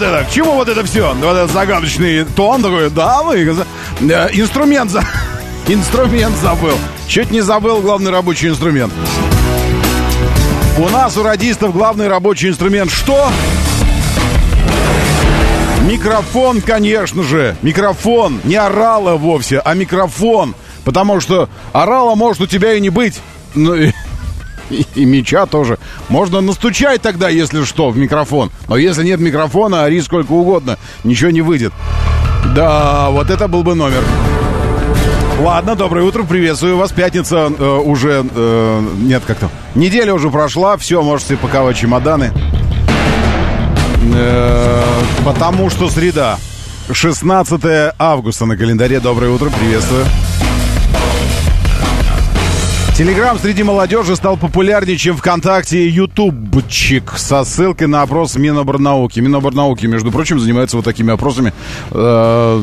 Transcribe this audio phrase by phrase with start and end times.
[0.00, 0.24] Вот это?
[0.24, 1.14] К чему вот это все?
[1.14, 3.68] Вот этот загадочный тон такой, дамы и господа.
[4.00, 5.04] Э, Инструмент за...
[5.68, 6.76] Инструмент забыл.
[7.06, 8.92] Чуть не забыл главный рабочий инструмент.
[10.78, 13.30] У нас, у радистов, главный рабочий инструмент что?
[15.82, 17.56] Микрофон, конечно же.
[17.62, 18.40] Микрофон.
[18.44, 20.54] Не орала вовсе, а микрофон.
[20.84, 23.20] Потому что орала может у тебя и не быть.
[23.54, 23.74] Ну,
[24.70, 25.78] и, меча тоже.
[26.08, 28.50] Можно настучать тогда, если что, в микрофон.
[28.68, 30.78] Но если нет микрофона, ори сколько угодно.
[31.04, 31.72] Ничего не выйдет.
[32.54, 34.02] Да, вот это был бы номер.
[35.40, 36.92] Ладно, доброе утро, приветствую вас.
[36.92, 38.24] Пятница э, уже...
[38.34, 39.48] э, нет, как-то...
[39.74, 42.32] Неделя уже прошла, все, можете паковать чемоданы.
[44.14, 44.82] Э,
[45.24, 46.38] потому что среда.
[46.92, 49.00] 16 августа на календаре.
[49.00, 50.04] Доброе утро, приветствую.
[53.00, 59.20] Телеграм среди молодежи стал популярнее, чем ВКонтакте и Ютубчик со ссылкой на опрос Миноборнауки.
[59.20, 61.54] Миноборнауки, между прочим, занимается вот такими опросами.
[61.92, 62.62] Э,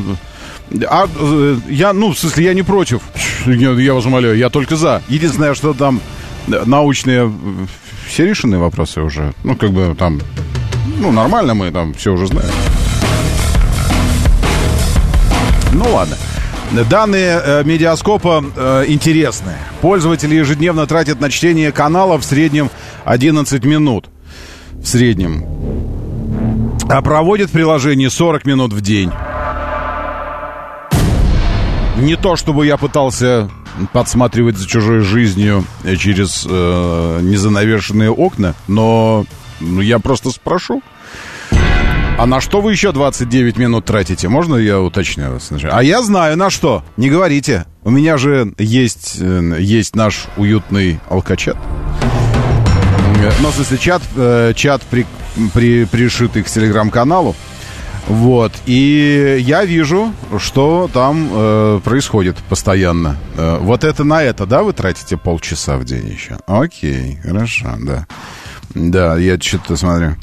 [0.87, 3.01] а, э, я, ну, в смысле, я не против.
[3.47, 5.01] Я, я вас умоляю, я только за.
[5.07, 6.01] Единственное, что там
[6.47, 7.33] э, научные...
[8.07, 9.33] Все решенные вопросы уже.
[9.43, 10.21] Ну, как бы там...
[10.99, 12.51] Ну, нормально мы там все уже знаем.
[15.73, 16.15] Ну, ладно.
[16.71, 19.57] Данные э, медиаскопа э, интересные.
[19.81, 22.69] Пользователи ежедневно тратят на чтение канала в среднем
[23.05, 24.09] 11 минут.
[24.73, 25.45] В среднем.
[26.89, 29.11] А проводят в приложении 40 минут в день.
[31.97, 33.49] Не то, чтобы я пытался
[33.93, 39.25] подсматривать за чужой жизнью э, через э, незанавешенные окна, но
[39.59, 40.81] ну, я просто спрошу.
[42.17, 44.27] А на что вы еще 29 минут тратите?
[44.27, 45.37] Можно я уточню?
[45.71, 46.83] А я знаю на что.
[46.97, 47.65] Не говорите.
[47.83, 51.57] У меня же есть, э, есть наш уютный алкачат.
[53.39, 55.05] Ну, в смысле, чат, э, чат при,
[55.53, 57.35] при, пришитый к телеграм-каналу.
[58.07, 58.51] Вот.
[58.65, 63.15] И я вижу, что там э, происходит постоянно.
[63.35, 66.37] Э, вот это на это, да, вы тратите полчаса в день еще?
[66.47, 68.07] Окей, хорошо, да.
[68.73, 70.15] Да, я что-то смотрю.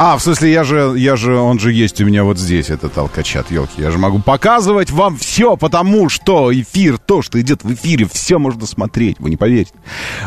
[0.00, 2.96] А, в смысле, я же, я же, он же есть у меня вот здесь, этот
[2.96, 3.82] алкачат, елки.
[3.82, 8.38] Я же могу показывать вам все, потому что эфир, то, что идет в эфире, все
[8.38, 9.72] можно смотреть, вы не поверите.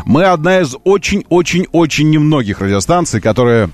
[0.04, 3.70] Мы одна из очень-очень-очень немногих радиостанций, которая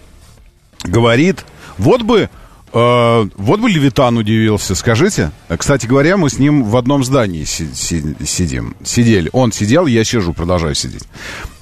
[0.84, 1.44] говорит,
[1.78, 2.30] вот бы,
[2.72, 5.30] вот бы Левитан удивился, скажите.
[5.56, 9.30] Кстати говоря, мы с ним в одном здании си- си- сидим, сидели.
[9.32, 11.04] Он сидел, я сижу, продолжаю сидеть.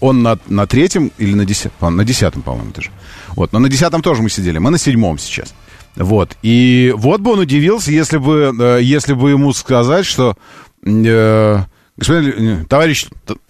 [0.01, 2.91] Он на, на третьем или на десятом, на десятом, по-моему, даже.
[3.37, 5.55] Вот, но на десятом тоже мы сидели, мы на седьмом сейчас.
[5.95, 10.37] Вот, и вот бы он удивился, если бы, э, если бы ему сказать, что,
[10.85, 11.59] э,
[11.97, 13.07] господин, э, товарищ,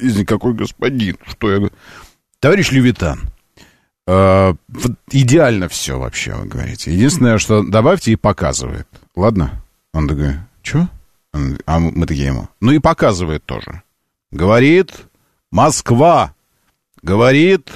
[0.00, 1.70] извините, какой господин, что я
[2.40, 3.20] товарищ Левитан,
[4.06, 4.54] Э,
[5.10, 6.92] идеально все вообще, вы говорите.
[6.92, 8.88] Единственное, что добавьте и показывает.
[9.14, 9.62] Ладно?
[9.92, 10.88] Он такой, что?
[11.66, 12.48] А мы такие ему.
[12.60, 13.82] Ну и показывает тоже.
[14.30, 14.92] Говорит
[15.50, 16.34] Москва.
[17.02, 17.70] Говорит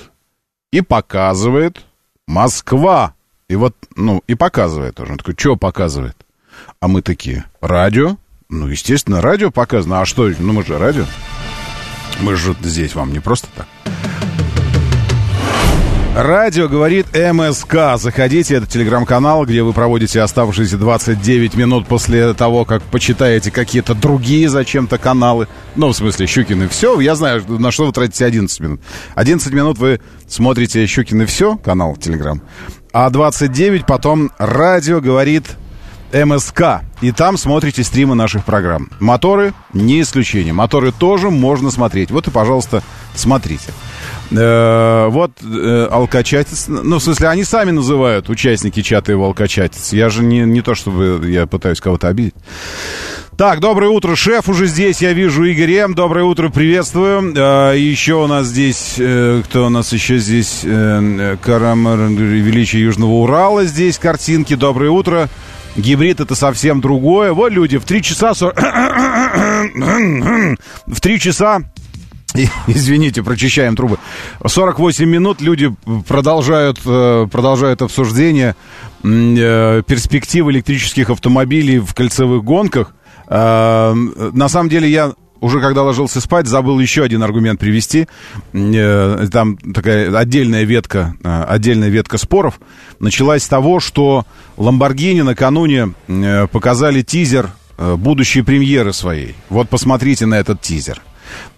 [0.73, 1.85] и показывает
[2.27, 3.15] Москва.
[3.49, 5.13] И вот, ну, и показывает тоже.
[5.13, 6.17] Он такой, что показывает?
[6.81, 8.17] А мы такие, радио?
[8.49, 10.01] Ну, естественно, радио показано.
[10.01, 11.05] А что, ну мы же радио.
[12.21, 13.67] Мы же здесь вам не просто так.
[16.17, 17.99] Радио говорит МСК.
[17.99, 24.49] Заходите, это телеграм-канал, где вы проводите оставшиеся 29 минут после того, как почитаете какие-то другие
[24.49, 25.47] зачем-то каналы.
[25.75, 27.01] Ну, в смысле, Щукин и все.
[27.01, 28.81] Я знаю, на что вы тратите 11 минут.
[29.15, 32.41] 11 минут вы смотрите Щукин и все, канал телеграм.
[32.95, 35.45] А 29 потом радио говорит
[36.13, 36.83] МСК.
[37.01, 38.89] И там смотрите стримы наших программ.
[39.01, 40.53] Моторы не исключение.
[40.53, 42.11] Моторы тоже можно смотреть.
[42.11, 42.83] Вот и, пожалуйста,
[43.15, 43.73] смотрите.
[44.31, 46.67] Э, вот э, алкачатец.
[46.69, 49.93] Ну, в смысле, они сами называют участники чата его алкачатец.
[49.93, 52.35] Я же не, не то, чтобы я пытаюсь кого-то обидеть.
[53.37, 55.95] Так, доброе утро, шеф уже здесь, я вижу Игорь М.
[55.95, 57.35] Доброе утро, приветствую.
[57.37, 60.63] А, еще у нас здесь, э, кто у нас еще здесь?
[60.65, 64.55] Э, Карамар, Величие Южного Урала здесь, картинки.
[64.55, 65.29] Доброе утро.
[65.77, 67.33] Гибрид это совсем другое.
[67.33, 68.35] Вот люди в 3 часа...
[68.35, 68.57] 40...
[70.87, 71.63] в 3 часа
[72.67, 73.99] Извините, прочищаем трубы.
[74.45, 75.75] 48 минут люди
[76.07, 78.55] продолжают, э, продолжают обсуждение
[79.03, 82.95] э, перспектив электрических автомобилей в кольцевых гонках.
[83.29, 88.07] Э, на самом деле я уже когда ложился спать, забыл еще один аргумент привести.
[88.53, 92.61] Там такая отдельная ветка, отдельная ветка споров.
[93.01, 94.25] Началась с того, что
[94.57, 95.95] Ламборгини накануне
[96.53, 99.35] показали тизер будущей премьеры своей.
[99.51, 101.03] Вот посмотрите на этот тизер.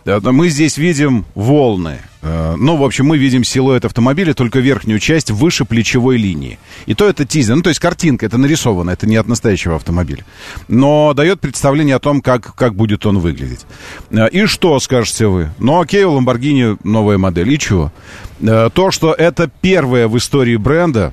[0.05, 1.99] Мы здесь видим волны.
[2.23, 6.59] Э, ну, в общем, мы видим силуэт автомобиля, только верхнюю часть выше плечевой линии.
[6.87, 7.57] И то это тизер.
[7.57, 10.25] Ну, то есть картинка, это нарисовано, это не от настоящего автомобиля.
[10.69, 13.67] Но дает представление о том, как, как будет он выглядеть.
[14.11, 15.51] Э, и что, скажете вы?
[15.59, 17.53] Ну, окей, у Lamborghini новая модель.
[17.53, 17.93] И чего?
[18.41, 21.13] Э, то, что это первая в истории бренда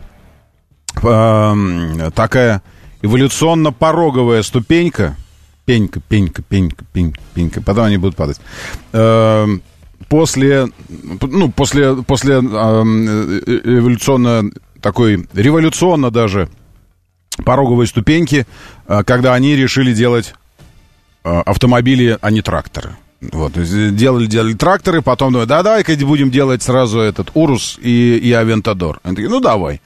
[0.95, 2.61] такая
[3.01, 5.17] эволюционно-пороговая ступенька,
[5.65, 7.61] пенька, пенька, пенька, пенька, пенька.
[7.61, 8.39] Потом они будут падать.
[8.93, 9.61] Эм,
[10.07, 10.67] после,
[11.21, 14.51] ну, после, после эм, эволюционно
[14.81, 16.49] такой, революционно даже
[17.43, 18.45] пороговой ступеньки,
[18.87, 20.35] э, когда они решили делать
[21.23, 22.95] э, автомобили, а не тракторы.
[23.31, 28.31] Вот, делали, делали тракторы, потом думают, да, давай-ка будем делать сразу этот Урус и, и
[28.31, 28.99] Авентадор.
[29.03, 29.81] Они такие, ну, давай.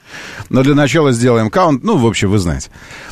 [0.49, 2.69] Но для начала сделаем каунт, ну, в общем, вы знаете.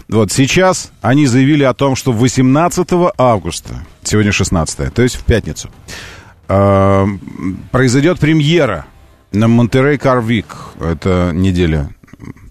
[0.08, 2.88] Вот сейчас они заявили о том, что 18
[3.18, 5.70] августа, сегодня 16, то есть в пятницу,
[6.48, 7.06] э,
[7.72, 8.86] произойдет премьера
[9.32, 10.56] на Монтерей Карвик.
[10.80, 11.90] Это неделя,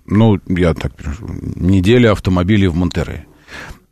[0.06, 0.93] ну, я так
[1.56, 3.26] неделя автомобилей в Монтерее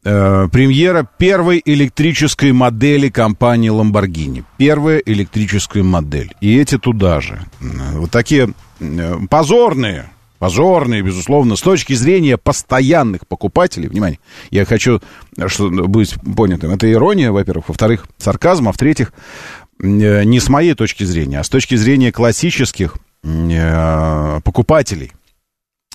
[0.05, 4.45] э, премьера первой электрической модели компании Lamborghini.
[4.59, 6.35] Первая электрическая модель.
[6.41, 7.43] И эти туда же.
[7.61, 13.89] Вот такие э, позорные, позорные, безусловно, с точки зрения постоянных покупателей.
[13.89, 14.19] Внимание,
[14.51, 15.01] я хочу,
[15.47, 16.71] чтобы быть понятым.
[16.71, 17.69] Это ирония, во-первых.
[17.69, 18.69] Во-вторых, сарказм.
[18.69, 19.12] А в-третьих,
[19.83, 25.12] э, не с моей точки зрения, а с точки зрения классических э, покупателей–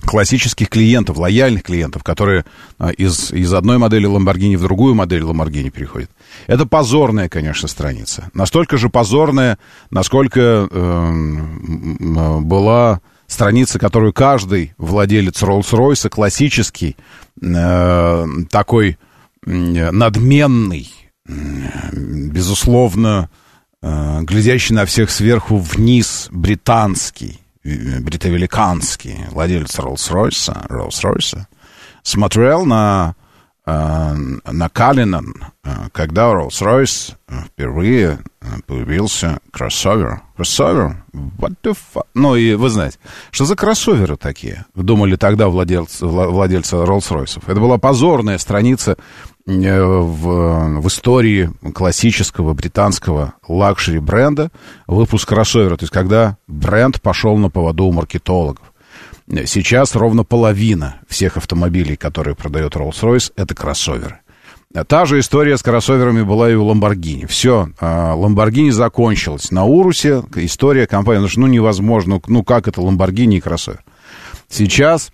[0.01, 2.45] классических клиентов, лояльных клиентов, которые
[2.77, 6.09] а, из, из одной модели Lamborghini в другую модель Lamborghini переходят.
[6.47, 8.29] Это позорная, конечно, страница.
[8.33, 9.57] Настолько же позорная,
[9.89, 16.95] насколько э, была страница, которую каждый владелец Rolls-Royce, классический,
[17.41, 18.97] э, такой
[19.45, 20.91] надменный,
[21.93, 23.29] безусловно,
[23.81, 31.47] э, глядящий на всех сверху вниз, британский, бритовеликанский владелец Роллс-Ройса, Роллс-Ройса,
[32.03, 33.18] смотрел на, э,
[34.51, 35.33] на Калинан,
[35.63, 36.31] э, когда
[37.47, 40.21] впервые э, появился кроссовер.
[40.35, 41.03] Кроссовер?
[41.13, 42.05] What the fuck?
[42.13, 42.97] Ну, и вы знаете,
[43.31, 44.65] что за кроссоверы такие?
[44.75, 47.43] Думали тогда владельцы, владельцы Роллс-Ройсов.
[47.47, 48.97] Это была позорная страница
[49.49, 54.51] Э, в, в истории классического британского luxury бренда
[54.85, 55.75] выпуск кроссовера.
[55.75, 58.68] То есть, когда бренд пошел на поводу у маркетологов.
[59.45, 64.19] Сейчас ровно половина всех автомобилей, которые продает Rolls-Royce, это кроссоверы.
[64.87, 67.25] Та же история с кроссоверами была и у Lamborghini.
[67.27, 69.51] Все, Lamborghini закончилась.
[69.51, 73.83] На Урусе история компании, ну, невозможно, ну, как это Lamborghini и кроссовер.
[74.47, 75.11] Сейчас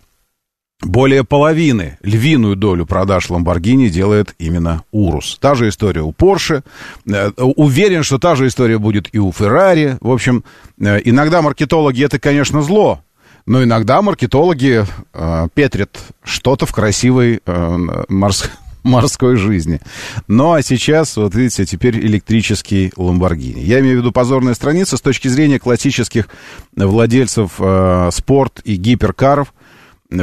[0.81, 5.38] более половины, львиную долю продаж Lamborghini делает именно Урус.
[5.39, 6.63] Та же история у Porsche.
[7.09, 9.97] Э, уверен, что та же история будет и у Ferrari.
[10.01, 10.44] В общем,
[10.79, 13.05] э, иногда маркетологи это, конечно, зло.
[13.45, 17.78] Но иногда маркетологи э, петрят что-то в красивой э,
[18.09, 18.52] морской
[18.83, 19.81] морской жизни.
[20.28, 23.59] Ну, а сейчас, вот видите, теперь электрический Ламборгини.
[23.59, 26.28] Я имею в виду позорная страница с точки зрения классических
[26.75, 29.54] владельцев э, спорт и гиперкаров–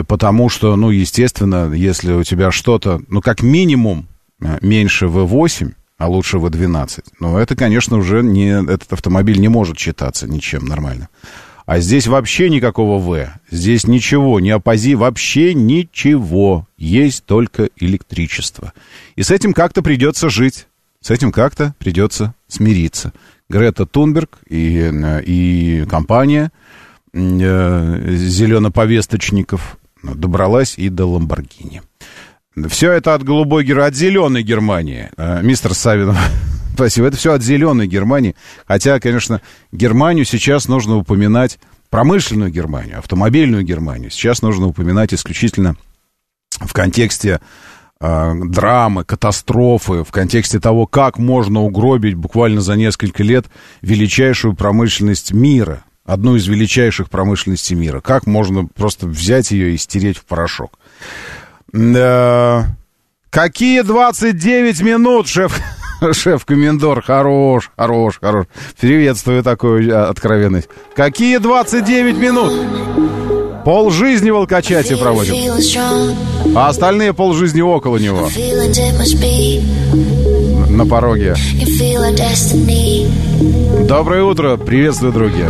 [0.06, 4.08] потому что, ну, естественно, если у тебя что-то, ну, как минимум
[4.40, 9.78] э, меньше V8, а лучше V12, ну, это, конечно, уже не, этот автомобиль не может
[9.78, 11.08] считаться ничем нормально.
[11.64, 13.32] А здесь вообще никакого В.
[13.50, 16.66] Здесь ничего, не опози, вообще ничего.
[16.76, 18.72] Есть только электричество.
[19.16, 20.66] И с этим как-то придется жить.
[21.00, 23.12] С этим как-то придется смириться.
[23.48, 26.50] Грета Тунберг и, э, и компания
[27.12, 31.82] э, зеленоповесточников добралась и до Ламборгини.
[32.68, 36.18] Все это от голубой от зеленой Германии, э, мистер Савинов.
[36.74, 37.08] Спасибо.
[37.08, 38.34] Это все от зеленой Германии.
[38.66, 39.40] Хотя, конечно,
[39.72, 41.58] Германию сейчас нужно упоминать,
[41.90, 44.10] промышленную Германию, автомобильную Германию.
[44.10, 45.76] Сейчас нужно упоминать исключительно
[46.60, 47.40] в контексте
[48.00, 53.46] э, драмы, катастрофы, в контексте того, как можно угробить буквально за несколько лет
[53.82, 58.00] величайшую промышленность мира одну из величайших промышленностей мира.
[58.00, 60.78] Как можно просто взять ее и стереть в порошок?
[61.72, 62.62] Э,
[63.30, 65.60] какие 29 минут, шеф?
[66.12, 68.46] Шеф-комендор, хорош, хорош, хорош.
[68.80, 70.68] Приветствую такую а, откровенность.
[70.94, 72.52] Какие 29 минут?
[73.64, 75.34] Пол жизни в Алкачате проводим.
[76.56, 78.28] А остальные пол жизни около него.
[80.68, 81.36] На пороге.
[83.86, 84.56] Доброе утро.
[84.56, 85.48] Приветствую, друзья.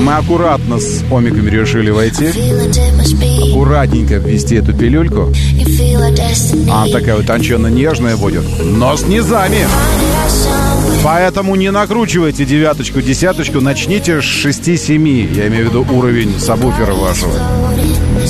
[0.00, 2.28] Мы аккуратно с омиками решили войти.
[3.50, 5.32] Аккуратненько ввести эту пилюльку.
[6.68, 8.44] Она такая утонченно-нежная будет.
[8.64, 9.66] Но с низами.
[11.02, 15.34] Поэтому не накручивайте девяточку, десяточку, начните с 6-7.
[15.34, 17.32] Я имею в виду уровень сабвуфера вашего.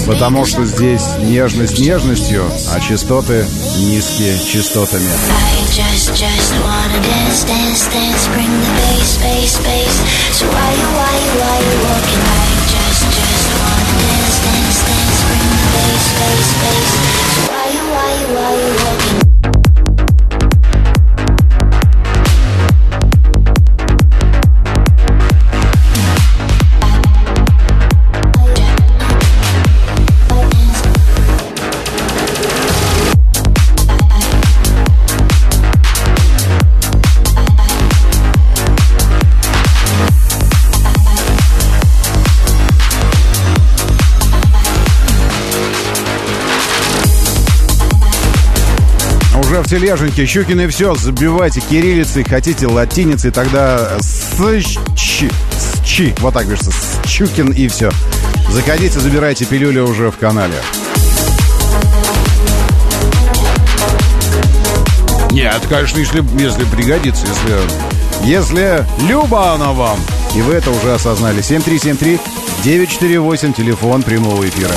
[0.07, 3.45] Потому что здесь нежность нежностью, а частоты
[3.79, 5.11] низкие частотами.
[5.71, 6.50] Just, just.
[49.71, 50.27] Тележеньке.
[50.27, 54.35] Щукины все, забивайте кириллицей, хотите латиницей, тогда с
[54.97, 57.89] чи, с чи, вот так пишется, с Щукин и все.
[58.50, 60.57] Заходите, забирайте пилюлю уже в канале.
[65.31, 67.57] Нет, конечно, если, если пригодится, если,
[68.27, 70.00] если Люба она вам.
[70.35, 71.43] И вы это уже осознали.
[71.43, 74.75] 7373-948, телефон прямого эфира.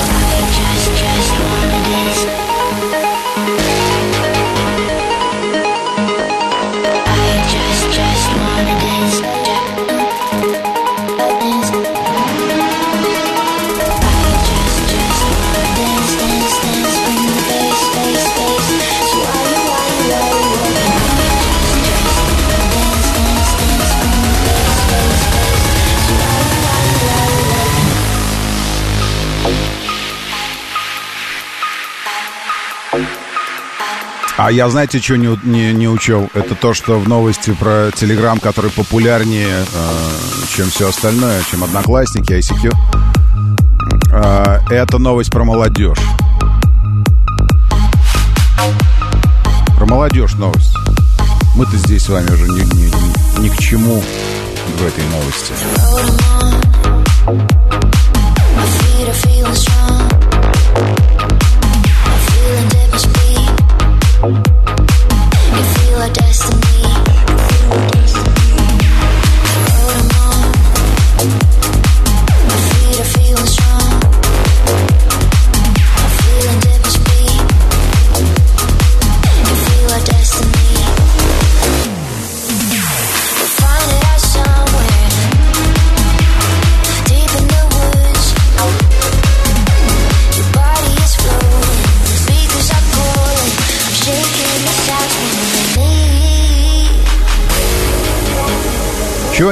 [34.36, 36.28] А я, знаете, что не, не, не учел?
[36.34, 39.98] Это то, что в новости про Телеграм, который популярнее, э,
[40.56, 42.74] чем все остальное, чем Одноклассники, ICQ.
[44.12, 45.98] Э, это новость про молодежь.
[49.76, 50.74] Про молодежь новость.
[51.54, 54.02] Мы-то здесь с вами уже ни, ни, ни, ни к чему
[54.78, 56.63] в этой новости.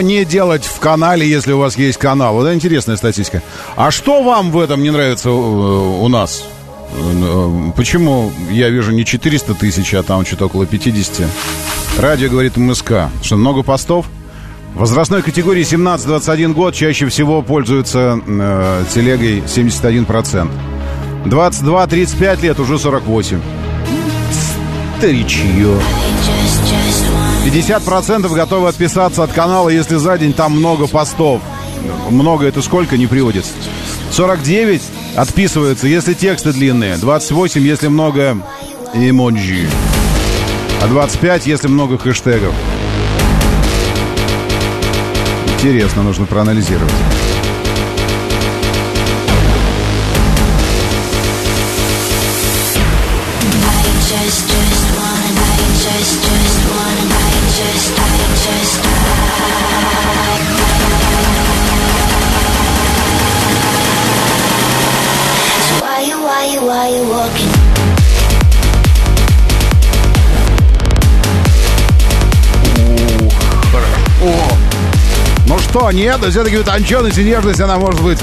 [0.03, 2.35] Не делать в канале, если у вас есть канал?
[2.35, 3.43] Вот интересная статистика.
[3.77, 6.45] А что вам в этом не нравится э, у нас?
[6.93, 11.27] Э, почему я вижу не 400 тысяч, а там что-то около 50?
[11.99, 13.11] Радио говорит МСК.
[13.23, 14.07] Что, много постов?
[14.75, 20.49] Возрастной категории 17-21 год чаще всего пользуются э, телегой 71%.
[21.27, 23.41] 22-35 лет уже 48.
[24.99, 25.77] Старичье.
[27.45, 31.43] 50% готовы отписаться от канала, если за день там много постов.
[32.09, 33.53] Много это сколько, не приводится.
[34.13, 34.83] 49
[35.17, 36.97] отписываются, если тексты длинные.
[36.97, 38.39] 28, если много
[38.95, 39.69] эмоджи.
[40.83, 42.55] А 25, если много хэштегов.
[45.59, 46.93] Интересно, нужно проанализировать.
[75.73, 78.19] что нет, но все-таки утонченность и нежность, она может быть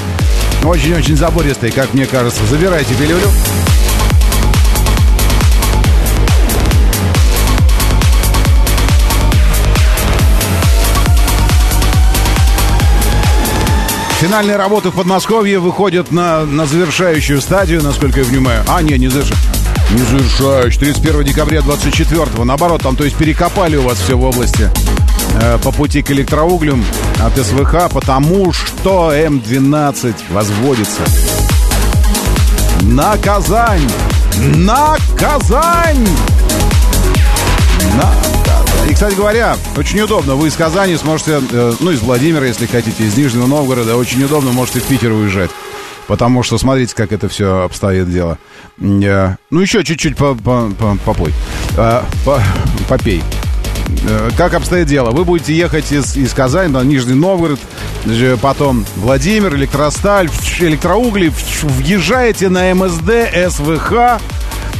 [0.62, 2.40] очень-очень забористой, как мне кажется.
[2.48, 3.26] Забирайте пилюлю.
[14.20, 18.62] Финальные работы в Подмосковье выходят на, на завершающую стадию, насколько я понимаю.
[18.68, 19.50] А, не, не завершающую.
[19.90, 20.78] Не завершающую.
[20.78, 22.44] 31 декабря 24 -го.
[22.44, 24.70] Наоборот, там, то есть перекопали у вас все в области
[25.34, 26.84] э, по пути к электроуглям
[27.20, 31.02] от СВХ, потому что М12 возводится.
[32.82, 33.88] На Казань!
[34.56, 36.06] На Казань!
[37.96, 38.30] На
[38.88, 40.34] и, кстати говоря, очень удобно.
[40.34, 44.52] Вы из Казани сможете, э, ну, из Владимира, если хотите, из Нижнего Новгорода, очень удобно
[44.52, 45.50] можете в Питер уезжать.
[46.06, 48.38] Потому что смотрите, как это все обстоит дело.
[48.80, 51.32] Э, ну, еще чуть-чуть по, по, по, попой.
[51.76, 52.42] Э, по,
[52.88, 53.22] попей.
[54.08, 55.10] Э, как обстоит дело?
[55.10, 57.60] Вы будете ехать из, из Казани на Нижний Новгород,
[58.40, 60.28] потом Владимир, Электросталь,
[60.60, 61.32] электроугли,
[61.62, 63.10] въезжаете на МСД,
[63.50, 64.20] СВХ,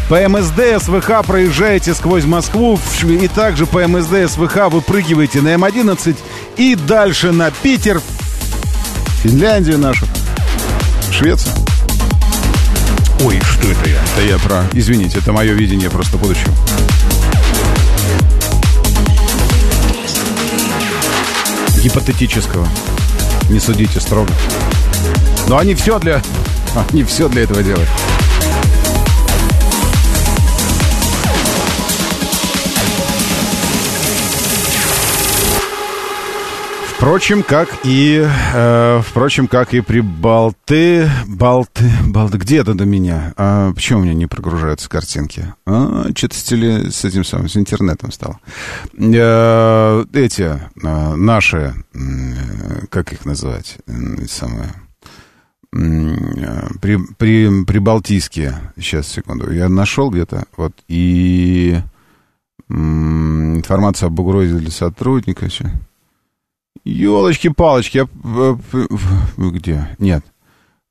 [0.09, 6.17] по МСД СВХ проезжаете сквозь Москву и также по МСД СВХ выпрыгиваете на М11
[6.57, 8.01] и дальше на Питер,
[9.23, 10.07] Финляндию нашу,
[11.13, 11.55] Швецию.
[13.23, 14.01] Ой, что это я?
[14.03, 14.65] Это я про...
[14.73, 16.53] Извините, это мое видение просто будущего.
[21.83, 22.69] Гипотетического.
[23.49, 24.31] Не судите строго.
[25.49, 26.23] Но они все для...
[26.93, 27.89] Они все для этого делают.
[37.01, 43.33] Впрочем, как и, э, впрочем, как и при Балты, Балты, Балты, где это до меня?
[43.39, 45.47] А, почему у меня не прогружаются картинки?
[45.65, 48.39] А, что-то с, теле, с этим самым, с интернетом стало.
[48.99, 54.69] Э, эти, э, наши, э, как их называть, э, самые,
[55.71, 61.79] при, при, прибалтийские, сейчас, секунду, я нашел где-то, вот, и
[62.69, 65.71] информация об угрозе для сотрудника, сейчас.
[66.85, 68.09] Елочки-палочки, я...
[68.25, 68.57] Э,
[69.37, 69.89] где?
[69.99, 70.25] Нет.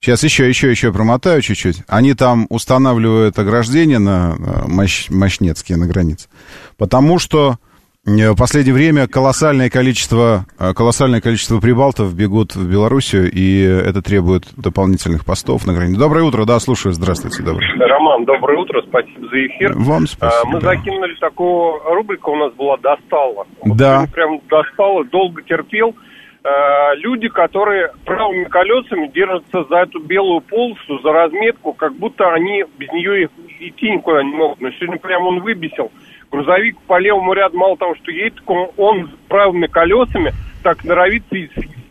[0.02, 1.84] Сейчас еще, еще, еще промотаю чуть-чуть.
[1.88, 6.30] Они там устанавливают ограждение на э, Мощ, Мощнецкие на границе.
[6.78, 7.58] Потому что
[8.06, 14.44] в последнее время колоссальное количество, э, колоссальное количество прибалтов бегут в Белоруссию, и это требует
[14.56, 16.00] дополнительных постов на границе.
[16.00, 17.68] Доброе утро, да, слушаю, здравствуйте, доброе.
[17.78, 19.74] Роман, доброе утро, спасибо за эфир.
[19.76, 20.50] Вам спасибо.
[20.50, 23.46] Мы закинули такую рубрику, у нас была «Достала».
[23.66, 24.02] Да.
[24.02, 25.94] Вот прям достала, долго терпел.
[26.42, 32.64] Э, люди, которые правыми колесами держатся за эту белую полосу, за разметку, как будто они
[32.78, 34.62] без нее идти никуда не могут.
[34.62, 35.92] Но сегодня прям он выбесил
[36.32, 38.42] грузовик по левому ряду мало того, что едет,
[38.78, 41.36] он с правыми колесами так норовится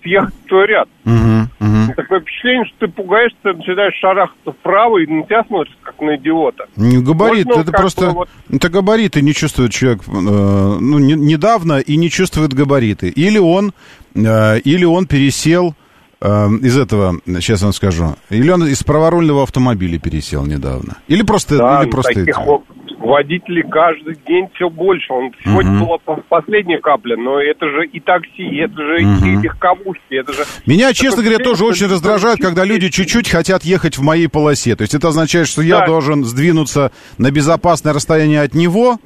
[0.02, 0.88] съехать в твой ряд.
[1.04, 1.94] Угу, угу.
[1.96, 6.66] Такое впечатление, что ты пугаешься, начинаешь шарахаться вправо, и на тебя смотришь, как на идиота.
[6.76, 8.10] Не габарит, Можно, это просто...
[8.10, 8.28] Вот...
[8.50, 13.08] Это габариты не чувствует человек, э, ну, не, недавно и не чувствует габариты.
[13.08, 13.72] Или он,
[14.14, 15.74] э, или он пересел
[16.20, 16.26] э,
[16.62, 20.98] из этого, сейчас вам скажу, или он из праворульного автомобиля пересел недавно.
[21.08, 21.56] Или просто...
[21.56, 25.12] Да, или просто таких, эти водителей каждый день все больше.
[25.12, 25.86] Он сегодня угу.
[25.86, 29.26] была последняя капля, но это же и такси, это же угу.
[29.26, 30.44] и легковушки, это же...
[30.66, 34.76] Меня, честно говоря, тоже очень раздражает, когда люди чуть-чуть хотят ехать в моей полосе.
[34.76, 35.86] То есть это означает, что я да.
[35.86, 38.98] должен сдвинуться на безопасное расстояние от него,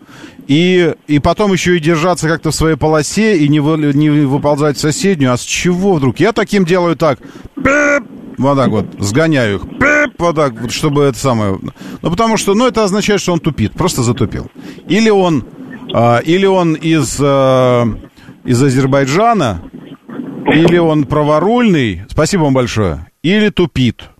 [0.49, 4.77] и, и потом еще и держаться как-то в своей полосе и не, вы, не выползать
[4.77, 5.33] в соседнюю.
[5.33, 6.19] А с чего вдруг?
[6.19, 7.19] Я таким делаю так.
[8.43, 9.63] Вот так вот, сгоняю их.
[10.19, 11.59] Вот так, вот, чтобы это самое...
[12.03, 14.51] Ну, потому что, ну, это означает, что он тупит, просто затупил.
[14.89, 15.45] Или он,
[15.95, 17.85] а, или он из, а,
[18.45, 19.63] из Азербайджана,
[20.47, 24.11] или он праворульный, спасибо вам большое, или тупит.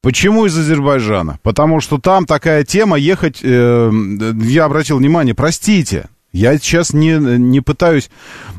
[0.00, 1.38] Почему из Азербайджана?
[1.42, 3.90] Потому что там такая тема ехать, э,
[4.42, 8.10] я обратил внимание, простите, я сейчас не, не пытаюсь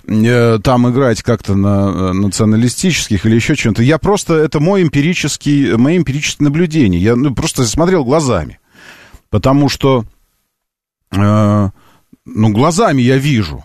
[0.07, 3.83] э, там играть как-то на националистических или еще чем-то.
[3.83, 6.97] Я просто, это мой эмпирический, мои эмпирические наблюдения.
[6.97, 8.59] Я ну, просто смотрел глазами.
[9.29, 10.05] Потому что,
[11.11, 11.69] э,
[12.25, 13.63] ну, глазами я вижу,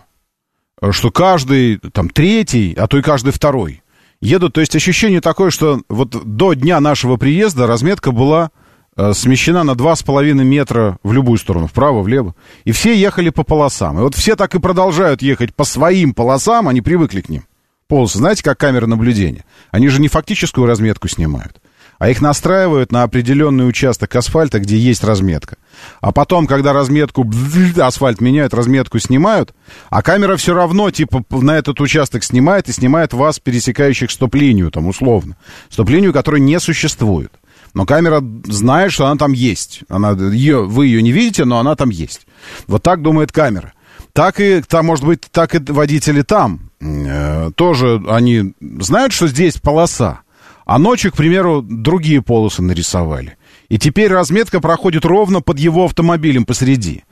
[0.91, 3.81] что каждый, там, третий, а то и каждый второй
[4.21, 4.53] едут.
[4.53, 8.64] То есть ощущение такое, что вот до дня нашего приезда разметка была Э,
[8.97, 12.35] смещена на 2,5 метра в любую сторону, вправо, влево.
[12.63, 13.99] И все ехали по полосам.
[13.99, 17.43] И вот все так и продолжают ехать по своим полосам, они привыкли к ним.
[17.87, 19.45] Полосы, знаете, как камера наблюдения.
[19.69, 21.61] Они же не фактическую разметку снимают,
[21.99, 25.57] а их настраивают на определенный участок асфальта, где есть разметка.
[26.01, 27.29] А потом, когда разметку,
[27.77, 29.53] асфальт меняют, разметку снимают,
[29.91, 34.87] а камера все равно, типа, на этот участок снимает и снимает вас, пересекающих стоп-линию, там,
[34.87, 35.37] условно.
[35.69, 37.31] Стоп-линию, которой не существует.
[37.75, 39.81] Но камера знает, что она там есть.
[39.89, 42.25] Она, ее, вы ее не видите, но она там есть.
[42.67, 43.73] Вот так думает камера.
[44.13, 46.71] Так и, там, может быть, так и водители там.
[46.79, 50.21] Э, тоже они знают, что здесь полоса.
[50.65, 53.37] А ночью, к примеру, другие полосы нарисовали.
[53.67, 57.03] И теперь разметка проходит ровно под его автомобилем посреди.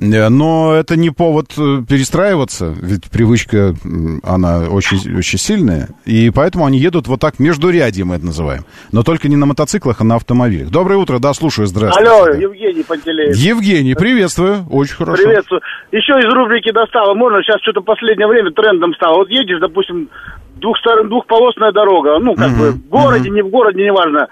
[0.00, 3.74] Э, но это не повод э, перестраиваться, ведь привычка,
[4.22, 5.88] она очень, очень сильная.
[6.04, 8.64] И поэтому они едут вот так между ряди, мы это называем.
[8.92, 10.70] Но только не на мотоциклах, а на автомобилях.
[10.70, 12.10] Доброе утро, да, слушаю, здравствуйте.
[12.10, 13.36] Алло, Евгений Пантелеев.
[13.36, 15.22] Евгений, приветствую, очень хорошо.
[15.22, 15.60] Приветствую.
[15.92, 19.18] Еще из рубрики достало, можно, сейчас что-то последнее время трендом стало.
[19.18, 20.08] Вот едешь, допустим,
[20.56, 23.36] двух, двухполосная дорога, ну, как угу, бы, в городе, угу.
[23.36, 24.28] не в городе, неважно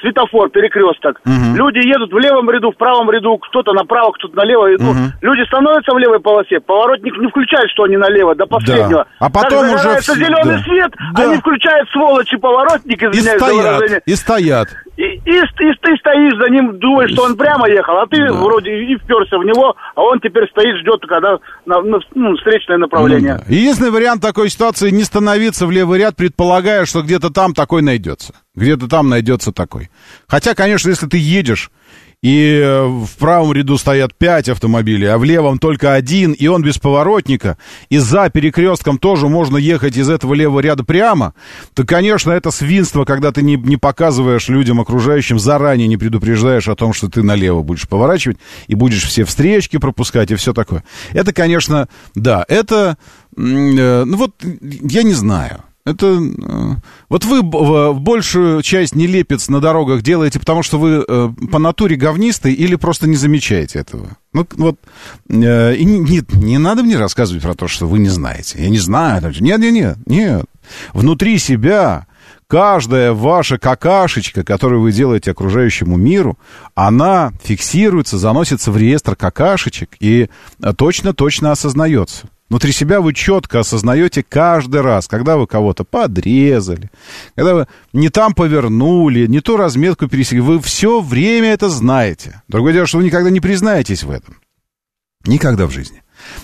[0.00, 1.20] светофор, перекресток.
[1.24, 1.56] Угу.
[1.56, 4.68] Люди едут в левом ряду, в правом ряду, кто-то направо, кто-то налево.
[4.74, 4.82] Угу.
[4.82, 9.04] Ну, люди становятся в левой полосе, поворотник не включает, что они налево, до последнего.
[9.04, 9.26] Да.
[9.26, 10.00] А потом Даже уже...
[10.00, 10.14] Вс...
[10.14, 10.62] зеленый да.
[10.62, 11.22] свет, да.
[11.24, 14.68] они включают сволочи поворотник, извиняюсь и стоят, И стоят.
[14.98, 18.32] И, и, и, ты стоишь за ним, думаешь, что он прямо ехал, а ты да.
[18.32, 22.78] вроде и вперся в него, а он теперь стоит, ждет, когда на, на, ну, встречное
[22.78, 23.34] направление.
[23.34, 23.54] Ну, да.
[23.54, 28.34] Единственный вариант такой ситуации не становиться в левый ряд, предполагая, что где-то там такой найдется.
[28.56, 29.88] Где-то там найдется такой.
[30.26, 31.70] Хотя, конечно, если ты едешь,
[32.22, 36.62] и э, в правом ряду стоят пять автомобилей, а в левом только один, и он
[36.62, 37.58] без поворотника,
[37.90, 41.34] и за перекрестком тоже можно ехать из этого левого ряда прямо,
[41.74, 46.74] то, конечно, это свинство, когда ты не, не показываешь людям окружающим, заранее не предупреждаешь о
[46.74, 50.82] том, что ты налево будешь поворачивать, и будешь все встречки пропускать, и все такое.
[51.12, 52.98] Это, конечно, да, это,
[53.36, 55.62] э, ну вот, я не знаю.
[55.90, 56.06] Это...
[56.06, 56.74] Э,
[57.08, 62.52] вот вы большую часть нелепец на дорогах делаете, потому что вы э, по натуре говнистый
[62.52, 64.16] или просто не замечаете этого?
[64.32, 64.78] Ну, вот...
[65.28, 68.62] Э, и не, не надо мне рассказывать про то, что вы не знаете.
[68.62, 69.22] Я не знаю.
[69.40, 70.44] Нет, нет, нет, нет.
[70.92, 72.06] Внутри себя
[72.46, 76.38] каждая ваша какашечка, которую вы делаете окружающему миру,
[76.74, 80.28] она фиксируется, заносится в реестр какашечек и
[80.76, 82.28] точно-точно осознается.
[82.48, 86.90] Внутри себя вы четко осознаете каждый раз, когда вы кого-то подрезали,
[87.34, 90.40] когда вы не там повернули, не ту разметку пересекли.
[90.40, 92.42] Вы все время это знаете.
[92.48, 94.36] Другое дело, что вы никогда не признаетесь в этом.
[95.26, 96.02] Никогда в жизни.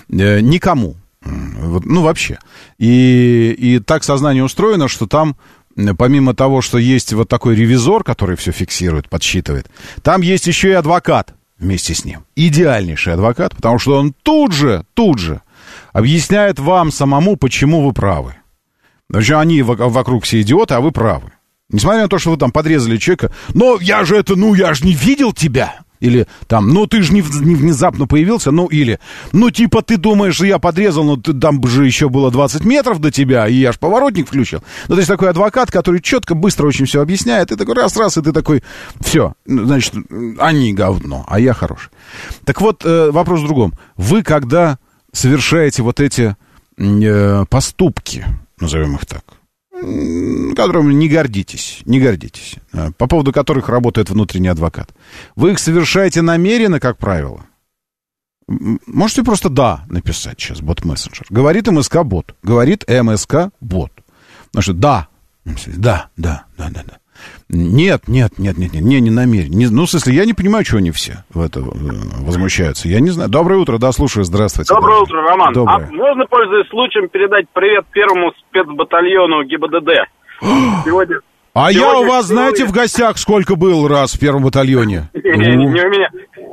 [0.09, 0.95] Э, никому.
[1.23, 2.37] Ну, вообще.
[2.77, 5.35] И, и так сознание устроено, что там
[5.97, 9.69] помимо того, что есть вот такой ревизор, который все фиксирует, подсчитывает,
[10.03, 12.25] там есть еще и адвокат вместе с ним.
[12.35, 15.41] Идеальнейший адвокат, потому что он тут же, тут же
[15.93, 18.35] объясняет вам самому, почему вы правы.
[19.09, 21.31] Значит, они вокруг все идиоты, а вы правы.
[21.69, 24.85] Несмотря на то, что вы там подрезали человека, но я же это, ну, я же
[24.85, 25.79] не видел тебя.
[25.99, 28.99] Или там, ну ты же не, не внезапно появился, ну или,
[29.31, 33.11] ну типа ты думаешь, я подрезал, но ты, там же еще было 20 метров до
[33.11, 34.61] тебя, и я ж поворотник включил.
[34.87, 38.21] Ну то есть такой адвокат, который четко, быстро очень все объясняет, и такой раз-раз, и
[38.21, 38.61] ты такой,
[38.99, 39.93] все, значит,
[40.37, 41.89] они говно, а я хороший.
[42.43, 43.73] Так вот, э, вопрос в другом.
[43.95, 44.77] Вы когда
[45.15, 46.35] совершаете вот эти
[46.77, 48.25] э, поступки,
[48.59, 49.23] назовем их так,
[50.55, 54.93] которыми не гордитесь, не гордитесь, э, по поводу которых работает внутренний адвокат.
[55.35, 57.45] Вы их совершаете намеренно, как правило.
[58.47, 61.25] Можете просто «да» написать сейчас, бот-мессенджер.
[61.31, 62.35] Говорит МСК-бот.
[62.43, 63.91] Говорит МСК-бот.
[64.51, 65.07] Значит, да.
[65.45, 66.97] Да, да, да, да, да.
[67.49, 69.51] Нет, нет, нет, нет, нет, не, не намерен.
[69.51, 71.63] Не, ну, в смысле, я не понимаю, что они все в это э,
[72.21, 72.87] возмущаются.
[72.87, 73.29] Я не знаю.
[73.29, 74.73] Доброе утро, да, слушаю, здравствуйте.
[74.73, 75.53] Доброе утро, Роман.
[75.53, 75.87] Доброе.
[75.87, 79.89] А можно, пользуясь случаем, передать привет первому спецбатальону ГИБДД?
[80.85, 81.17] Сегодня...
[81.53, 82.43] А Сегодня я у вас, впервые...
[82.43, 85.09] знаете, в гостях сколько был раз в первом батальоне?
[85.13, 86.09] Не, не у меня.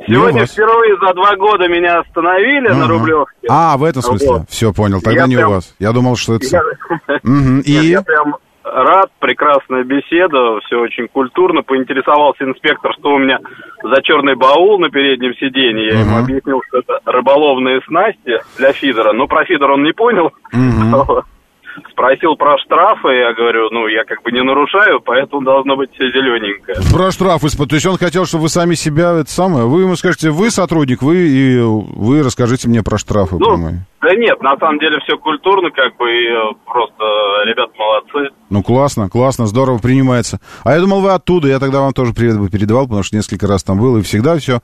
[0.07, 3.49] Сегодня впервые за два года меня остановили на Рублевке.
[3.49, 4.45] А, в этом смысле?
[4.49, 5.01] Все, понял.
[5.01, 5.75] Тогда не у вас.
[5.81, 6.47] Я думал, что это...
[7.65, 7.73] И?
[7.73, 11.63] Я прям рад, прекрасная беседа, все очень культурно.
[11.63, 13.39] Поинтересовался инспектор, что у меня
[13.83, 15.89] за черный баул на переднем сиденье.
[15.89, 16.05] Я uh-huh.
[16.05, 19.13] ему объяснил, что это рыболовные снасти для фидера.
[19.13, 20.33] Но про фидер он не понял.
[20.55, 21.23] Uh-huh.
[21.91, 26.11] Спросил про штрафы, я говорю, ну, я как бы не нарушаю, поэтому должно быть все
[26.11, 26.77] зелененькое.
[26.93, 30.31] Про штрафы, то есть он хотел, чтобы вы сами себя, это самое, вы ему скажете,
[30.31, 33.57] вы сотрудник, вы и вы расскажите мне про штрафы, ну,
[34.01, 37.05] Да нет, на самом деле все культурно, как бы, и э, просто
[37.47, 38.35] ребят молодцы.
[38.51, 40.41] Ну, классно, классно, здорово принимается.
[40.65, 43.47] А я думал, вы оттуда, я тогда вам тоже привет бы передавал, потому что несколько
[43.47, 44.61] раз там был, и всегда все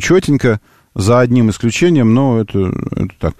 [0.00, 0.60] четенько,
[0.94, 3.34] за одним исключением, но это, это так.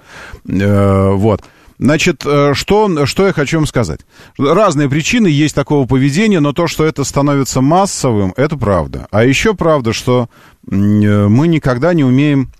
[0.48, 1.42] Э, вот.
[1.78, 4.00] Значит, э, что, что я хочу вам сказать.
[4.36, 9.06] Разные причины есть такого поведения, но то, что это становится массовым, это правда.
[9.10, 10.28] А еще правда, что
[10.70, 12.50] э, мы никогда не умеем,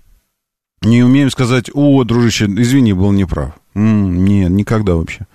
[0.81, 3.51] не умеем сказать, о, дружище, извини, был неправ.
[3.75, 5.27] М-м, нет, никогда вообще.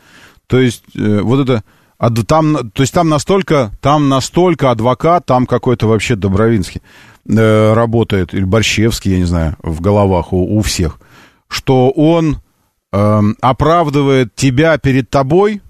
[0.46, 1.62] То есть, э, вот это...
[1.96, 6.82] А там, то есть там настолько, там настолько адвокат, там какой-то вообще Добровинский
[7.26, 10.98] э, работает, или Борщевский, я не знаю, в головах у, у всех,
[11.48, 12.38] что он
[12.94, 15.60] э, оправдывает тебя перед тобой,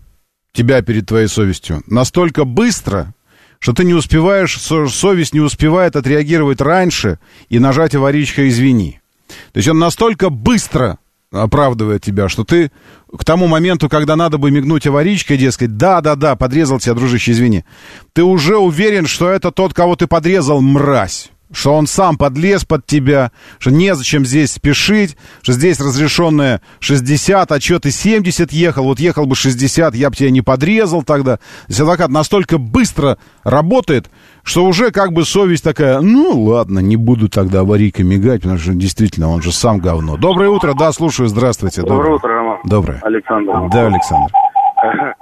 [0.52, 3.14] тебя перед твоей совестью настолько быстро,
[3.58, 9.00] что ты не успеваешь, совесть не успевает отреагировать раньше и нажать аварийка «извини».
[9.52, 10.98] То есть он настолько быстро
[11.32, 12.70] оправдывает тебя, что ты
[13.16, 17.64] к тому моменту, когда надо бы мигнуть аварийкой, дескать, да-да-да, подрезал тебя, дружище, извини,
[18.12, 22.85] ты уже уверен, что это тот, кого ты подрезал, мразь что он сам подлез под
[22.85, 28.99] тебя, что незачем здесь спешить, что здесь разрешенное 60, а что ты 70 ехал, вот
[28.99, 31.37] ехал бы 60, я бы тебя не подрезал тогда.
[31.37, 34.11] То есть адвокат настолько быстро работает,
[34.43, 38.75] что уже как бы совесть такая, ну ладно, не буду тогда аварийкой мигать, потому что
[38.75, 40.17] действительно он же сам говно.
[40.17, 41.83] Доброе утро, да, слушаю, здравствуйте.
[41.83, 42.59] Доброе, Доброе утро, Роман.
[42.64, 43.01] Доброе.
[43.03, 43.53] Александр.
[43.73, 44.33] Да, Александр.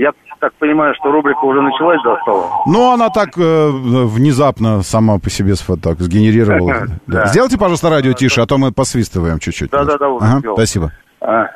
[0.00, 2.50] Я так понимаю, что рубрика уже началась достала?
[2.66, 6.86] Ну, она так э, внезапно сама по себе так сгенерировала.
[7.06, 7.26] да.
[7.26, 9.70] Сделайте, пожалуйста, радио тише, а то мы посвистываем чуть-чуть.
[9.70, 10.92] Да-да-да, ага, Спасибо.
[11.20, 11.46] А,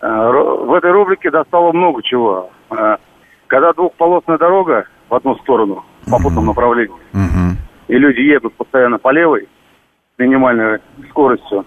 [0.00, 2.50] а, в этой рубрике достало много чего.
[2.70, 2.98] А,
[3.46, 6.48] когда двухполосная дорога в одну сторону, в попутном uh-huh.
[6.48, 7.56] направлении, uh-huh.
[7.88, 9.48] и люди едут постоянно по левой,
[10.14, 11.64] с минимальной скоростью,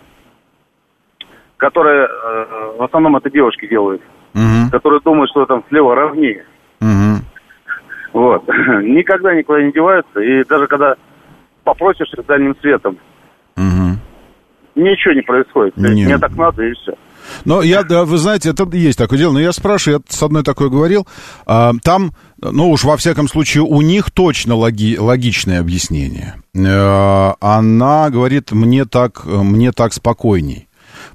[1.57, 4.01] которая, э, в основном это девушки делают,
[4.33, 4.71] uh-huh.
[4.71, 6.45] которые думают, что там слева ровнее.
[6.81, 7.21] Угу.
[8.13, 8.47] Вот.
[8.47, 10.19] Никогда никуда не деваются.
[10.19, 10.95] И даже когда
[11.63, 12.97] попросишь с дальним светом,
[13.55, 13.97] угу.
[14.75, 15.77] ничего не происходит.
[15.77, 16.07] Нет.
[16.07, 16.93] Мне так надо, и все.
[17.45, 19.33] Но я, да, вы знаете, это есть такое дело.
[19.33, 21.07] Но я спрашиваю, я с одной такой говорил,
[21.45, 26.35] а, там, ну уж во всяком случае, у них точно логи, логичное объяснение.
[26.57, 30.67] А, она говорит, мне так, мне так спокойней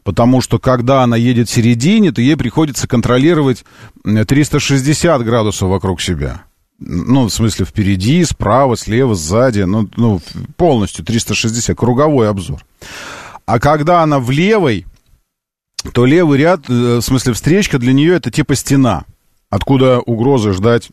[0.06, 3.64] потому что когда она едет в середине, то ей приходится контролировать
[4.04, 6.44] 360 градусов вокруг себя.
[6.78, 10.20] Ну, в смысле, впереди, справа, слева, сзади, ну, ну
[10.56, 12.64] полностью 360, круговой обзор.
[13.46, 14.86] А когда она в левой,
[15.92, 19.06] то левый ряд, э, в смысле, встречка для нее это типа стена,
[19.50, 20.90] откуда угрозы ждать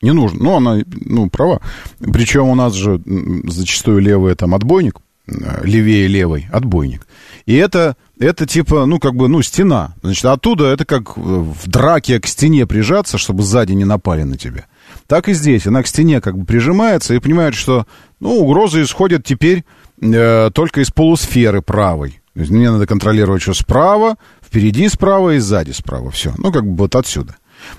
[0.00, 0.44] не нужно.
[0.44, 1.60] Ну, она, ну, права.
[1.98, 3.00] Причем у нас же
[3.48, 5.32] зачастую левый там отбойник, э,
[5.64, 7.04] левее левой отбойник.
[7.46, 9.94] И это, это типа, ну, как бы, ну, стена.
[10.02, 14.66] Значит, оттуда это как в драке к стене прижаться, чтобы сзади не напали на тебя.
[15.06, 15.66] Так и здесь.
[15.66, 17.86] Она к стене как бы прижимается и понимает, что,
[18.18, 19.64] ну, угроза исходит теперь
[20.02, 22.20] э, только из полусферы правой.
[22.34, 26.10] То есть мне надо контролировать, что справа, впереди справа и сзади справа.
[26.10, 26.34] Все.
[26.38, 27.36] Ну, как бы вот отсюда.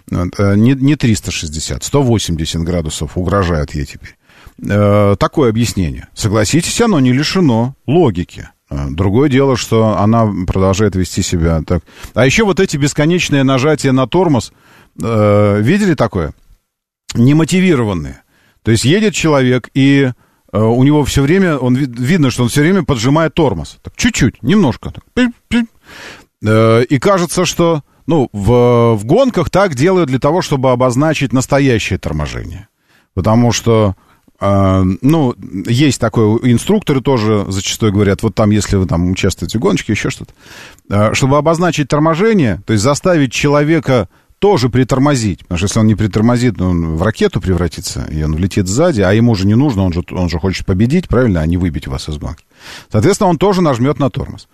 [0.10, 4.16] Э, не, не 360, 180 градусов угрожает ей теперь.
[4.66, 6.08] Э, такое объяснение.
[6.14, 8.50] Согласитесь, оно не лишено логики.
[8.70, 11.84] А, другое дело, что она продолжает вести себя так.
[12.14, 14.52] А еще вот эти бесконечные нажатия на тормоз,
[15.02, 16.34] э, видели такое?
[17.14, 18.22] Немотивированные.
[18.64, 20.12] То есть едет человек, и
[20.52, 23.78] э, у него все время, он видно, что он все время поджимает тормоз.
[23.82, 24.92] Так, чуть-чуть, немножко.
[24.92, 25.04] Так,
[26.44, 32.00] э, и кажется, что ну, в, в гонках так делают для того, чтобы обозначить настоящее
[32.00, 32.68] торможение.
[33.14, 33.96] Потому что
[34.40, 35.36] ну,
[35.68, 40.10] есть такой, инструкторы тоже зачастую говорят, вот там, если вы там участвуете в гоночке, еще
[40.10, 40.34] что-то,
[40.90, 45.96] а, чтобы обозначить торможение, то есть заставить человека тоже притормозить, потому что если он не
[45.96, 49.84] притормозит, ну, он в ракету превратится, и он влетит сзади, а ему же не нужно,
[49.84, 52.46] он же, он же хочет победить, правильно, а не выбить вас из гонки.
[52.92, 54.48] Соответственно, он тоже нажмет на тормоз.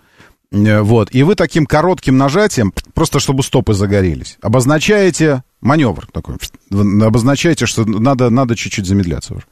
[0.50, 6.36] Э, вот, и вы таким коротким нажатием, просто чтобы стопы загорелись, обозначаете маневр такой.
[6.70, 9.46] Обозначаете, что надо, надо чуть-чуть замедляться уже.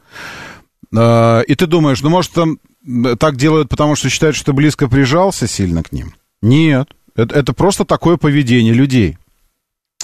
[0.97, 2.59] А, и ты думаешь, ну, может, там
[3.19, 6.15] так делают, потому что считают, что ты близко прижался сильно к ним?
[6.43, 6.89] Нет.
[7.15, 9.19] Это, это просто такое поведение людей.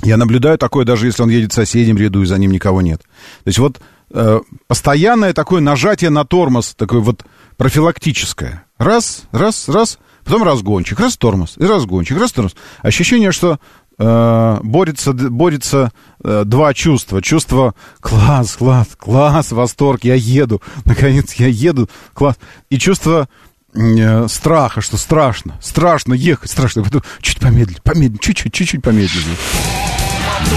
[0.02, 3.00] Я наблюдаю такое, даже если он едет в соседнем ряду, и за ним никого нет.
[3.02, 7.24] То есть вот э, постоянное такое нажатие на тормоз, такое вот
[7.56, 8.64] профилактическое.
[8.78, 12.54] Раз, раз, раз, потом разгончик, раз тормоз, и разгончик, раз тормоз.
[12.82, 13.58] Ощущение, что
[13.98, 17.20] борется, борется э, два чувства.
[17.20, 22.36] Чувство класс, класс, класс, восторг, я еду, наконец я еду, класс.
[22.70, 23.28] И чувство
[23.74, 26.84] э, страха, что страшно, страшно ехать, страшно.
[27.20, 29.26] Чуть помедлить, помедлить, чуть-чуть, чуть-чуть помедлить.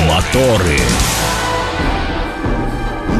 [0.07, 0.79] Моторы.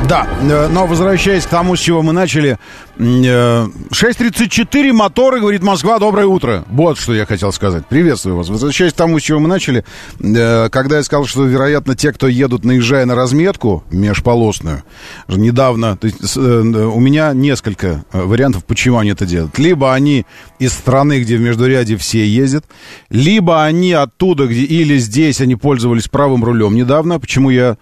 [0.08, 2.60] Да, э, но возвращаясь к тому, с чего мы начали,
[3.02, 6.64] 6.34 э, моторы, говорит Москва, доброе утро.
[6.70, 7.88] Вот что я хотел сказать.
[7.88, 8.48] Приветствую вас.
[8.50, 9.84] Возвращаясь к тому, с чего мы начали,
[10.20, 14.84] э, когда я сказал, что, вероятно, те, кто едут, наезжая на разметку межполосную,
[15.28, 19.58] недавно, то есть, у меня несколько вариантов, почему они это делают.
[19.58, 20.28] Либо они
[20.60, 22.66] из страны, где в междуряде все ездят,
[23.10, 27.20] либо они оттуда, где или здесь они пользовались правым рулем недавно.
[27.20, 27.78] Почему я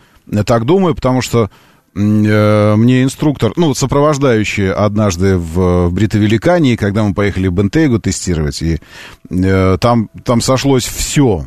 [0.46, 0.96] так думаю?
[0.96, 8.62] Потому что э, мне инструктор, ну, сопровождающий однажды в, Бритовеликании, когда мы поехали Бентейгу тестировать,
[8.62, 8.80] и
[9.30, 11.46] э, там, там сошлось все.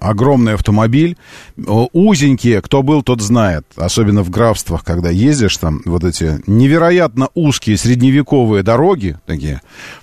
[0.00, 1.16] Огромный автомобиль,
[1.56, 7.76] узенькие, кто был, тот знает, особенно в графствах, когда ездишь, там вот эти невероятно узкие
[7.76, 9.60] средневековые дороги такие,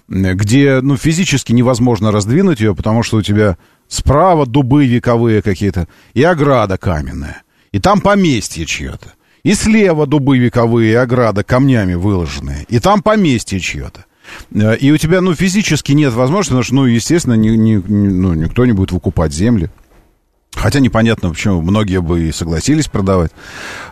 [0.07, 6.23] где, ну, физически невозможно раздвинуть ее, потому что у тебя справа дубы вековые какие-то и
[6.23, 7.43] ограда каменная.
[7.71, 9.13] И там поместье чье-то.
[9.49, 12.67] И слева дубы вековые, ограда камнями выложенные.
[12.69, 14.05] И там поместье чье-то.
[14.51, 18.35] Э, и у тебя, ну, физически нет возможности, потому что, ну, естественно, ни, ни, ну,
[18.35, 19.71] никто не будет выкупать земли.
[20.53, 23.31] Хотя непонятно, почему многие бы и согласились продавать.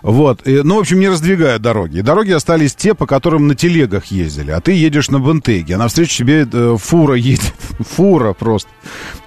[0.04, 0.46] Вот.
[0.46, 1.98] И, ну, в общем, не раздвигают дороги.
[1.98, 4.52] И дороги остались те, по которым на телегах ездили.
[4.52, 7.52] А ты едешь на Бентеге, а навстречу тебе э, фура едет.
[7.80, 8.70] фура просто.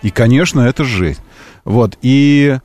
[0.03, 1.23] И, конечно, это жесть.
[1.65, 1.99] Вот.
[2.03, 2.57] И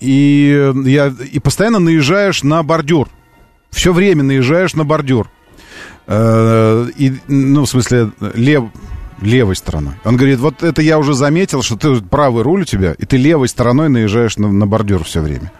[0.00, 3.08] и, я, и постоянно наезжаешь на бордюр.
[3.70, 5.30] Все время наезжаешь на бордюр.
[6.06, 8.64] Э, и, ну, в смысле, лев,
[9.20, 9.94] левой стороной.
[10.04, 13.16] Он говорит, вот это я уже заметил, что ты правый руль у тебя, и ты
[13.16, 15.52] левой стороной наезжаешь на, на бордюр все время.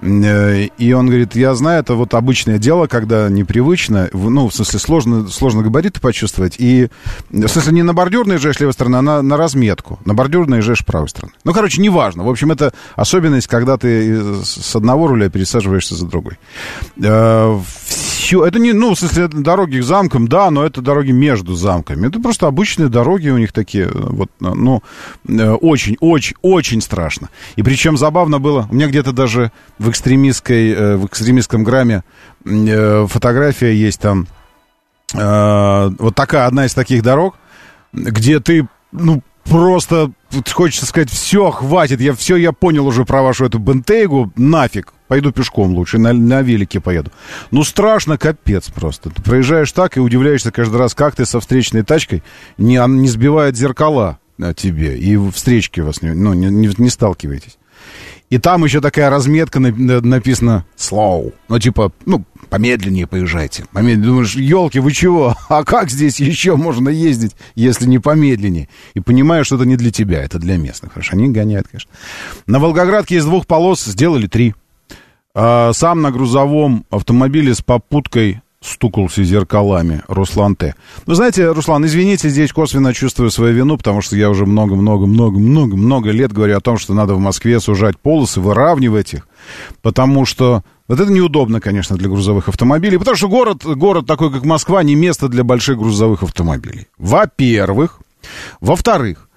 [0.00, 4.78] Э, и он говорит, я знаю, это вот обычное дело, когда непривычно, ну, в смысле,
[4.78, 6.56] сложно, сложно габариты почувствовать.
[6.58, 6.88] И,
[7.30, 9.98] в смысле, не на бордюр наезжаешь левой стороны, а на, на разметку.
[10.04, 11.32] На бордюр наезжаешь правой стороны.
[11.44, 12.24] Ну, короче, неважно.
[12.24, 16.38] В общем, это особенность, когда ты с одного руля пересаживаешься за другой.
[17.02, 17.58] Э,
[18.28, 22.08] Все, это не, ну, в смысле, дороги к замкам, да, но это дороги между замками.
[22.08, 24.82] Это просто обычные дороги у них такие, вот, ну,
[25.24, 27.30] очень, очень, очень страшно.
[27.56, 32.04] И причем забавно было, у меня где-то даже в экстремистской, э, в экстремистском грамме
[32.44, 34.26] э, фотография есть там.
[35.14, 37.34] Э, вот такая, одна из таких дорог,
[37.94, 40.12] где ты, ну, просто
[40.52, 45.32] хочется сказать, все, хватит, я все, я понял уже про вашу эту бентейгу, нафиг, пойду
[45.32, 47.10] пешком лучше, на, на велике поеду.
[47.50, 49.10] Ну, страшно, капец просто.
[49.10, 52.22] Ты проезжаешь так и удивляешься каждый раз, как ты со встречной тачкой
[52.58, 54.18] не, не сбивает зеркала
[54.56, 57.58] тебе, и встречки вас не, ну, не, не, не сталкиваетесь.
[58.30, 61.32] И там еще такая разметка написана slow.
[61.48, 63.64] Ну, типа, ну, помедленнее поезжайте.
[63.72, 64.06] Помедленнее.
[64.06, 65.34] Думаешь, елки, вы чего?
[65.48, 68.68] А как здесь еще можно ездить, если не помедленнее?
[68.92, 70.92] И понимаешь, что это не для тебя, это для местных.
[70.92, 71.90] Хорошо, они гоняют, конечно.
[72.46, 74.54] На Волгоградке из двух полос сделали три.
[75.40, 80.74] А, сам на грузовом автомобиле с попуткой стукался зеркалами Руслан Т.
[81.06, 86.32] Вы знаете, Руслан, извините, здесь косвенно чувствую свою вину, потому что я уже много-много-много-много-много лет
[86.32, 89.28] говорю о том, что надо в Москве сужать полосы, выравнивать их,
[89.80, 94.44] потому что вот это неудобно, конечно, для грузовых автомобилей, потому что город, город такой, как
[94.44, 96.88] Москва, не место для больших грузовых автомобилей.
[96.98, 98.00] Во-первых.
[98.60, 99.27] Во-вторых,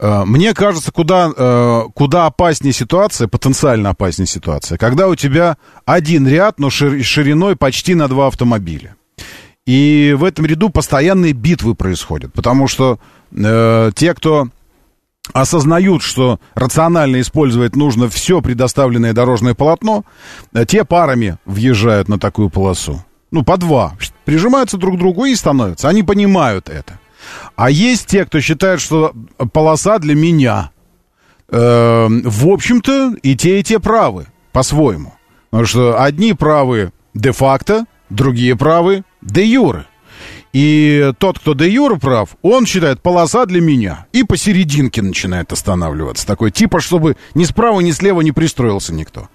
[0.00, 5.56] мне кажется, куда, э, куда опаснее ситуация, потенциально опаснее ситуация, когда у тебя
[5.86, 8.94] один ряд, но шириной почти на два автомобиля.
[9.66, 12.98] И в этом ряду постоянные битвы происходят, потому что
[13.32, 14.48] э, те, кто
[15.32, 20.04] осознают, что рационально использовать нужно все предоставленное дорожное полотно,
[20.54, 23.04] э, те парами въезжают на такую полосу.
[23.30, 23.94] Ну, по два.
[24.24, 25.88] Прижимаются друг к другу и становятся.
[25.88, 26.98] Они понимают это.
[27.56, 29.12] А есть те, кто считает, что
[29.52, 30.70] полоса для меня.
[31.48, 35.14] Э, в общем-то, и те, и те правы, по-своему.
[35.50, 39.86] Потому что одни правы де-факто, другие правы де-юре.
[40.52, 44.06] И тот, кто де юре прав, он считает полоса для меня.
[44.12, 46.26] И посерединке начинает останавливаться.
[46.26, 49.28] Такой типа, чтобы ни справа, ни слева не пристроился никто.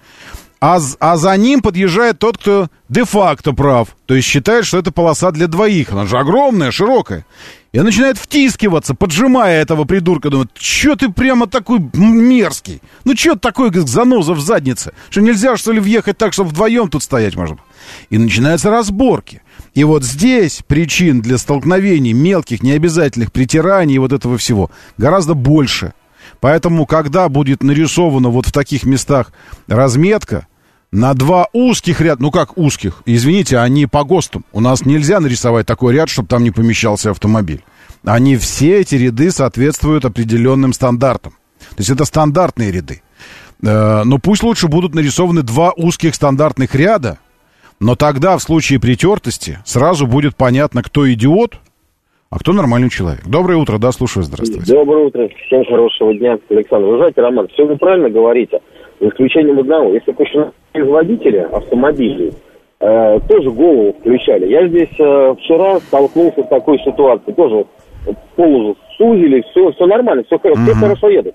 [0.66, 3.88] А, а за ним подъезжает тот, кто де-факто прав.
[4.06, 5.92] То есть считает, что это полоса для двоих.
[5.92, 7.26] Она же огромная, широкая.
[7.72, 10.30] И он начинает втискиваться, поджимая этого придурка.
[10.30, 12.80] Думает, что ты прямо такой мерзкий?
[13.04, 14.94] Ну, что такой, как заноза в заднице?
[15.10, 17.58] Что нельзя, что ли, въехать так, чтобы вдвоем тут стоять можно?
[18.08, 19.42] И начинаются разборки.
[19.74, 25.92] И вот здесь причин для столкновений мелких, необязательных притираний и вот этого всего гораздо больше.
[26.40, 29.30] Поэтому, когда будет нарисована вот в таких местах
[29.66, 30.46] разметка,
[30.94, 34.42] на два узких ряда, ну как узких, извините, они по ГОСТу.
[34.52, 37.62] У нас нельзя нарисовать такой ряд, чтобы там не помещался автомобиль.
[38.04, 41.32] Они все эти ряды соответствуют определенным стандартам.
[41.58, 43.02] То есть это стандартные ряды.
[43.64, 47.18] Э, но пусть лучше будут нарисованы два узких стандартных ряда,
[47.80, 51.56] но тогда в случае притертости сразу будет понятно, кто идиот,
[52.30, 53.26] а кто нормальный человек.
[53.26, 54.72] Доброе утро, да, слушаю, здравствуйте.
[54.72, 56.86] Доброе утро, всем хорошего дня, Александр.
[56.86, 58.60] Вы знаете, Роман, все вы правильно говорите,
[59.04, 59.92] за исключением одного.
[59.92, 60.12] Если
[60.72, 62.32] производители автомобилей
[62.80, 64.46] э, тоже голову включали.
[64.46, 67.34] Я здесь э, вчера столкнулся с такой ситуацией.
[67.34, 67.66] Тоже
[68.36, 70.64] полосу сузили, все, все нормально, все, mm-hmm.
[70.64, 71.34] все хорошо едут.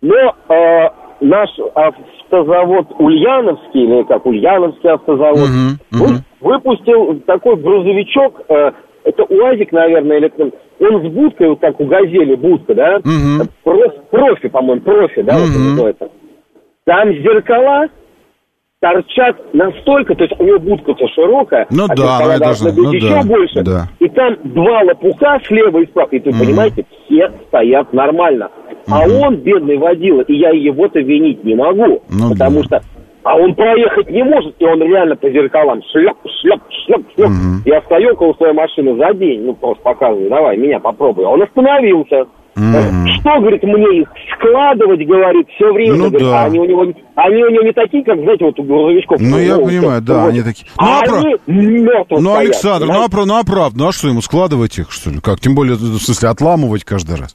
[0.00, 0.88] Но э,
[1.20, 6.12] наш автозавод Ульяновский, или как Ульяновский автозавод, угу, угу.
[6.40, 8.72] выпустил такой грузовичок, э,
[9.04, 10.32] это УАЗик, наверное, или
[10.80, 12.98] он с будкой, вот как у «Газели» будка, да?
[12.98, 13.48] Угу.
[13.64, 15.42] Профи, профи по-моему, профи, да, угу.
[15.42, 16.08] вот называется.
[16.88, 17.88] Там зеркала
[18.80, 22.92] торчат настолько, то есть у него будка-то широкая, ну, а да, зеркала должны быть ну,
[22.94, 23.62] еще да, больше.
[23.62, 23.88] Да.
[23.98, 26.38] И там два лопуха слева и справа, и ты угу.
[26.38, 28.48] понимаете, все стоят нормально.
[28.86, 28.96] Угу.
[28.96, 32.78] А он, бедный водила, и я его-то винить не могу, ну, потому да.
[32.78, 32.82] что
[33.22, 37.28] а он проехать не может, и он реально по зеркалам шляп, шляп, шляп, шляп.
[37.28, 37.66] Угу.
[37.66, 41.26] Я стою около своей машины за день, ну, просто показываю, давай, меня попробуй.
[41.26, 42.28] Он остановился.
[42.56, 43.06] Mm-hmm.
[43.20, 45.94] Что, говорит, мне их складывать, говорит, все время.
[45.94, 46.42] Ну, говорит, да.
[46.42, 49.20] а они у него они у него не такие, как, знаете, вот у грузовичков.
[49.20, 50.28] Ну, я понимаю, да, вот.
[50.28, 50.66] они такие.
[50.78, 51.36] Ну, а, а они.
[51.46, 55.20] Ну, Александр, ну, а, ну, а правда, ну, а что ему, складывать их, что ли?
[55.20, 55.40] Как?
[55.40, 57.34] Тем более, в смысле, отламывать каждый раз.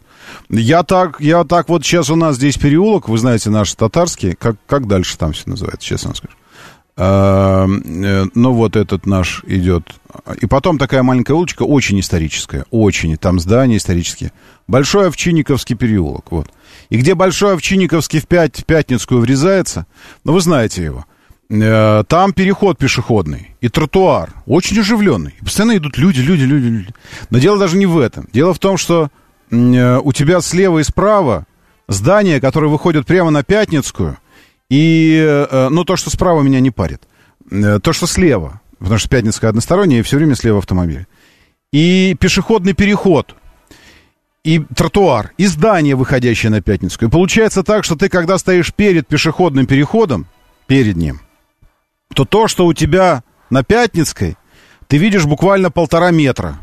[0.49, 4.55] Я так, я так, вот сейчас у нас здесь переулок, вы знаете, наш татарский, как,
[4.67, 6.33] как дальше там все называется, честно скажу.
[6.95, 9.95] А, э, ну, вот этот наш идет.
[10.39, 14.31] И потом такая маленькая улочка, очень историческая, очень, там здания исторические.
[14.67, 16.49] Большой Овчинниковский переулок, вот.
[16.89, 19.87] И где Большой Овчинниковский в, пять, в Пятницкую врезается,
[20.23, 21.05] ну, вы знаете его,
[21.49, 25.33] э, там переход пешеходный и тротуар, очень оживленный.
[25.41, 26.93] И постоянно идут люди, люди, люди, люди.
[27.31, 28.27] Но дело даже не в этом.
[28.31, 29.09] Дело в том, что
[29.49, 31.47] э, у тебя слева и справа
[31.87, 34.19] здания, которые выходят прямо на Пятницкую,
[34.73, 37.03] и, ну, то, что справа меня не парит.
[37.51, 41.05] Э, то, что слева, потому что Пятницкая односторонняя, и все время слева автомобиль.
[41.71, 43.35] И пешеходный переход,
[44.43, 47.09] и тротуар, и здание, выходящее на Пятницкую.
[47.09, 50.27] И получается так, что ты, когда стоишь перед пешеходным переходом,
[50.65, 51.21] перед ним,
[52.13, 54.37] то то, что у тебя на Пятницкой,
[54.87, 56.57] ты видишь буквально полтора метра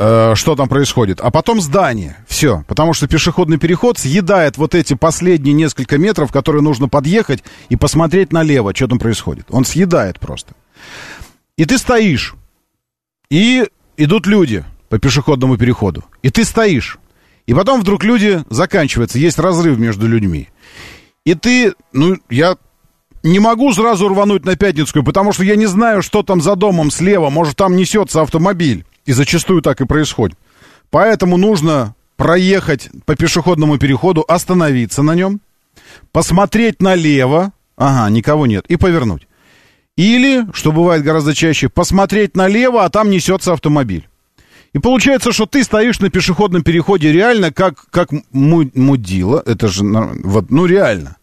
[0.00, 1.20] э, что там происходит.
[1.20, 2.16] А потом здание.
[2.26, 2.64] Все.
[2.66, 8.32] Потому что пешеходный переход съедает вот эти последние несколько метров, которые нужно подъехать и посмотреть
[8.32, 9.46] налево, что там происходит.
[9.50, 10.54] Он съедает просто.
[11.56, 12.34] И ты стоишь.
[13.30, 13.66] И
[13.98, 16.04] идут люди по пешеходному переходу.
[16.22, 16.98] И ты стоишь.
[17.46, 19.18] И потом вдруг люди заканчиваются.
[19.18, 20.48] Есть разрыв между людьми.
[21.26, 22.56] И ты, ну, я
[23.22, 26.90] не могу сразу рвануть на Пятницкую, потому что я не знаю, что там за домом
[26.90, 27.28] слева.
[27.28, 28.86] Может, там несется автомобиль.
[29.06, 30.36] И зачастую так и происходит.
[30.90, 35.40] Поэтому нужно проехать по пешеходному переходу, остановиться на нем,
[36.12, 39.26] посмотреть налево, ага, никого нет, и повернуть.
[39.96, 44.08] Или, что бывает гораздо чаще, посмотреть налево, а там несется автомобиль.
[44.72, 49.42] И получается, что ты стоишь на пешеходном переходе реально как, как мудила.
[49.44, 51.16] Это же, вот, ну реально.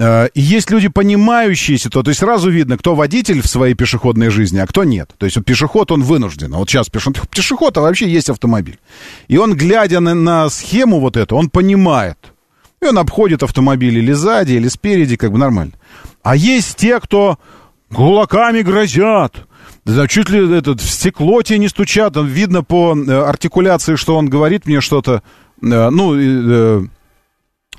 [0.00, 4.30] Э, и есть люди, понимающие ситуацию, то есть сразу видно, кто водитель в своей пешеходной
[4.30, 5.10] жизни, а кто нет.
[5.18, 6.54] То есть вот пешеход, он вынужден.
[6.54, 8.78] А вот сейчас пешеход, пешеход, а вообще есть автомобиль.
[9.28, 12.16] И он, глядя на, на схему вот эту, он понимает.
[12.80, 15.72] И он обходит автомобиль или сзади, или спереди, как бы нормально.
[16.22, 17.38] А есть те, кто
[17.94, 19.46] кулаками грозят,
[19.84, 22.16] да, чуть ли этот, в стекло тебе не стучат.
[22.16, 25.22] Видно по э, артикуляции, что он говорит мне что-то,
[25.62, 26.88] э, ну,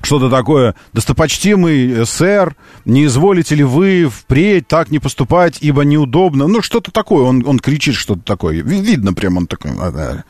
[0.04, 6.62] что-то такое, достопочтимый сэр, не изволите ли вы впредь так не поступать, ибо неудобно, ну,
[6.62, 10.22] что-то такое, он, он кричит что-то такое, видно прям он такой, а,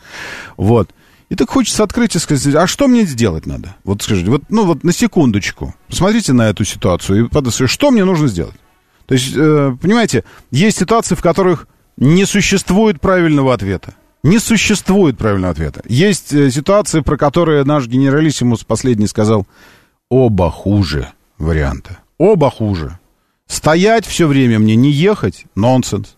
[0.57, 0.91] вот.
[1.29, 3.75] И так хочется открыть и сказать, а что мне сделать надо?
[3.85, 8.05] Вот скажите, вот, ну вот на секундочку, посмотрите на эту ситуацию и подумайте, что мне
[8.05, 8.57] нужно сделать?
[9.07, 13.95] То есть, э, понимаете, есть ситуации, в которых не существует правильного ответа.
[14.23, 15.83] Не существует правильного ответа.
[15.89, 19.47] Есть э, ситуации, про которые наш генералиссимус последний сказал,
[20.09, 21.09] оба хуже
[21.39, 21.99] варианта.
[22.19, 22.99] Оба хуже.
[23.47, 26.17] Стоять все время мне, не ехать, нонсенс.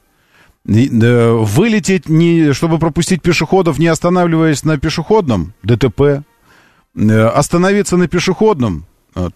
[0.64, 6.24] Вылететь, не, чтобы пропустить пешеходов, не останавливаясь на пешеходном, ДТП.
[6.96, 8.86] Э, остановиться на пешеходном,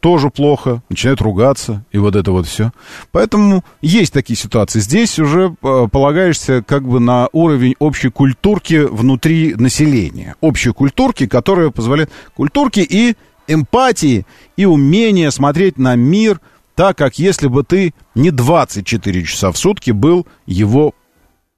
[0.01, 2.73] тоже плохо, начинают ругаться, и вот это вот все.
[3.13, 4.81] Поэтому есть такие ситуации.
[4.81, 10.35] Здесь уже э, полагаешься как бы на уровень общей культурки внутри населения.
[10.41, 12.11] Общей культурки, которая позволяет...
[12.35, 13.15] Культурки и
[13.47, 14.27] эмпатии,
[14.57, 16.41] и умения смотреть на мир
[16.75, 20.95] так, как если бы ты не 24 часа в сутки был его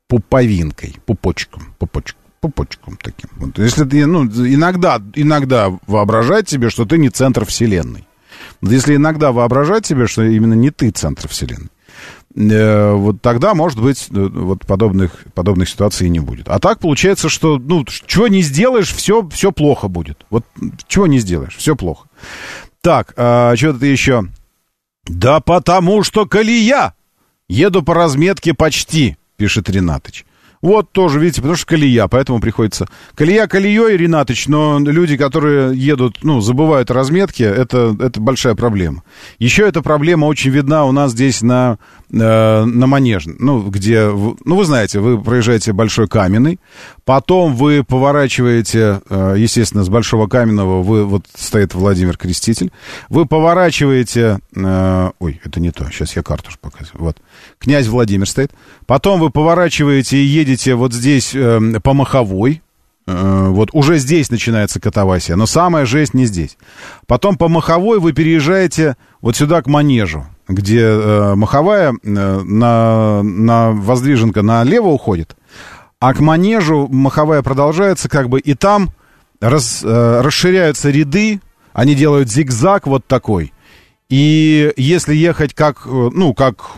[0.08, 3.28] пуповинкой, пупочком, пупочком пупочком таким.
[3.36, 8.06] Вот, если ты, ну, иногда, иногда воображать себе, что ты не центр вселенной.
[8.62, 11.70] Если иногда воображать себе, что именно не ты центр Вселенной,
[12.34, 16.48] э, вот тогда, может быть, э, вот подобных, подобных ситуаций и не будет.
[16.48, 20.26] А так получается, что, ну, чего не сделаешь, все, все плохо будет.
[20.30, 20.44] Вот
[20.86, 22.08] чего не сделаешь, все плохо.
[22.82, 24.24] Так, а, что-то еще.
[25.06, 26.94] Да потому что колея!
[27.48, 30.24] Еду по разметке почти, пишет Ренатыч.
[30.62, 32.86] Вот тоже, видите, потому что колея, поэтому приходится...
[33.14, 39.02] Колея колеей, Ренатыч, но люди, которые едут, ну, забывают о разметке, это, это большая проблема.
[39.38, 41.78] Еще эта проблема очень видна у нас здесь на,
[42.12, 44.08] э, на Манеж, ну, где...
[44.08, 46.60] Ну, вы знаете, вы проезжаете Большой Каменный,
[47.04, 52.72] потом вы поворачиваете, э, естественно, с Большого Каменного, вы, вот стоит Владимир Креститель,
[53.08, 54.40] вы поворачиваете...
[54.54, 57.18] Э, ой, это не то, сейчас я карту показываю, вот.
[57.58, 58.52] Князь Владимир стоит.
[58.86, 61.34] Потом вы поворачиваете и едете вот здесь
[61.82, 62.62] по Маховой.
[63.10, 66.56] Э, вот уже здесь начинается катавасия, но самая жесть не здесь.
[67.06, 73.70] Потом по Маховой вы переезжаете вот сюда к Манежу, где э, Маховая э, на, на
[73.72, 75.36] Воздвиженка налево уходит,
[75.98, 78.90] а к Манежу Маховая продолжается как бы, и там
[79.40, 81.40] раз, э, расширяются ряды,
[81.72, 83.52] они делают зигзаг вот такой–
[84.10, 86.72] и если ехать как, э, ну, как,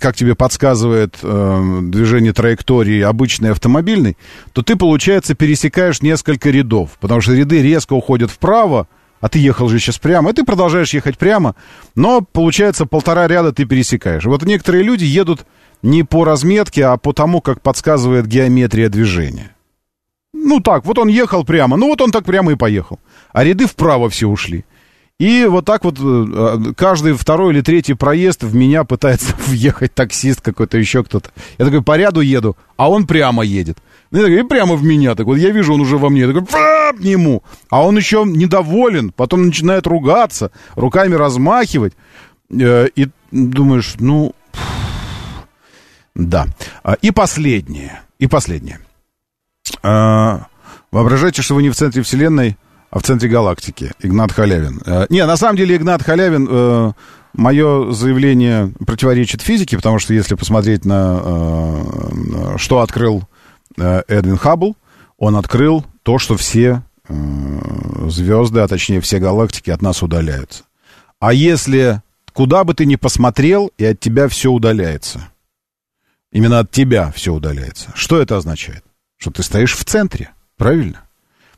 [0.00, 4.16] как тебе подсказывает э, движение траектории обычный автомобильный,
[4.54, 8.88] то ты, получается, пересекаешь несколько рядов, потому что ряды резко уходят вправо,
[9.20, 11.54] а ты ехал же сейчас прямо, и ты продолжаешь ехать прямо,
[11.94, 14.24] но, получается, полтора ряда ты пересекаешь.
[14.24, 15.44] Вот некоторые люди едут
[15.82, 19.54] не по разметке, а по тому, как подсказывает геометрия движения.
[20.32, 23.00] Ну так, вот он ехал прямо, ну вот он так прямо и поехал.
[23.34, 24.64] А ряды вправо все ушли.
[25.20, 30.40] И вот так вот э, каждый второй или третий проезд в меня пытается въехать таксист
[30.40, 31.30] какой-то, еще кто-то.
[31.58, 33.76] Я такой по ряду еду, а он прямо едет.
[34.10, 35.14] Ну, и прямо в меня.
[35.14, 36.22] Так вот я вижу, он уже во мне.
[36.22, 37.42] Я такой к нему.
[37.68, 39.12] А он еще недоволен.
[39.12, 41.92] Потом начинает ругаться, руками размахивать.
[42.50, 44.34] Э, и думаешь, ну...
[46.14, 46.46] Да.
[46.82, 48.00] А, и последнее.
[48.18, 48.80] И последнее.
[49.82, 50.46] А,
[50.90, 52.56] воображайте, что вы не в центре вселенной,
[52.98, 53.92] в центре галактики.
[54.00, 54.82] Игнат Халявин.
[54.84, 56.92] Э, не, на самом деле Игнат Халявин, э,
[57.34, 63.24] мое заявление противоречит физике, потому что если посмотреть на э, что открыл
[63.76, 64.76] Эдвин Хаббл,
[65.16, 70.64] он открыл то, что все звезды, а точнее все галактики от нас удаляются.
[71.18, 75.28] А если куда бы ты ни посмотрел, и от тебя все удаляется.
[76.32, 77.90] Именно от тебя все удаляется.
[77.94, 78.84] Что это означает?
[79.16, 81.02] Что ты стоишь в центре, правильно?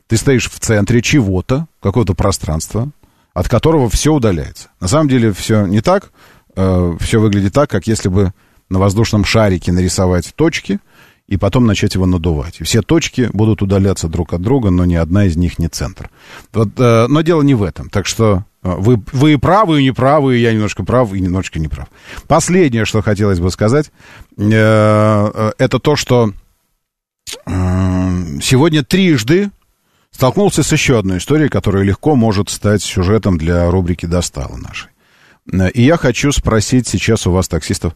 [0.07, 2.91] Ты стоишь в центре чего-то, какого-то пространства,
[3.33, 4.69] от которого все удаляется.
[4.79, 6.11] На самом деле все не так.
[6.55, 8.33] Э, все выглядит так, как если бы
[8.69, 10.79] на воздушном шарике нарисовать точки
[11.27, 12.59] и потом начать его надувать.
[12.61, 16.09] Все точки будут удаляться друг от друга, но ни одна из них не центр.
[16.51, 17.89] Вот, э, но дело не в этом.
[17.89, 21.59] Так что э, вы, вы правы и не правы, и я немножко прав и немножко
[21.59, 21.87] не прав.
[22.27, 23.91] Последнее, что хотелось бы сказать,
[24.37, 26.33] это то, что
[27.45, 29.49] сегодня трижды
[30.13, 34.89] столкнулся с еще одной историей, которая легко может стать сюжетом для рубрики «Достала» нашей.
[35.73, 37.93] И я хочу спросить сейчас у вас, таксистов,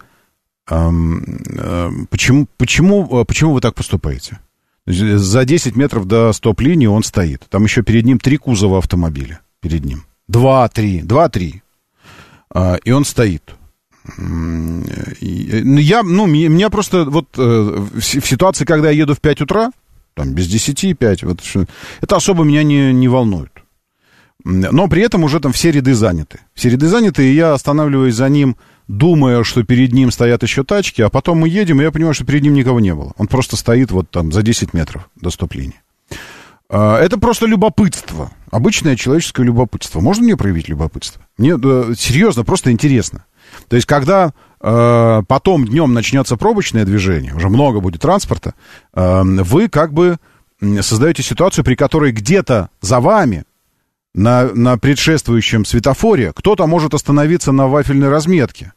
[0.66, 4.40] почему, почему, почему вы так поступаете?
[4.86, 7.46] За 10 метров до стоп-линии он стоит.
[7.50, 9.42] Там еще перед ним три кузова автомобиля.
[9.62, 10.04] Перед ним.
[10.28, 11.02] Два, три.
[11.02, 11.62] Два, три.
[12.54, 13.56] А, и он стоит.
[14.18, 14.86] Ну,
[15.78, 19.72] я, ну, меня просто вот э, в ситуации, когда я еду в 5 утра,
[20.18, 21.24] там, без 10, 5.
[21.24, 21.40] Вот,
[22.02, 23.52] это особо меня не, не волнует.
[24.44, 26.40] Но при этом уже там все ряды заняты.
[26.54, 28.58] Все ряды заняты, и я останавливаюсь за ним,
[28.88, 32.26] думая, что перед ним стоят еще тачки, а потом мы едем, и я понимаю, что
[32.26, 33.14] перед ним никого не было.
[33.18, 35.82] Он просто стоит вот там за 10 метров до стоп-линии.
[36.70, 38.32] А, это просто любопытство.
[38.50, 40.00] Обычное человеческое любопытство.
[40.00, 41.22] Можно мне проявить любопытство?
[41.38, 41.54] Мне
[41.96, 43.26] серьезно, просто интересно.
[43.68, 48.54] То есть, когда потом днем начнется пробочное движение, уже много будет транспорта,
[48.94, 50.18] э, вы как бы
[50.82, 53.44] создаете ситуацию, при которой где-то за вами
[54.14, 58.74] на, на предшествующем светофоре кто-то может остановиться на вафельной разметке.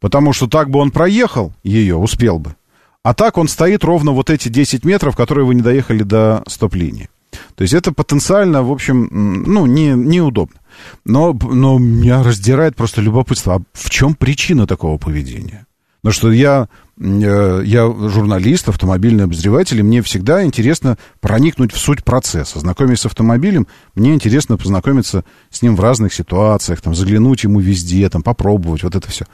[0.00, 2.56] Потому что так бы он проехал ее, успел бы.
[3.02, 7.08] А так он стоит ровно вот эти 10 метров, которые вы не доехали до стоп-линии.
[7.54, 10.56] То есть это потенциально, в общем, ну, не, неудобно.
[11.04, 13.56] Но, но меня раздирает просто любопытство.
[13.56, 15.66] А в чем причина такого поведения?
[16.04, 16.68] Потому что я,
[17.00, 22.60] э, я журналист, автомобильный обозреватель, и мне всегда интересно проникнуть в суть процесса.
[22.60, 28.06] Знакомясь с автомобилем, мне интересно познакомиться с ним в разных ситуациях, там, заглянуть ему везде,
[28.10, 29.24] там, попробовать, вот это все.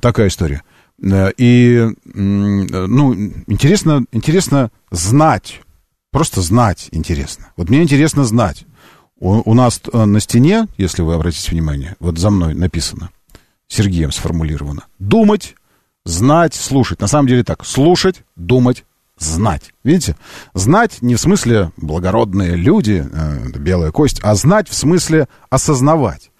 [0.00, 0.62] Такая история.
[1.02, 3.14] Э, и, ну,
[3.48, 5.62] интересно, интересно знать,
[6.12, 7.46] просто знать интересно.
[7.56, 8.66] Вот мне интересно знать,
[9.24, 13.10] у, у нас э, на стене, если вы обратите внимание, вот за мной написано,
[13.66, 15.56] Сергеем сформулировано, думать,
[16.04, 17.00] знать, слушать.
[17.00, 18.84] На самом деле так, слушать, думать,
[19.18, 19.72] знать.
[19.82, 20.16] Видите?
[20.52, 26.30] Знать не в смысле благородные люди, э, белая кость, а знать в смысле осознавать.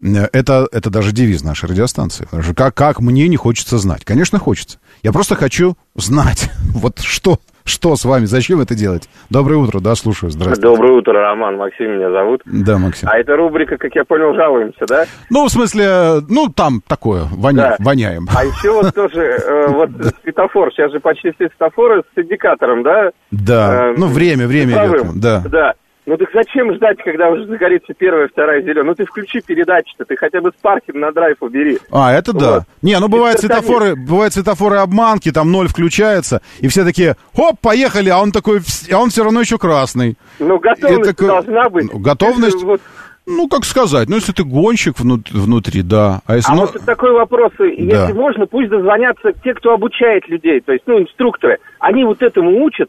[0.00, 2.26] Это, это даже девиз нашей радиостанции.
[2.56, 4.04] Как, как мне не хочется знать?
[4.04, 4.78] Конечно, хочется.
[5.02, 9.08] Я просто хочу знать, вот что, что с вами, зачем это делать?
[9.30, 10.62] Доброе утро, да, слушаю, здравствуйте.
[10.62, 12.42] Доброе утро, Роман, Максим меня зовут.
[12.44, 13.08] Да, Максим.
[13.10, 15.04] А это рубрика, как я понял, жалуемся, да?
[15.30, 17.62] Ну, в смысле, ну, там такое, воня...
[17.62, 17.76] да.
[17.78, 18.26] воняем.
[18.34, 19.90] А еще вот тоже, э, вот
[20.22, 23.10] светофор, сейчас же почти все светофоры с индикатором, да?
[23.30, 25.20] Да, э, ну, время, время идет.
[25.20, 25.42] Да.
[25.50, 25.74] Да.
[26.04, 28.84] Ну так зачем ждать, когда уже загорится первая, вторая зеленая?
[28.84, 31.78] Ну ты включи передачи-то, ты хотя бы с паркинг на драйв убери.
[31.92, 32.54] А, это да.
[32.54, 32.62] Вот.
[32.82, 38.08] Не, ну бывают светофоры, бывают светофоры обманки, там ноль включается, и все такие, хоп, поехали,
[38.08, 38.60] а он такой,
[38.92, 40.16] а он все равно еще красный.
[40.40, 41.92] Ну готовность такой, должна быть.
[41.92, 42.62] Ну, готовность...
[42.64, 42.80] вот...
[43.24, 46.22] Ну, как сказать, ну, если ты гонщик внутри, да.
[46.26, 46.62] А, если, а ну...
[46.62, 48.12] вот такой вопрос, если да.
[48.12, 51.58] можно, пусть дозвонятся те, кто обучает людей, то есть, ну, инструкторы.
[51.78, 52.88] Они вот этому учат,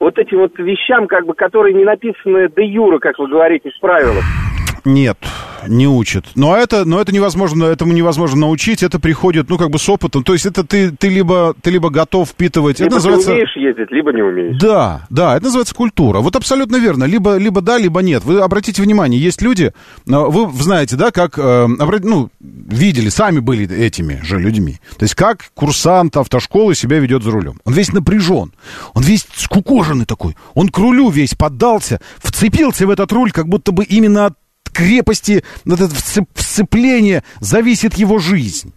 [0.00, 3.80] вот этим вот вещам, как бы, которые не написаны до юра, как вы говорите, в
[3.80, 4.49] правилах.
[4.84, 5.18] Нет,
[5.66, 6.26] не учат.
[6.34, 10.24] Но это, но это невозможно, этому невозможно научить, это приходит, ну, как бы с опытом.
[10.24, 12.80] То есть это ты, ты, либо, ты либо готов впитывать...
[12.80, 13.26] Либо это называется...
[13.28, 14.58] ты умеешь ездить, либо не умеешь.
[14.60, 16.20] Да, да, это называется культура.
[16.20, 17.04] Вот абсолютно верно.
[17.04, 18.24] Либо, либо да, либо нет.
[18.24, 19.72] Вы обратите внимание, есть люди,
[20.06, 24.78] вы знаете, да, как, э, ну, видели, сами были этими же людьми.
[24.98, 27.60] То есть как курсант автошколы себя ведет за рулем.
[27.64, 28.52] Он весь напряжен,
[28.94, 33.72] он весь скукоженный такой, он к рулю весь поддался, вцепился в этот руль, как будто
[33.72, 34.34] бы именно от
[34.72, 35.94] крепости, вот это
[36.34, 38.72] вцепление зависит его жизнь.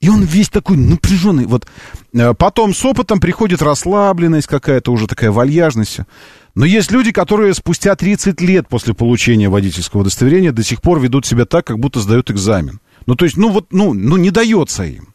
[0.00, 1.46] И он весь такой напряженный.
[1.46, 1.66] Вот
[2.12, 6.00] э, потом с опытом приходит расслабленность какая-то, уже такая вальяжность.
[6.54, 11.26] Но есть люди, которые спустя 30 лет после получения водительского удостоверения до сих пор ведут
[11.26, 12.80] себя так, как будто сдают экзамен.
[13.06, 15.14] Ну, то есть, ну вот, ну, ну не дается им.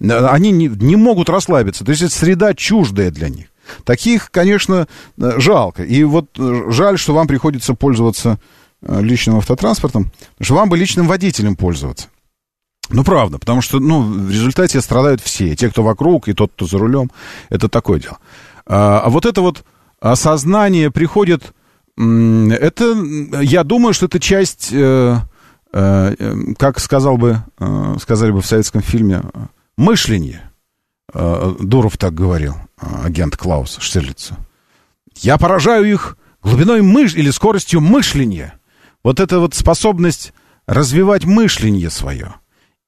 [0.00, 1.84] Э, они не, не могут расслабиться.
[1.84, 3.46] То есть, это среда чуждая для них.
[3.84, 4.86] Таких, конечно,
[5.18, 5.82] э, жалко.
[5.82, 8.38] И вот жаль, что вам приходится пользоваться
[8.82, 12.08] личным автотранспортом, что вам бы личным водителем пользоваться.
[12.88, 15.56] Ну, правда, потому что, ну, в результате страдают все.
[15.56, 17.10] те, кто вокруг, и тот, кто за рулем.
[17.48, 18.18] Это такое дело.
[18.66, 19.64] А, а вот это вот
[20.00, 21.52] осознание приходит...
[21.96, 22.94] Это,
[23.40, 25.16] я думаю, что это часть, э,
[25.72, 29.22] э, как сказал бы, э, сказали бы в советском фильме,
[29.78, 30.52] мышления.
[31.14, 34.36] Э, Дуров так говорил, агент Клаус Штирлица.
[35.16, 38.60] Я поражаю их глубиной мыш или скоростью мышления
[39.06, 40.32] вот эта вот способность
[40.66, 42.34] развивать мышление свое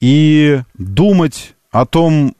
[0.00, 2.34] и думать о том,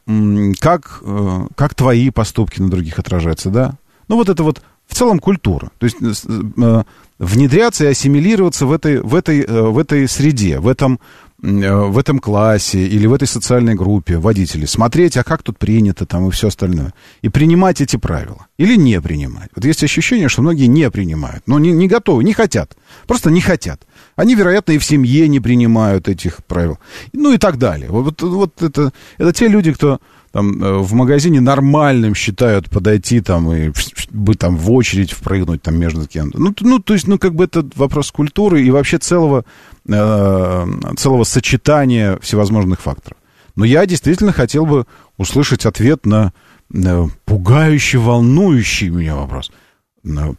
[0.59, 3.75] как, э, как твои поступки на других отражаются, да?
[4.09, 5.71] Ну, вот это вот в целом культура.
[5.77, 6.83] То есть э,
[7.19, 11.97] внедряться и ассимилироваться в этой, в этой, э, в этой среде, в этом Э, в
[11.97, 16.31] этом классе или в этой социальной группе водителей, смотреть, а как тут принято там и
[16.31, 16.93] все остальное.
[17.21, 18.47] И принимать эти правила.
[18.57, 19.49] Или не принимать.
[19.55, 21.43] Вот есть ощущение, что многие не принимают.
[21.47, 22.75] Но не, не готовы, не хотят.
[23.07, 23.81] Просто не хотят.
[24.15, 26.77] Они, вероятно, и в семье не принимают этих правил.
[27.13, 27.89] Ну и так далее.
[27.89, 30.01] Вот, вот это, это те люди, кто
[30.31, 33.71] там э, в магазине нормальным считают подойти там и
[34.11, 36.39] быть там в очередь впрыгнуть там между кем-то.
[36.39, 39.43] Ну, ну, то есть, ну, как бы это вопрос культуры и вообще целого,
[39.87, 40.67] э,
[40.97, 43.17] целого сочетания всевозможных факторов.
[43.55, 44.85] Но я действительно хотел бы
[45.17, 46.31] услышать ответ на,
[46.69, 49.51] на пугающий, волнующий меня вопрос.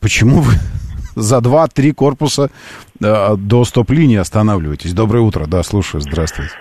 [0.01, 0.55] Почему вы
[1.17, 2.51] за два-три корпуса
[3.01, 4.93] э, до стоп-линии останавливаетесь?
[4.93, 6.53] Доброе утро, да, слушаю, здравствуйте.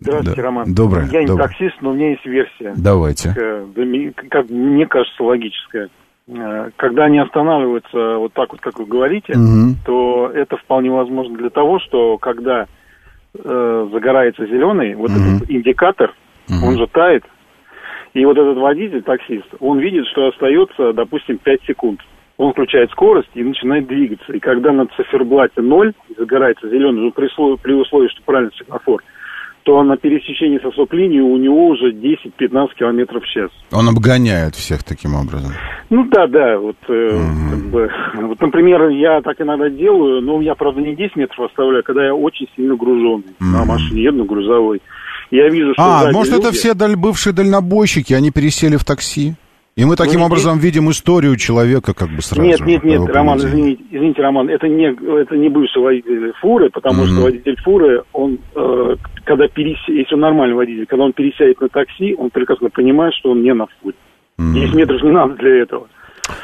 [0.00, 0.46] Здравствуйте, да.
[0.46, 0.74] Роман.
[0.74, 1.08] Доброе.
[1.10, 1.48] Я не доброе.
[1.48, 2.74] таксист, но у меня есть версия.
[2.76, 3.34] Давайте.
[3.34, 5.88] Как, как мне кажется, логическая.
[6.26, 9.76] Э, когда они останавливаются вот так вот, как вы говорите, угу.
[9.84, 12.66] то это вполне возможно для того, что когда
[13.34, 15.36] э, загорается зеленый, вот угу.
[15.36, 16.14] этот индикатор,
[16.48, 16.66] угу.
[16.66, 17.24] он же тает,
[18.14, 22.00] и вот этот водитель, таксист, он видит, что остается, допустим, 5 секунд.
[22.36, 24.32] Он включает скорость и начинает двигаться.
[24.32, 29.02] И когда на циферблате 0 загорается зеленый, ну, при, при условии, что правильный светофор,
[29.64, 33.50] то на пересечении со стоп-линией у него уже 10-15 километров в час.
[33.72, 35.52] Он обгоняет всех таким образом.
[35.88, 37.50] Ну да, да, вот, э, угу.
[37.50, 37.90] как бы,
[38.28, 42.14] вот, например, я так иногда делаю, но я, правда, не 10 метров оставляю, когда я
[42.14, 43.50] очень сильно груженный угу.
[43.50, 44.82] на машине, еду грузовой.
[45.30, 46.46] Я вижу, что А, может, люди...
[46.46, 46.96] это все даль...
[46.96, 49.34] бывшие дальнобойщики, они пересели в такси?
[49.76, 50.64] И мы таким ну, образом нет.
[50.64, 52.42] видим историю человека как бы сразу.
[52.42, 57.02] Нет, нет, нет, Роман, извините, извините, Роман, это не, это не бывший водитель фуры, потому
[57.02, 57.12] mm-hmm.
[57.12, 58.94] что водитель фуры, он, э,
[59.24, 63.32] когда пересядет, если он нормальный водитель, когда он пересядет на такси, он прекрасно понимает, что
[63.32, 63.96] он не на фуре.
[64.38, 64.54] Mm-hmm.
[64.54, 65.88] 10 метров не надо для этого.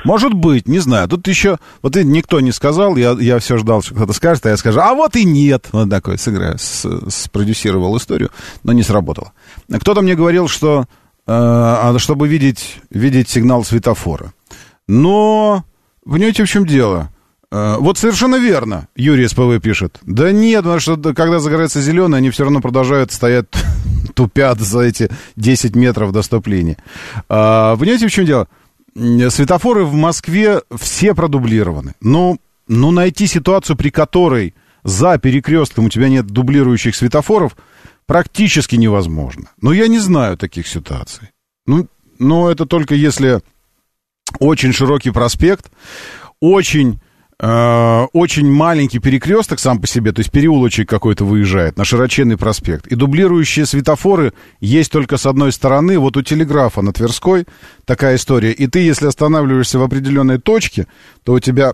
[0.04, 1.08] Может быть, не знаю.
[1.08, 4.56] Тут еще, вот никто не сказал, я, я все ждал, что кто-то скажет, а я
[4.56, 5.68] скажу, а вот и нет.
[5.72, 8.30] Вот такой сыграю, с, спродюсировал историю,
[8.64, 9.32] но не сработало.
[9.70, 10.84] Кто-то мне говорил, что
[11.26, 14.32] чтобы видеть, видеть сигнал светофора.
[14.88, 15.64] Но,
[16.04, 17.10] понимаете, в чем дело?
[17.52, 19.98] Э, вот совершенно верно, Юрий СПВ пишет.
[20.02, 23.46] Да нет, потому что когда загорается зеленый, они все равно продолжают стоять,
[24.14, 26.76] тупят за эти 10 метров до стоп-линии.
[27.28, 28.48] А, понимаете, в чем дело?
[28.94, 31.94] Светофоры в Москве все продублированы.
[32.00, 37.56] Но ну, найти ситуацию, при которой за перекрестком у тебя нет дублирующих светофоров,
[38.10, 39.44] практически невозможно.
[39.62, 41.28] Но я не знаю таких ситуаций.
[41.66, 41.86] Ну,
[42.18, 43.40] но это только если
[44.40, 45.70] очень широкий проспект,
[46.40, 46.98] очень
[47.42, 52.86] Э, очень маленький перекресток сам по себе, то есть переулочек какой-то выезжает на широченный проспект.
[52.88, 55.98] И дублирующие светофоры есть только с одной стороны.
[55.98, 57.46] Вот у телеграфа на Тверской
[57.86, 58.52] такая история.
[58.52, 60.86] И ты, если останавливаешься в определенной точке,
[61.24, 61.72] то у тебя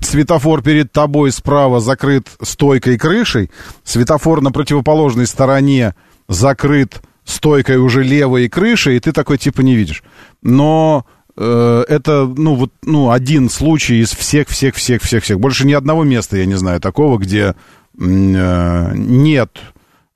[0.00, 3.50] светофор перед тобой справа закрыт стойкой крышей,
[3.84, 5.94] светофор на противоположной стороне
[6.28, 10.02] закрыт стойкой уже левой крышей, и ты такой типа не видишь.
[10.42, 11.06] Но
[11.40, 15.38] Э, это, ну, вот, ну, один случай из всех-всех-всех-всех-всех.
[15.38, 17.54] Больше ни одного места, я не знаю, такого, где
[17.96, 19.50] э, нет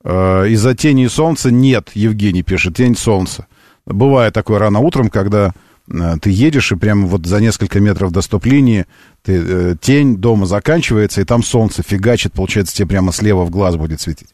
[0.03, 3.47] э, из-за тени солнца нет, Евгений пишет, тень солнца.
[3.85, 5.53] Бывает такое рано утром, когда
[5.87, 8.85] ты едешь, и прямо вот за несколько метров до стоп-линии
[9.21, 13.75] ты, э, тень дома заканчивается, и там солнце фигачит, получается, тебе прямо слева в глаз
[13.75, 14.29] будет светить.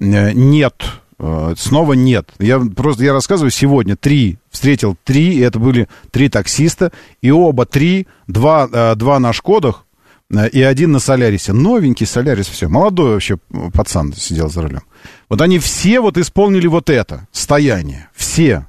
[0.00, 0.74] Э, нет
[1.18, 2.30] Э, снова нет.
[2.38, 6.92] Я просто я рассказываю сегодня три встретил три, и это были три таксиста,
[7.22, 9.84] и оба три, два, э, два на Шкодах
[10.30, 11.52] э, и один на Солярисе.
[11.52, 12.68] Новенький Солярис, все.
[12.68, 13.38] Молодой вообще
[13.72, 14.82] пацан сидел за рулем.
[15.28, 18.08] Вот они все вот исполнили вот это стояние.
[18.14, 18.66] Все.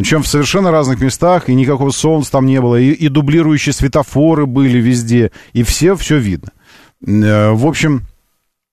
[0.00, 4.46] Причем в совершенно разных местах, и никакого солнца там не было, и, и дублирующие светофоры
[4.46, 6.52] были везде, и все, все видно.
[7.02, 8.06] В общем,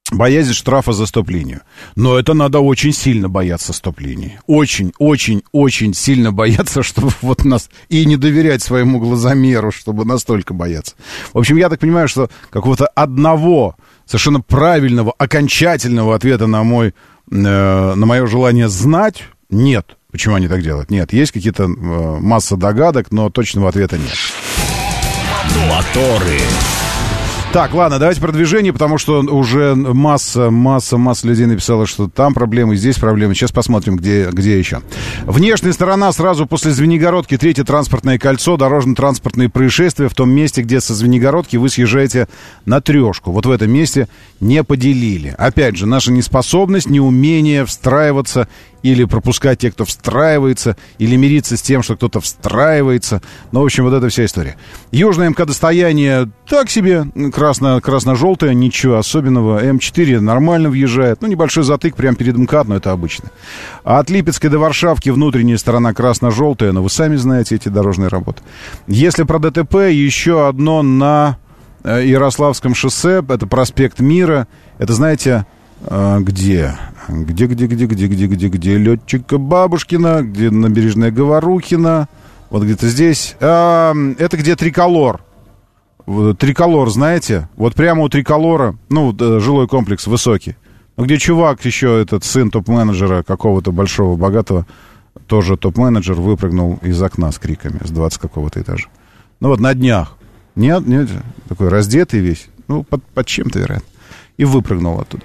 [0.10, 1.64] Боязнь штрафа за стоп-линию.
[1.98, 4.40] Но это надо очень сильно бояться стоп-линии.
[4.48, 7.70] Очень, очень, очень сильно бояться, чтобы вот нас...
[7.90, 10.96] И не доверять своему глазомеру, чтобы настолько бояться.
[11.34, 13.76] В общем, я так понимаю, что какого-то одного
[14.06, 16.94] совершенно правильного, окончательного ответа на мой...
[17.30, 19.98] Э, на мое желание знать нет.
[20.18, 20.90] Почему они так делают?
[20.90, 24.16] Нет, есть какие-то э, масса догадок, но точного ответа нет.
[25.70, 26.40] Моторы.
[27.54, 32.76] Так, ладно, давайте продвижение, потому что уже масса, масса, масса людей написала, что там проблемы,
[32.76, 33.36] здесь проблемы.
[33.36, 34.82] Сейчас посмотрим, где, где еще.
[35.26, 40.96] Внешняя сторона сразу после Звенигородки, третье транспортное кольцо, дорожно-транспортные происшествия в том месте, где со
[40.96, 42.28] Звенигородки вы съезжаете
[42.66, 43.32] на трешку.
[43.32, 44.08] Вот в этом месте
[44.40, 45.34] не поделили.
[45.38, 48.48] Опять же, наша неспособность, неумение встраиваться
[48.92, 53.22] или пропускать тех, кто встраивается, или мириться с тем, что кто-то встраивается.
[53.52, 54.56] Ну, в общем, вот эта вся история.
[54.92, 59.64] Южное МК-достояние так себе, красно, красно-желтое, ничего особенного.
[59.64, 61.22] М4 нормально въезжает.
[61.22, 63.32] Ну, небольшой затык прямо перед МКАД, но это обычно.
[63.84, 68.42] А от Липецкой до Варшавки внутренняя сторона красно-желтая, но вы сами знаете эти дорожные работы.
[68.88, 71.38] Если про ДТП, еще одно на
[71.84, 74.48] э, Ярославском шоссе, это проспект Мира.
[74.78, 75.46] Это, знаете,
[75.82, 76.78] э, где?
[77.08, 82.10] Где, где, где, где, где, где, где летчика Бабушкина, где набережная Говорухина,
[82.50, 83.36] вот где-то здесь.
[83.40, 85.22] А, это где Триколор.
[86.38, 87.50] Триколор, знаете?
[87.58, 90.56] Вот прямо у Триколора, ну, э, жилой комплекс высокий.
[90.96, 94.66] Ну, где чувак еще, этот сын топ-менеджера какого-то большого, богатого,
[95.28, 98.88] тоже топ-менеджер, выпрыгнул из окна с криками с 20 какого-то этажа.
[99.40, 100.18] Ну, вот на днях.
[100.56, 101.10] Нет, нет,
[101.50, 102.48] такой раздетый весь.
[102.68, 103.88] Ну, под, под чем-то, вероятно.
[104.38, 105.24] И выпрыгнул оттуда.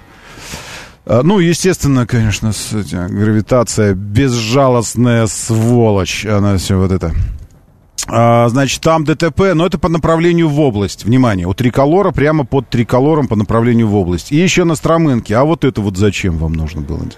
[1.05, 2.51] А, ну, естественно, конечно,
[3.09, 6.25] гравитация безжалостная сволочь.
[6.25, 7.13] Она все вот это.
[8.07, 11.05] А, значит, там ДТП, но это по направлению в область.
[11.05, 14.31] Внимание, у триколора прямо под триколором по направлению в область.
[14.31, 15.35] И еще на Стромынке.
[15.35, 17.17] А вот это вот зачем вам нужно было делать?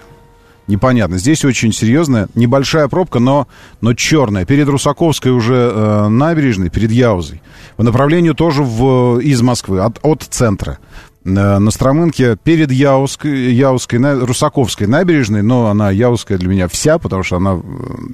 [0.66, 1.18] Непонятно.
[1.18, 3.46] Здесь очень серьезная, небольшая пробка, но,
[3.80, 4.44] но черная.
[4.44, 7.40] Перед Русаковской уже э, набережной, перед Яузой.
[7.76, 10.78] По направлению тоже в, из Москвы, от, от центра.
[11.26, 17.24] Э, на Стромынке перед Яузской, Яузской, Русаковской набережной, но она Яузская для меня вся, потому
[17.24, 17.60] что она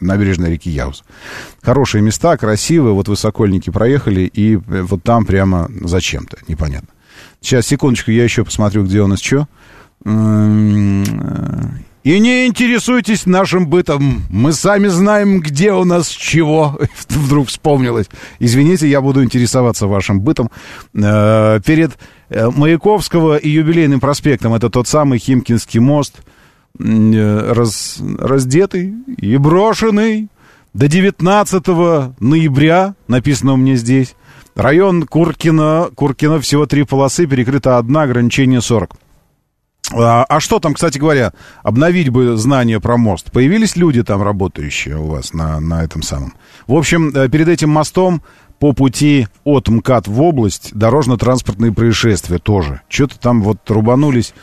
[0.00, 1.04] набережная реки Яуз.
[1.62, 6.88] Хорошие места, красивые, вот вы Сокольники проехали, и вот там прямо зачем-то, непонятно.
[7.40, 9.46] Сейчас, секундочку, я еще посмотрю, где у нас что.
[12.04, 14.22] И не интересуйтесь нашим бытом.
[14.28, 16.76] Мы сами знаем, где у нас чего.
[17.08, 18.08] Вдруг вспомнилось.
[18.40, 20.50] Извините, я буду интересоваться вашим бытом.
[20.94, 21.94] Э, перед э,
[22.32, 26.22] Маяковского и юбилейным проспектом, это тот самый Химкинский мост,
[26.78, 30.28] э, раз, раздетый и брошенный
[30.74, 34.14] до 19 ноября, написано у меня здесь.
[34.54, 38.94] Район Куркина, Куркина всего три полосы, перекрыта одна, ограничение 40.
[39.94, 43.30] А, а что там, кстати говоря, обновить бы знания про мост?
[43.30, 46.34] Появились люди там работающие у вас на, на этом самом?
[46.66, 48.22] В общем, э, перед этим мостом
[48.62, 52.80] по пути от МКАД в область дорожно-транспортные происшествия тоже.
[52.88, 54.34] Что-то там вот рубанулись.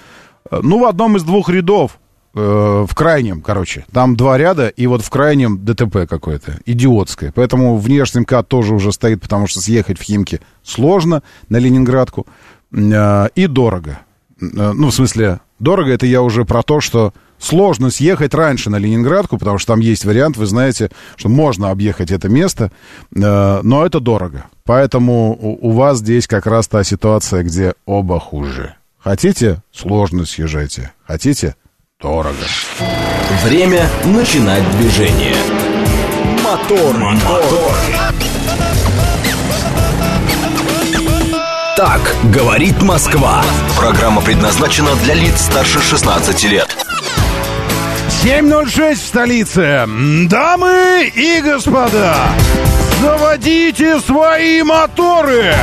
[0.51, 1.99] Э, ну, в одном из двух рядов,
[2.35, 3.85] э, в крайнем, короче.
[3.93, 7.31] Там два ряда, и вот в крайнем ДТП какое-то, идиотское.
[7.33, 12.27] Поэтому внешний МКАД тоже уже стоит, потому что съехать в Химки сложно на Ленинградку.
[12.73, 14.01] Э, и дорого.
[14.41, 18.77] Э, ну, в смысле, дорого это я уже про то, что сложно съехать раньше на
[18.77, 22.71] Ленинградку, потому что там есть вариант, вы знаете, что можно объехать это место,
[23.15, 24.45] э, но это дорого.
[24.65, 28.75] Поэтому у вас здесь как раз та ситуация, где оба хуже.
[28.99, 30.91] Хотите, сложно съезжайте.
[31.07, 31.55] Хотите,
[32.01, 32.35] дорого.
[33.43, 35.35] Время начинать движение.
[36.43, 37.75] Мотор, мотор.
[41.77, 42.01] Так
[42.33, 43.41] говорит Москва.
[43.77, 46.88] Программа предназначена для лиц старше 16 лет.
[48.23, 49.85] 7.06 в столице.
[50.27, 52.15] Дамы и господа,
[53.01, 55.55] заводите свои моторы.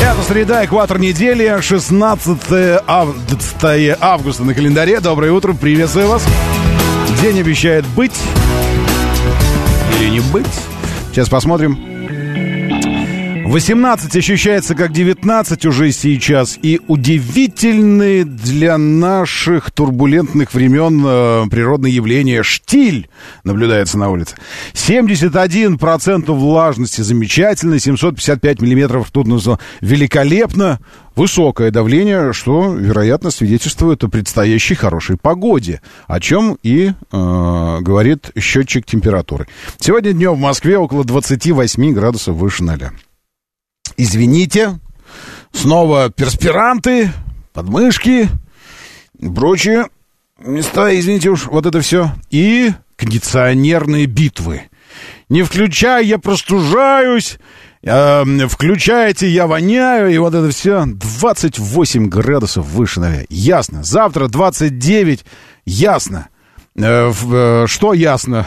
[0.00, 5.00] Это среда, экватор недели, 16 августа на календаре.
[5.00, 6.24] Доброе утро, приветствую вас.
[7.20, 8.18] День обещает быть
[10.00, 10.46] или не быть.
[11.12, 11.91] Сейчас посмотрим.
[13.52, 16.58] 18 ощущается как 19 уже сейчас.
[16.62, 23.10] И удивительные для наших турбулентных времен э, природные явления штиль
[23.44, 24.36] наблюдается на улице.
[24.72, 30.80] 71% влажности замечательно, 755 миллиметров тут нужно великолепно.
[31.14, 36.92] Высокое давление, что, вероятно, свидетельствует о предстоящей хорошей погоде, о чем и э,
[37.82, 39.46] говорит счетчик температуры.
[39.78, 42.92] Сегодня днем в Москве около 28 градусов выше 0.
[43.96, 44.78] Извините,
[45.52, 47.12] снова перспиранты,
[47.52, 48.28] подмышки,
[49.34, 49.86] прочие
[50.44, 52.12] места, извините уж, вот это все.
[52.30, 54.62] И кондиционерные битвы.
[55.28, 57.38] Не включай, я простужаюсь.
[57.82, 60.84] Э, включаете, я воняю, и вот это все.
[60.86, 63.26] 28 градусов выше 0.
[63.28, 63.82] Ясно.
[63.82, 65.24] Завтра 29.
[65.64, 66.28] Ясно.
[66.76, 68.46] Э, э, что ясно?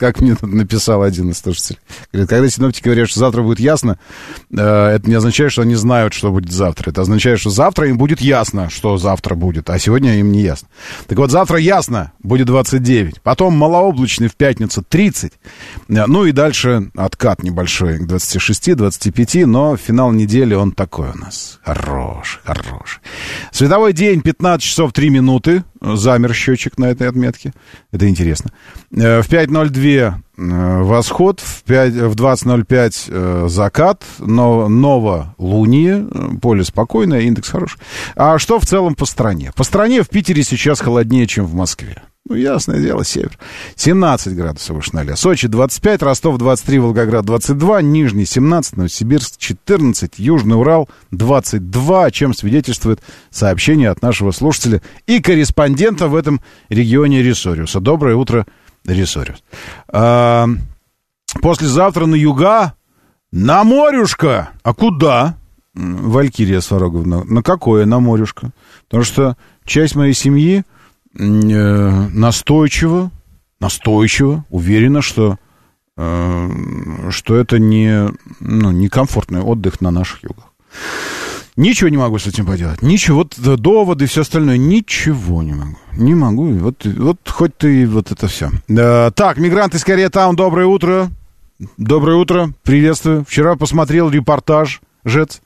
[0.00, 1.78] Как мне написал один из слушателей.
[2.10, 3.98] Говорит, когда синоптики говорят, что завтра будет ясно,
[4.50, 6.90] э, это не означает, что они знают, что будет завтра.
[6.90, 10.68] Это означает, что завтра им будет ясно, что завтра будет, а сегодня им не ясно.
[11.06, 13.20] Так вот, завтра ясно, будет 29.
[13.20, 15.32] Потом малооблачный в пятницу 30.
[15.32, 21.60] Э, ну и дальше откат небольшой к 26-25, но финал недели он такой у нас.
[21.62, 23.00] Хороший, хороший.
[23.52, 25.62] Световой день 15 часов 3 минуты.
[25.80, 27.52] Замер счетчик на этой отметке.
[27.90, 28.50] Это интересно.
[28.94, 36.06] Э, в 5.02 э, восход, в, 5, в 20.05 э, закат, но ново луние,
[36.40, 37.78] поле спокойное, индекс хороший.
[38.16, 39.52] А что в целом по стране?
[39.56, 42.02] По стране в Питере сейчас холоднее, чем в Москве.
[42.30, 43.36] Ну, ясное дело, север.
[43.74, 45.16] 17 градусов выше 0.
[45.16, 52.32] Сочи 25, Ростов 23, Волгоград 22, Нижний 17, Новосибирск 14, Южный Урал 22, о чем
[52.32, 53.00] свидетельствует
[53.30, 57.80] сообщение от нашего слушателя и корреспондента в этом регионе Ресориуса.
[57.80, 58.46] Доброе утро,
[58.86, 59.42] Ресориус.
[59.88, 60.46] А,
[61.42, 62.74] послезавтра на юга
[63.32, 64.50] на морюшка.
[64.62, 65.36] А куда?
[65.74, 67.24] Валькирия Свароговна.
[67.24, 68.52] На какое на морюшка?
[68.84, 70.64] Потому что часть моей семьи
[71.14, 73.10] настойчиво,
[73.60, 75.38] настойчиво уверена, что,
[75.96, 78.08] э, что это не,
[78.40, 80.46] ну, некомфортный отдых на наших югах.
[81.56, 82.80] Ничего не могу с этим поделать.
[82.80, 83.18] Ничего.
[83.18, 84.56] Вот доводы и все остальное.
[84.56, 85.76] Ничего не могу.
[85.92, 86.52] Не могу.
[86.52, 88.50] Вот, вот хоть ты вот это все.
[88.68, 91.10] Да, так, мигранты из Корея Таун, доброе утро.
[91.76, 92.54] Доброе утро.
[92.62, 93.26] Приветствую.
[93.28, 95.42] Вчера посмотрел репортаж, Жец.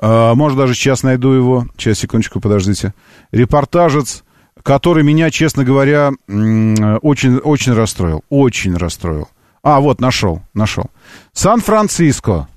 [0.00, 1.66] Может, даже сейчас найду его.
[1.76, 2.92] Сейчас, секундочку, подождите.
[3.30, 4.24] Репортажец
[4.66, 8.24] который меня, честно говоря, очень, очень расстроил.
[8.30, 9.28] Очень расстроил.
[9.62, 10.86] А, вот, нашел, нашел.
[11.32, 12.48] Сан-Франциско.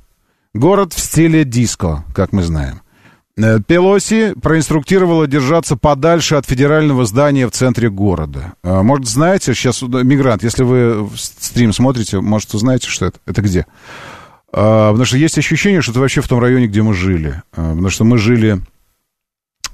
[0.56, 2.82] Город в стиле диско, как мы знаем.
[3.38, 8.54] Э, Пелоси проинструктировала держаться подальше от федерального здания в центре города.
[8.64, 13.20] Э, может, знаете, сейчас мигрант, если вы стрим смотрите, может, узнаете, что это?
[13.28, 13.68] Это где?
[14.52, 17.44] Э, потому что есть ощущение, что это вообще в том районе, где мы жили.
[17.52, 18.62] Потому что мы жили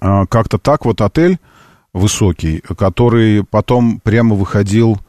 [0.01, 1.39] как-то так, вот отель,
[1.95, 4.99] высокий, который потом прямо выходил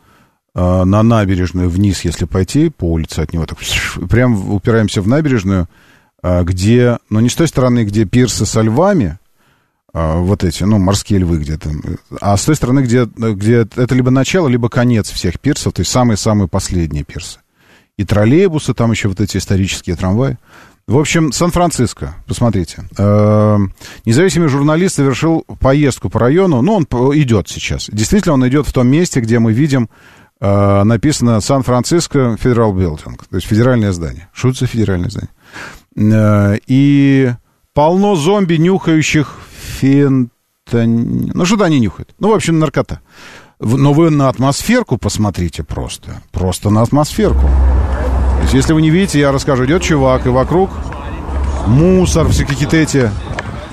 [0.54, 3.58] э, на набережную вниз, если пойти по улице от него, так
[4.08, 5.68] прям упираемся в набережную,
[6.22, 9.18] э, где, ну не с той стороны, где пирсы со львами,
[9.92, 11.70] э, вот эти, ну, морские львы где-то,
[12.20, 15.90] а с той стороны, где, где это либо начало, либо конец всех пирсов, то есть
[15.90, 17.40] самые-самые последние пирсы.
[17.96, 20.38] и троллейбусы, там еще вот эти исторические трамваи.
[20.86, 22.84] В общем, Сан-Франциско, посмотрите.
[22.96, 23.58] Э,
[24.04, 26.62] независимый журналист совершил поездку по району.
[26.62, 26.84] Ну, он
[27.20, 27.88] идет сейчас.
[27.92, 29.90] Действительно, он идет в том месте, где мы видим
[30.40, 34.28] э, написано Сан-Франциско Федерал Билдинг, то есть федеральное здание.
[34.32, 35.30] Что федеральное здание?
[35.96, 37.32] Э, и
[37.74, 39.40] полно зомби, нюхающих
[39.80, 41.32] фентань...
[41.34, 42.14] Ну, что-то они нюхают.
[42.20, 43.00] Ну, в общем, наркота.
[43.58, 46.22] Но вы на атмосферку посмотрите просто.
[46.30, 47.50] Просто на атмосферку.
[48.46, 49.64] Есть, если вы не видите, я расскажу.
[49.64, 50.70] Идет чувак, и вокруг
[51.66, 53.10] мусор, все какие-то эти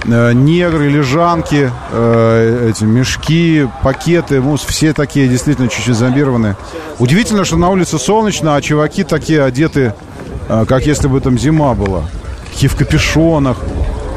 [0.06, 6.58] э, негры, лежанки, э, эти мешки, пакеты, мус, все такие действительно чуть-чуть зомбированные.
[6.98, 9.94] Удивительно, что на улице солнечно, а чуваки такие одеты,
[10.50, 12.06] э, как если бы там зима была.
[12.52, 13.58] Такие в капюшонах.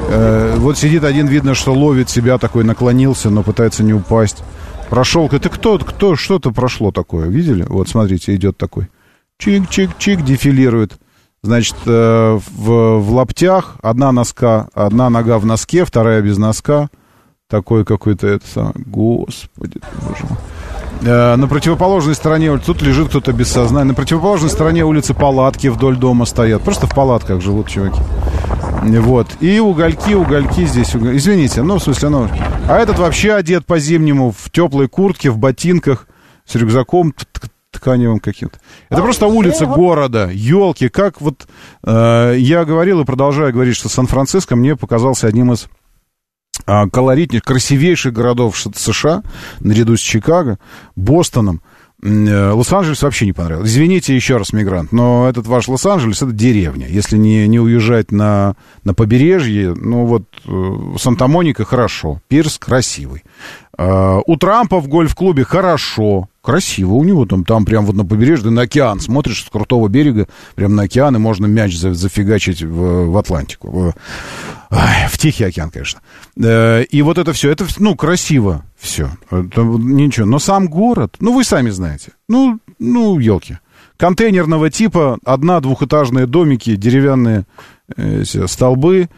[0.09, 4.39] Э, вот сидит один, видно, что ловит себя, такой наклонился, но пытается не упасть.
[4.89, 5.29] Прошел.
[5.31, 7.67] Это кто, кто, что-то прошло такое, видели?
[7.69, 8.89] Вот, смотрите, идет такой.
[9.41, 10.99] Чик-чик-чик, дефилирует.
[11.43, 16.89] Значит, э, в, в лаптях одна носка, одна нога в носке, вторая без носка.
[17.49, 18.75] Такой какой-то это самое.
[18.77, 20.39] Господи, боже мой.
[21.03, 23.89] Э, на противоположной стороне тут лежит кто-то без сознания.
[23.89, 26.63] На противоположной стороне улицы палатки вдоль дома стоят.
[26.63, 28.01] Просто в палатках живут чуваки.
[28.83, 29.29] Вот.
[29.41, 30.95] И угольки, угольки здесь.
[30.95, 31.17] Уголь...
[31.17, 32.29] Извините, ну, в смысле, ну...
[32.69, 36.09] А этот вообще одет по-зимнему в теплой куртке, в ботинках,
[36.45, 37.13] с рюкзаком
[37.77, 38.59] тканевым каким-то.
[38.89, 40.89] Это просто улица города, елки.
[40.89, 41.47] Как вот
[41.85, 45.69] э, я говорил и продолжаю говорить, что Сан-Франциско мне показался одним из
[46.67, 49.23] э, колоритнейших, красивейших городов США,
[49.61, 50.59] наряду с Чикаго,
[50.95, 51.63] Бостоном.
[52.03, 53.73] Э, Лос-Анджелес вообще не понравился.
[53.73, 56.87] Извините еще раз, мигрант, но этот ваш Лос-Анджелес это деревня.
[56.89, 58.55] Если не, не уезжать на,
[58.85, 63.25] на побережье, ну вот э, Санта-Моника хорошо, Пирс красивый.
[63.79, 68.51] Э, у Трампа в гольф-клубе хорошо, красиво у него там, там прям вот на побережье,
[68.51, 73.17] на океан смотришь с крутого берега, прям на океан, и можно мяч зафигачить в, в
[73.19, 73.69] Атлантику.
[73.69, 73.95] В,
[74.71, 76.01] в Тихий океан, конечно.
[76.41, 79.11] Э, и вот это все, это, ну, красиво все.
[79.29, 80.25] Это, ничего.
[80.25, 82.13] Но сам город, ну, вы сами знаете.
[82.29, 83.59] Ну, ну, елки.
[83.97, 87.45] Контейнерного типа, одна двухэтажные домики, деревянные
[87.97, 89.09] э, столбы,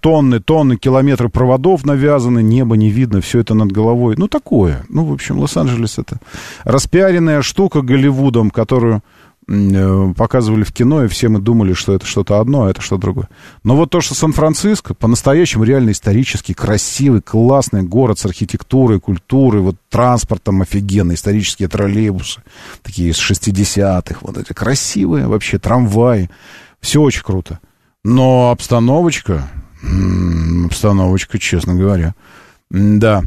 [0.00, 4.14] тонны, тонны, километры проводов навязаны, небо не видно, все это над головой.
[4.16, 4.84] Ну, такое.
[4.88, 6.18] Ну, в общем, Лос-Анджелес это
[6.64, 9.02] распиаренная штука Голливудом, которую
[9.46, 13.02] э, показывали в кино, и все мы думали, что это что-то одно, а это что-то
[13.02, 13.28] другое.
[13.62, 19.76] Но вот то, что Сан-Франциско, по-настоящему реально исторический, красивый, классный город с архитектурой, культурой, вот
[19.90, 22.42] транспортом офигенный, исторические троллейбусы,
[22.82, 26.30] такие из 60-х, вот эти красивые вообще трамваи,
[26.80, 27.60] все очень круто.
[28.04, 29.42] Но обстановочка,
[30.66, 32.14] обстановочка, честно говоря,
[32.70, 33.22] да.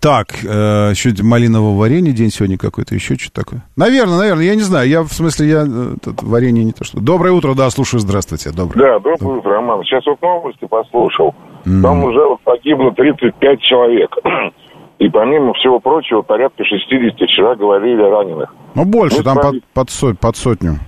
[0.00, 3.64] Так, э, еще малинового варенья день сегодня какой-то, еще что-то такое.
[3.76, 4.88] Наверное, наверное, я не знаю.
[4.88, 7.00] Я, в смысле, я э, тут варенье не то что.
[7.00, 8.50] Доброе утро, да, слушаю, здравствуйте.
[8.50, 8.78] Доброе.
[8.78, 9.38] Да, доброе Доброе.
[9.38, 9.84] утро, Роман.
[9.84, 11.34] Сейчас вот новости послушал.
[11.64, 11.82] Mm.
[11.82, 14.10] Там уже вот погибло 35 человек.
[14.98, 18.54] И помимо всего прочего, порядка 60 человек говорили раненых.
[18.74, 20.78] Ну, больше, Мы там под, под, сот, под сотню.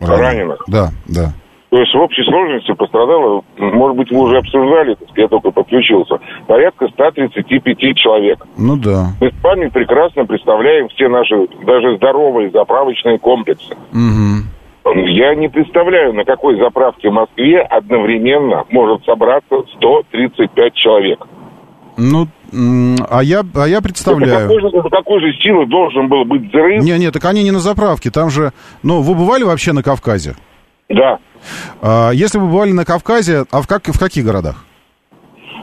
[0.00, 0.20] Раненых.
[0.20, 0.64] раненых.
[0.66, 1.32] Да, да.
[1.74, 6.86] То есть в общей сложности пострадало, может быть, вы уже обсуждали, я только подключился, порядка
[6.86, 8.46] 135 человек.
[8.56, 9.08] Ну да.
[9.20, 11.34] Мы с вами прекрасно представляем все наши,
[11.66, 13.74] даже здоровые заправочные комплексы.
[13.90, 15.00] Угу.
[15.08, 21.26] Я не представляю, на какой заправке в Москве одновременно может собраться 135 человек.
[21.96, 22.28] Ну,
[23.10, 24.48] а я, а я представляю.
[24.48, 26.84] Какой же, какой же силы должен был быть взрыв?
[26.84, 28.52] Не, не, так они не на заправке, там же...
[28.84, 30.36] Ну, вы бывали вообще на Кавказе?
[30.94, 31.18] Да.
[31.82, 34.64] А, если вы бывали на Кавказе, а в, как, в каких городах?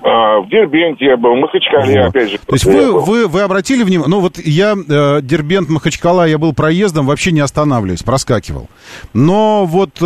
[0.04, 2.10] А, в Дербенте я был, в Махачкале, вот.
[2.10, 2.38] опять же.
[2.40, 6.54] То есть вы, вы, вы обратили внимание, ну вот я, э, Дербент, Махачкала, я был
[6.54, 8.68] проездом, вообще не останавливаясь, проскакивал.
[9.14, 10.04] Но вот э,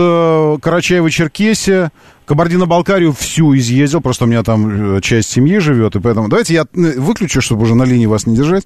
[0.61, 1.91] Карачаево-Черкесия,
[2.25, 6.63] Кабардино-Балкарию всю изъездил, просто у меня там э, часть семьи живет, и поэтому давайте я
[6.63, 8.65] э, выключу, чтобы уже на линии вас не держать.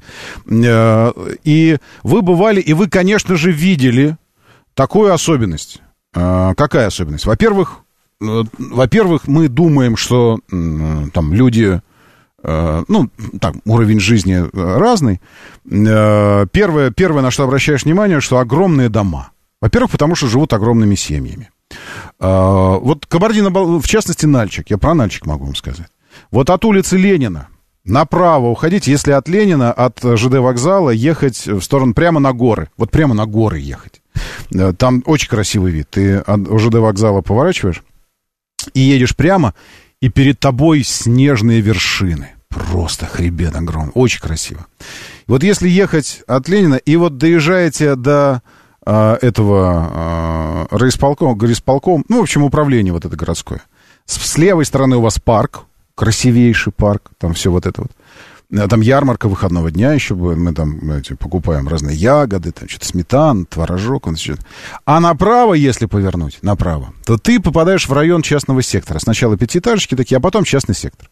[0.49, 1.11] Э,
[1.43, 4.17] и вы бывали, и вы, конечно же, видели
[4.73, 5.81] такую особенность.
[6.13, 7.25] А, какая особенность?
[7.25, 7.79] Во-первых,
[8.21, 11.81] э, во-первых, мы думаем, что там люди,
[12.43, 15.21] э, ну, там, уровень жизни разный.
[15.69, 19.31] Э, первое, первое, на что обращаешь внимание, что огромные дома.
[19.61, 21.49] Во-первых, потому что живут огромными семьями.
[22.17, 25.89] Вот Кабардино, в частности, Нальчик, я про Нальчик могу вам сказать.
[26.31, 27.49] Вот от улицы Ленина
[27.85, 32.69] направо уходите, если от Ленина, от ЖД вокзала ехать в сторону прямо на горы.
[32.77, 34.01] Вот прямо на горы ехать.
[34.53, 35.89] Э, там очень красивый вид.
[35.89, 37.83] Ты от ЖД вокзала поворачиваешь
[38.73, 39.53] и едешь прямо,
[40.01, 42.29] и перед тобой снежные вершины.
[42.49, 43.91] Просто хребет огромный.
[43.93, 44.65] Очень красиво.
[45.27, 48.41] Вот если ехать от Ленина, и вот доезжаете до
[48.85, 53.61] э, этого э, райисполком, горисполком, ну, в общем, управление вот это городское.
[54.05, 57.91] С, с левой стороны у вас парк, красивейший парк, там все вот это вот.
[58.51, 63.45] Э, там ярмарка выходного дня еще, мы там эти, покупаем разные ягоды, там что-то сметан,
[63.45, 64.07] творожок.
[64.07, 64.35] Он, что
[64.85, 68.99] а направо, если повернуть, направо, то ты попадаешь в район частного сектора.
[68.99, 71.09] Сначала пятиэтажечки такие, а потом частный сектор.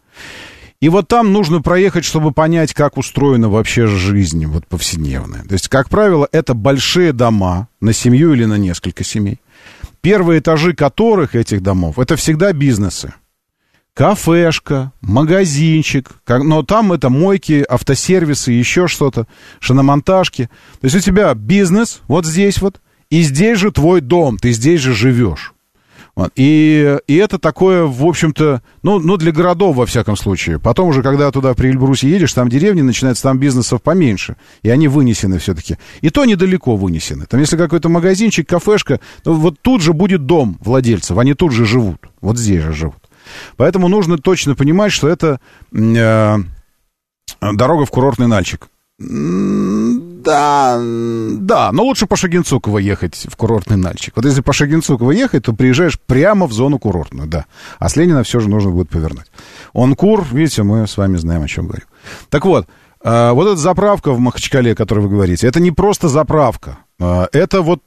[0.79, 5.43] И вот там нужно проехать, чтобы понять, как устроена вообще жизнь вот повседневная.
[5.43, 9.39] То есть, как правило, это большие дома на семью или на несколько семей.
[10.01, 13.13] Первые этажи которых этих домов, это всегда бизнесы
[13.97, 19.25] кафешка, магазинчик, но там это мойки, автосервисы, еще что-то,
[19.59, 20.51] шиномонтажки.
[20.79, 22.79] То есть у тебя бизнес вот здесь вот,
[23.09, 25.53] и здесь же твой дом, ты здесь же живешь.
[26.15, 26.31] Вот.
[26.35, 30.59] И, и это такое, в общем-то, ну, ну, для городов, во всяком случае.
[30.59, 34.35] Потом уже, когда туда при Эльбрусе едешь, там деревни начинаются, там бизнесов поменьше.
[34.61, 35.77] И они вынесены все-таки.
[36.01, 37.25] И то недалеко вынесены.
[37.27, 41.17] Там, если какой-то магазинчик, кафешка, то вот тут же будет дом владельцев.
[41.19, 42.07] Они тут же живут.
[42.19, 43.06] Вот здесь же живут.
[43.55, 45.39] Поэтому нужно точно понимать, что это
[45.71, 46.37] э,
[47.41, 48.67] дорога в курортный Нальчик.
[48.99, 54.13] Да, да, но лучше по Шагинцуково ехать в курортный Нальчик.
[54.15, 57.45] Вот если по Шагинцуково ехать, то приезжаешь прямо в зону курортную, да.
[57.77, 59.27] А с Ленина все же нужно будет повернуть.
[59.73, 61.85] Он кур, видите, мы с вами знаем, о чем говорю.
[62.29, 62.67] Так вот,
[63.03, 66.79] э, вот эта заправка в Махачкале, о которой вы говорите, это не просто заправка.
[66.99, 67.81] Э, это вот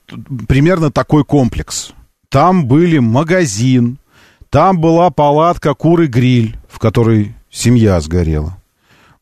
[0.46, 1.92] примерно такой комплекс.
[2.28, 3.98] Там были магазин,
[4.50, 8.58] там была палатка куры-гриль, в которой семья сгорела.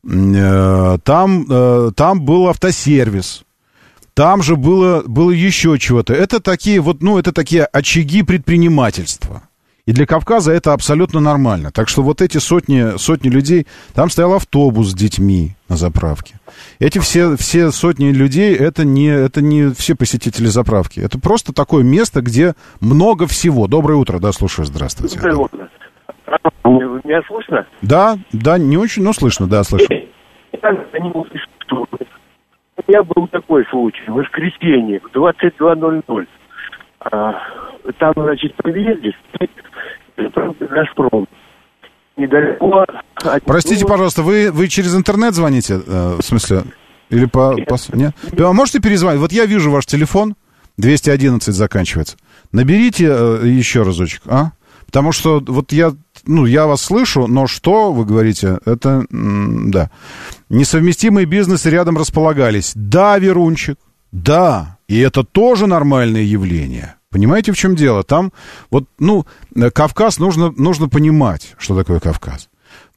[0.03, 3.43] Э, там, э, там был автосервис.
[4.13, 6.13] Там же было, было еще чего-то.
[6.13, 9.43] Это такие вот, ну, это такие очаги предпринимательства.
[9.89, 11.71] И для Кавказа это абсолютно нормально.
[11.71, 13.65] Так что вот эти сотни, сотни людей,
[13.95, 16.35] там стоял автобус с детьми на заправке.
[16.77, 20.99] Эти все, все сотни людей, это не, это не все посетители заправки.
[20.99, 23.65] Это просто такое место, где много всего.
[23.65, 25.15] Доброе утро, да, слушаю, здравствуйте.
[25.15, 25.67] Доброе утро.
[26.65, 27.65] Меня слышно?
[27.81, 29.95] Да, да, не очень, но слышно, да, слышно.
[30.53, 30.67] У
[32.87, 36.27] меня был такой случай, в воскресенье, в 22.00.
[37.97, 39.11] Там, значит, подъезде
[40.59, 41.27] «Газпром».
[42.17, 42.85] Недалеко...
[43.15, 43.43] От...
[43.45, 45.81] Простите, пожалуйста, вы, вы через интернет звоните?
[45.85, 46.63] Э, в смысле?
[47.09, 47.55] Или по...
[47.55, 48.13] По нет?
[48.37, 49.21] А можете перезвонить?
[49.21, 50.35] Вот я вижу ваш телефон,
[50.77, 52.17] 211 заканчивается.
[52.51, 54.51] Наберите э, еще разочек, а?
[54.85, 55.93] Потому что вот я,
[56.25, 59.91] ну, я вас слышу, но что вы говорите, это, да.
[60.49, 62.71] Несовместимые бизнесы рядом располагались.
[62.75, 63.77] Да, Верунчик,
[64.11, 66.95] да, и это тоже нормальное явление.
[67.11, 68.03] Понимаете, в чем дело?
[68.03, 68.31] Там
[68.69, 69.25] вот, ну,
[69.73, 72.49] Кавказ нужно, нужно понимать, что такое Кавказ.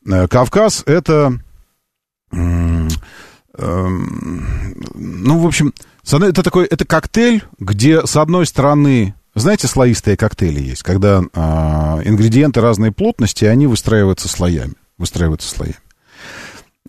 [0.06, 1.38] Э, Кавказ это,
[2.30, 2.88] эм,
[3.56, 5.72] ну, в общем,
[6.04, 12.60] это такой, это коктейль, где с одной стороны, знаете, слоистые коктейли есть, когда а, ингредиенты
[12.60, 15.76] разной плотности, они выстраиваются слоями, выстраиваются слоями,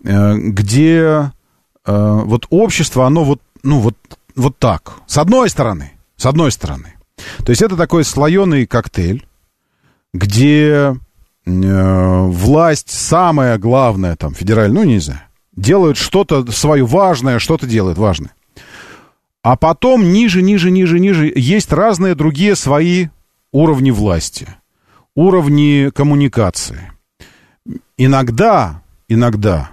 [0.04, 1.32] э, где
[1.86, 3.96] э, вот общество, оно вот, ну, вот,
[4.36, 6.94] вот так, с одной стороны, с одной стороны.
[7.44, 9.26] То есть это такой слоеный коктейль,
[10.12, 10.94] где
[11.44, 15.20] э, власть, самое главное, там, федеральная, ну, не знаю,
[15.56, 18.32] делают что-то свое важное, что-то делает важное.
[19.42, 23.08] А потом ниже, ниже, ниже, ниже есть разные другие свои
[23.52, 24.48] уровни власти,
[25.14, 26.92] уровни коммуникации.
[27.98, 29.70] Иногда, иногда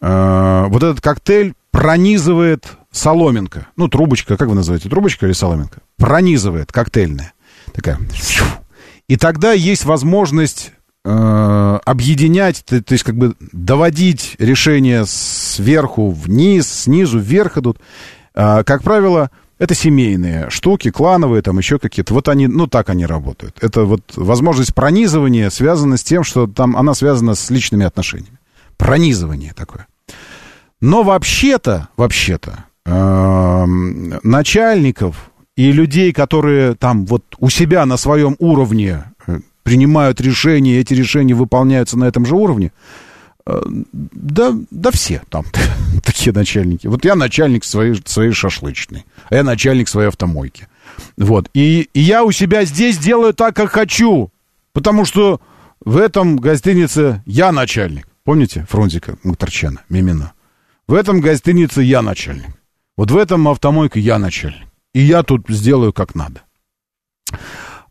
[0.00, 3.68] э, вот этот коктейль пронизывает соломинка.
[3.76, 5.80] Ну, трубочка, как вы называете, трубочка или соломинка?
[5.96, 7.32] Пронизывает, коктейльная.
[7.72, 7.98] Такая.
[9.08, 10.72] И тогда есть возможность
[11.04, 17.78] э, объединять, то, то есть как бы доводить решения сверху вниз, снизу вверх идут.
[18.34, 22.14] Э, как правило, это семейные штуки, клановые, там еще какие-то.
[22.14, 23.58] Вот они, ну так они работают.
[23.60, 28.38] Это вот возможность пронизывания связана с тем, что там она связана с личными отношениями.
[28.76, 29.86] Пронизывание такое.
[30.80, 32.64] Но вообще-то, вообще-то,
[34.22, 40.94] начальников и людей, которые там вот у себя на своем уровне э, принимают решения, эти
[40.94, 42.72] решения выполняются на этом же уровне,
[43.46, 43.60] э,
[43.92, 45.44] да, да все там
[46.02, 46.86] такие начальники.
[46.86, 50.66] Вот я начальник своей, своей шашлычной, а я начальник своей автомойки.
[51.18, 51.50] Вот.
[51.52, 54.30] И, и я у себя здесь делаю так, как хочу,
[54.72, 55.40] потому что
[55.84, 58.06] в этом гостинице я начальник.
[58.24, 60.32] Помните Фрунзика Мухтарчана, Мимина?
[60.88, 62.59] В этом гостинице я начальник.
[63.00, 64.68] Вот в этом автомойке я начальник.
[64.92, 66.42] И я тут сделаю как надо.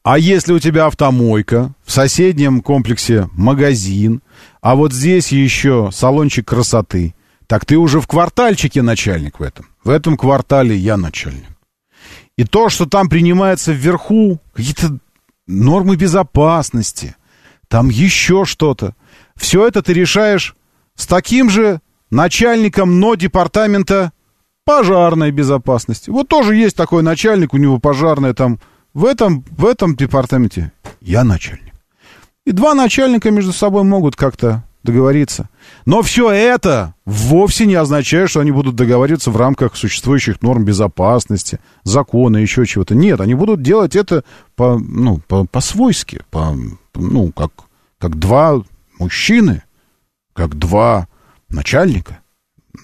[0.03, 4.21] А если у тебя автомойка, в соседнем комплексе магазин,
[4.61, 7.15] а вот здесь еще салончик красоты,
[7.47, 9.65] так ты уже в квартальчике начальник в этом.
[9.83, 11.57] В этом квартале я начальник.
[12.37, 14.99] И то, что там принимается вверху, какие-то
[15.47, 17.15] нормы безопасности,
[17.67, 18.93] там еще что-то.
[19.35, 20.55] Все это ты решаешь
[20.93, 21.81] с таким же
[22.11, 24.11] начальником, но департамента
[24.69, 26.11] пожарной безопасности.
[26.11, 28.59] Вот тоже есть такой начальник, у него пожарная там
[28.93, 30.71] в этом, в этом департаменте.
[31.01, 31.73] Я начальник.
[32.45, 35.49] И два начальника между собой могут как-то договориться.
[35.87, 41.59] Но все это вовсе не означает, что они будут договариваться в рамках существующих норм безопасности,
[41.83, 42.93] закона, еще чего-то.
[42.93, 44.23] Нет, они будут делать это
[44.55, 46.55] по, ну, по, по-свойски, по,
[46.93, 47.51] ну, как,
[47.97, 48.61] как два
[48.99, 49.63] мужчины,
[50.33, 51.07] как два
[51.49, 52.18] начальника,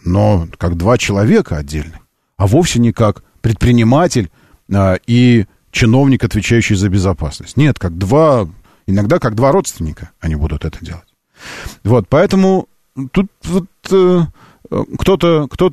[0.05, 1.99] но как два человека отдельных,
[2.37, 4.31] а вовсе не как предприниматель
[4.73, 7.57] а, и чиновник, отвечающий за безопасность.
[7.57, 8.47] Нет, как два,
[8.87, 11.03] иногда как два родственника они будут это делать.
[11.83, 12.67] Вот, поэтому
[13.11, 14.21] тут вот э,
[14.97, 15.69] кто-то кто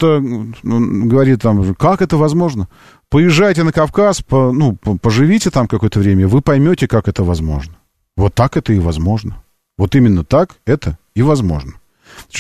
[0.63, 2.69] говорит там, как это возможно?
[3.09, 7.75] Поезжайте на Кавказ, по, ну, поживите там какое-то время, вы поймете, как это возможно.
[8.17, 9.43] Вот так это и возможно.
[9.79, 11.75] Вот именно так это и возможно.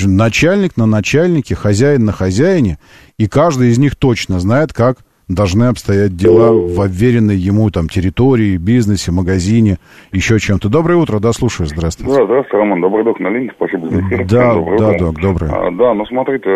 [0.05, 2.79] Начальник на начальнике, хозяин на хозяине,
[3.19, 8.57] и каждый из них точно знает, как должны обстоять дела в обверенной ему там территории,
[8.57, 9.77] бизнесе, магазине,
[10.13, 10.69] еще чем-то.
[10.69, 12.13] Доброе утро, да, слушаю, здравствуйте.
[12.13, 14.27] Да, здравствуйте, Роман, добрый док на линии, спасибо за эфир.
[14.27, 15.51] Да, доброе да, док, доброе.
[15.53, 16.51] А, да, ну смотрите,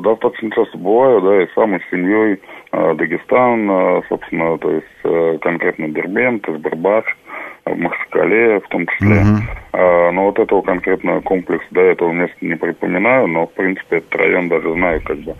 [0.00, 2.40] достаточно часто бываю, да, и сам, и с семьей,
[2.72, 7.04] а, Дагестан, а, собственно, то есть а, конкретно Дербент, Избербаш,
[7.68, 9.16] в Махачкале в том числе.
[9.16, 9.58] Uh-huh.
[9.72, 14.14] А, но вот этого конкретного комплекса до этого места не припоминаю, но, в принципе, этот
[14.16, 15.34] район даже знаю как бы.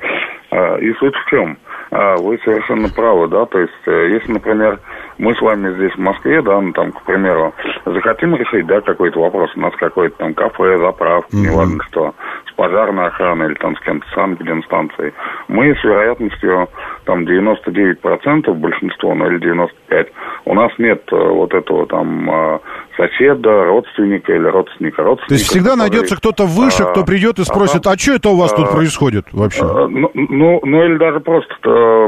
[0.50, 1.58] А, и суть в чем?
[1.90, 4.78] А, вы совершенно правы, да, то есть, э, если, например,
[5.16, 9.20] мы с вами здесь в Москве, да, ну, там, к примеру, захотим решить, да, какой-то
[9.20, 11.50] вопрос, у нас какой-то там кафе, заправка, mm-hmm.
[11.50, 12.14] неважно что,
[12.58, 15.14] пожарной охраной или там с кем-то с санэпидемстанцией,
[15.46, 16.68] мы с вероятностью
[17.04, 20.08] там 99% большинство, ну или 95%,
[20.44, 22.58] у нас нет э, вот этого там э,
[22.98, 25.28] соседа, родственника или родственника родственника.
[25.28, 28.14] То есть всегда который, найдется кто-то выше, а, кто придет и спросит, а, а что
[28.14, 29.62] это у вас а, тут происходит вообще?
[29.62, 31.54] А, ну, ну, ну, или даже просто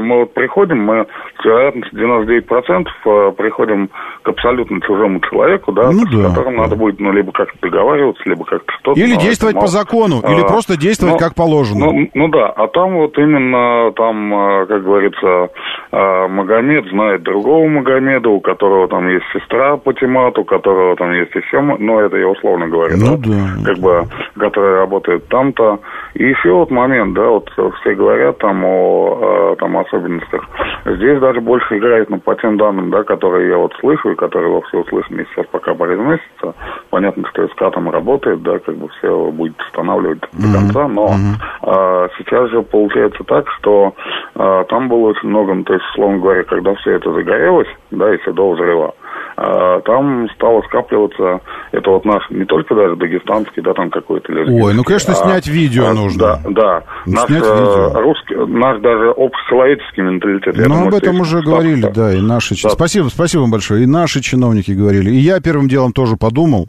[0.03, 1.07] мы вот приходим, мы
[1.41, 3.89] с вероятностью 99% э, приходим
[4.23, 6.63] к абсолютно чужому человеку, да, ну, да с которым да.
[6.63, 9.01] надо будет, ну, либо как-то договариваться, либо как-то что-то.
[9.01, 11.93] Или действовать по закону, а, или просто действовать ну, как положено.
[11.93, 15.51] Ну, ну да, а там вот именно, там, э, как говорится,
[15.93, 21.13] э, Магомед знает другого Магомеда, у которого там есть сестра по темату, у которого там
[21.13, 24.05] есть еще, ну, это я условно говорю, ну, да, да, как бы,
[24.39, 25.81] который работает там-то.
[26.15, 27.51] И еще вот момент, да, вот
[27.81, 30.49] все говорят там о, там, особенностях.
[30.85, 34.51] Здесь даже больше играет, ну, по тем данным, да, которые я вот слышу, и которые
[34.51, 36.55] во все услышаны сейчас пока произносятся.
[36.91, 41.15] Понятно, что СК там работает, да, как бы все будет устанавливать до конца, но
[41.63, 43.95] а, сейчас же получается так, что
[44.35, 48.15] а, там было очень много, ну, то есть, условно говоря, когда все это загорелось, да,
[48.15, 48.95] и все до взрыва,
[49.37, 51.41] там стало скапливаться,
[51.73, 55.47] это вот наш, не только даже дагестанский, да, там какой-то Ой, ну, конечно, а, снять
[55.47, 56.19] видео а, нужно.
[56.19, 56.83] Да, да.
[57.07, 57.93] Ну, наш, снять видео.
[57.95, 60.57] Э, русский, наш даже общечеловеческий менталитет.
[60.69, 62.55] Ну, об этом уже говорили, да, да и наши...
[62.63, 62.71] Да.
[62.71, 63.85] Спасибо, спасибо вам большое.
[63.85, 65.11] И наши чиновники говорили.
[65.11, 66.69] И я первым делом тоже подумал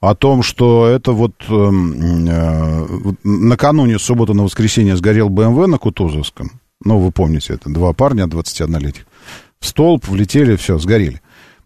[0.00, 2.84] о том, что это вот э, э,
[3.24, 6.50] накануне субботы на воскресенье сгорел БМВ на Кутузовском.
[6.84, 7.72] Ну, вы помните это.
[7.72, 9.06] Два парня 21-летних.
[9.58, 11.20] В столб влетели, все, сгорели.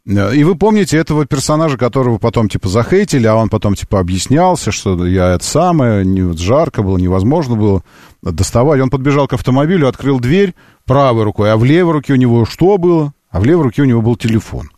[0.09, 5.05] И вы помните этого персонажа, которого потом, типа, захейтили, а он потом, типа, объяснялся, что
[5.05, 7.82] я это самое, не, жарко было, невозможно было
[8.22, 8.80] доставать.
[8.80, 10.55] Он подбежал к автомобилю, открыл дверь
[10.86, 13.12] правой рукой, а в левой руке у него что было?
[13.28, 14.70] А в левой руке у него был телефон.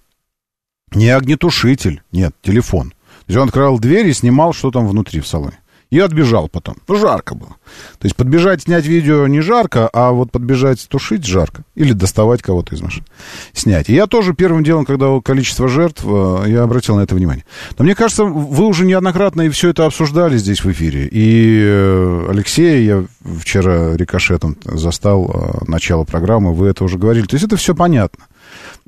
[0.96, 2.90] Не огнетушитель, нет, телефон.
[2.90, 5.59] То есть он открывал дверь и снимал, что там внутри в салоне.
[5.90, 6.76] И отбежал потом.
[6.86, 7.56] Ну, жарко было.
[7.98, 11.64] То есть подбежать, снять видео не жарко, а вот подбежать, тушить жарко.
[11.74, 13.04] Или доставать кого-то из машин.
[13.52, 13.88] Снять.
[13.88, 17.44] И я тоже первым делом, когда количество жертв, э, я обратил на это внимание.
[17.76, 21.08] Но мне кажется, вы уже неоднократно и все это обсуждали здесь в эфире.
[21.10, 23.04] И э, Алексей, я
[23.40, 27.26] вчера рикошетом застал э, начало программы, вы это уже говорили.
[27.26, 28.24] То есть это все понятно.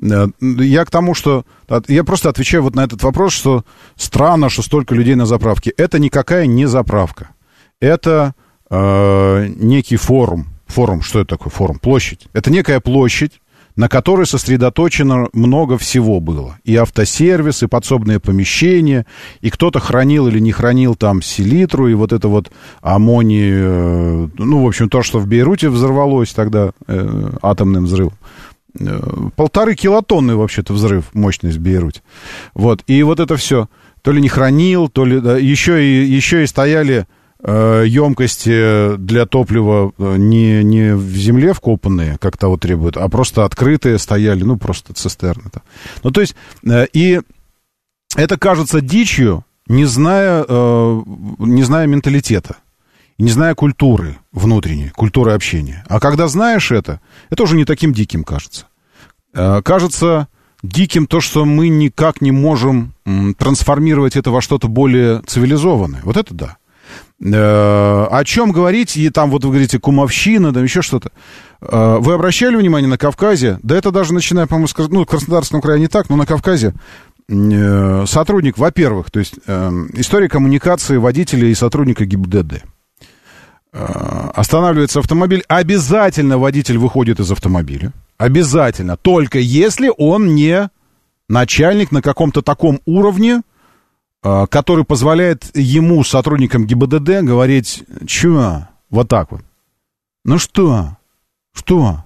[0.01, 1.45] Э, я к тому, что...
[1.87, 3.63] Я просто отвечаю вот на этот вопрос, что
[3.95, 5.71] странно, что столько людей на заправке.
[5.77, 7.29] Это никакая не заправка.
[7.79, 8.33] Это
[8.69, 10.47] э, некий форум.
[10.67, 11.79] Форум, что это такое форум?
[11.79, 12.27] Площадь.
[12.33, 13.39] Это некая площадь,
[13.75, 16.57] на которой сосредоточено много всего было.
[16.63, 19.05] И автосервис, и подсобные помещения,
[19.41, 22.51] и кто-то хранил или не хранил там селитру, и вот это вот
[22.81, 28.13] аммоний, э, ну, в общем, то, что в Бейруте взорвалось тогда э, атомным взрывом.
[28.79, 28.99] Э,
[29.35, 32.01] полторы килотонны вообще-то взрыв, мощность в.
[32.53, 33.69] Вот, и вот это все,
[34.01, 37.07] то ли не хранил, то ли, да, еще и, еще и стояли
[37.43, 43.45] э, емкости для топлива э, не, не в земле вкопанные, как того требуют, а просто
[43.45, 45.49] открытые стояли, ну, просто цистерны.
[45.49, 45.61] -то.
[46.03, 46.35] Ну, то есть,
[46.65, 47.21] э, и
[48.15, 51.01] это кажется дичью, не зная, э,
[51.39, 52.57] не зная менталитета,
[53.17, 55.83] не зная культуры внутренней, культуры общения.
[55.87, 56.99] А когда знаешь это,
[57.29, 58.65] это уже не таким диким кажется.
[59.33, 60.27] Э, кажется
[60.61, 62.93] диким то, что мы никак не можем
[63.37, 66.01] трансформировать это во что-то более цивилизованное.
[66.03, 66.57] Вот это да.
[67.21, 71.11] Э, о чем говорить, и там вот вы говорите кумовщина, там еще что-то.
[71.61, 73.59] Э, вы обращали внимание на Кавказе?
[73.61, 76.73] Да это даже начиная, по-моему, с, ну, Краснодарском крае не так, но на Кавказе
[77.29, 79.35] сотрудник, во-первых, то есть
[79.93, 82.65] история коммуникации водителя и сотрудника ГИБДД.
[83.73, 87.91] Останавливается автомобиль, обязательно водитель выходит из автомобиля.
[88.17, 88.97] Обязательно.
[88.97, 90.69] Только если он не
[91.27, 93.41] начальник на каком-то таком уровне,
[94.21, 99.41] а, который позволяет ему, сотрудникам ГИБДД, говорить, чё, вот так вот.
[100.23, 100.97] Ну что?
[101.53, 102.03] Что?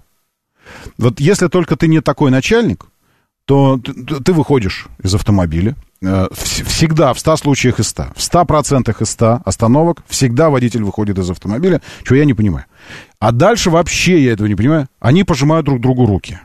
[0.98, 2.86] Вот если только ты не такой начальник,
[3.48, 5.76] то ты, выходишь из автомобиля.
[6.02, 8.08] Э, всегда, в 100 случаях из 100.
[8.14, 12.66] В 100% из 100 остановок всегда водитель выходит из автомобиля, чего я не понимаю.
[13.20, 14.90] А дальше вообще я этого не понимаю.
[15.00, 16.40] Они пожимают друг другу руки.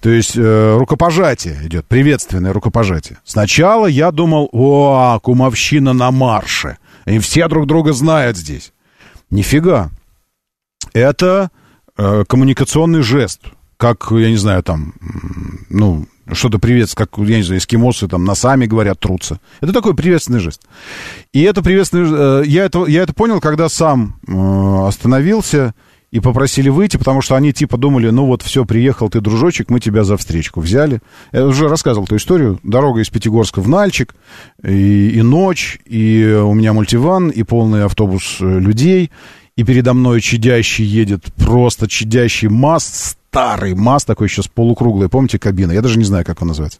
[0.00, 3.18] То есть э, рукопожатие идет, приветственное рукопожатие.
[3.24, 6.78] Сначала я думал, о, кумовщина на марше.
[7.06, 8.72] И все друг друга знают здесь.
[9.30, 9.90] Нифига.
[10.92, 11.52] Это
[11.96, 13.42] э, коммуникационный жест.
[13.76, 14.94] Как, я не знаю, там,
[15.70, 19.40] ну, что-то приветствие, как, я не знаю, эскимосы там носами говорят, трутся.
[19.60, 20.62] Это такой приветственный жест.
[21.32, 22.42] И это приветственный...
[22.42, 25.74] Э, я, это, я это понял, когда сам э, остановился
[26.14, 29.80] и попросили выйти, потому что они типа думали, ну вот все, приехал ты, дружочек, мы
[29.80, 31.00] тебя за встречку взяли.
[31.32, 32.60] Я уже рассказывал эту историю.
[32.62, 34.14] Дорога из Пятигорска в Нальчик,
[34.62, 39.10] и, и ночь, и у меня мультиван, и полный автобус э, людей,
[39.56, 45.40] и передо мной чадящий едет, просто чадящий МАЗ, старый МАЗ такой еще с полукруглой, помните,
[45.40, 45.72] кабина?
[45.72, 46.78] Я даже не знаю, как он называется.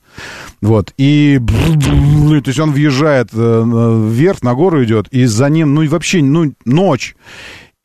[0.62, 1.40] Вот, и...
[1.44, 7.16] То есть он въезжает вверх, на гору идет, и за ним, ну, вообще, ну, ночь.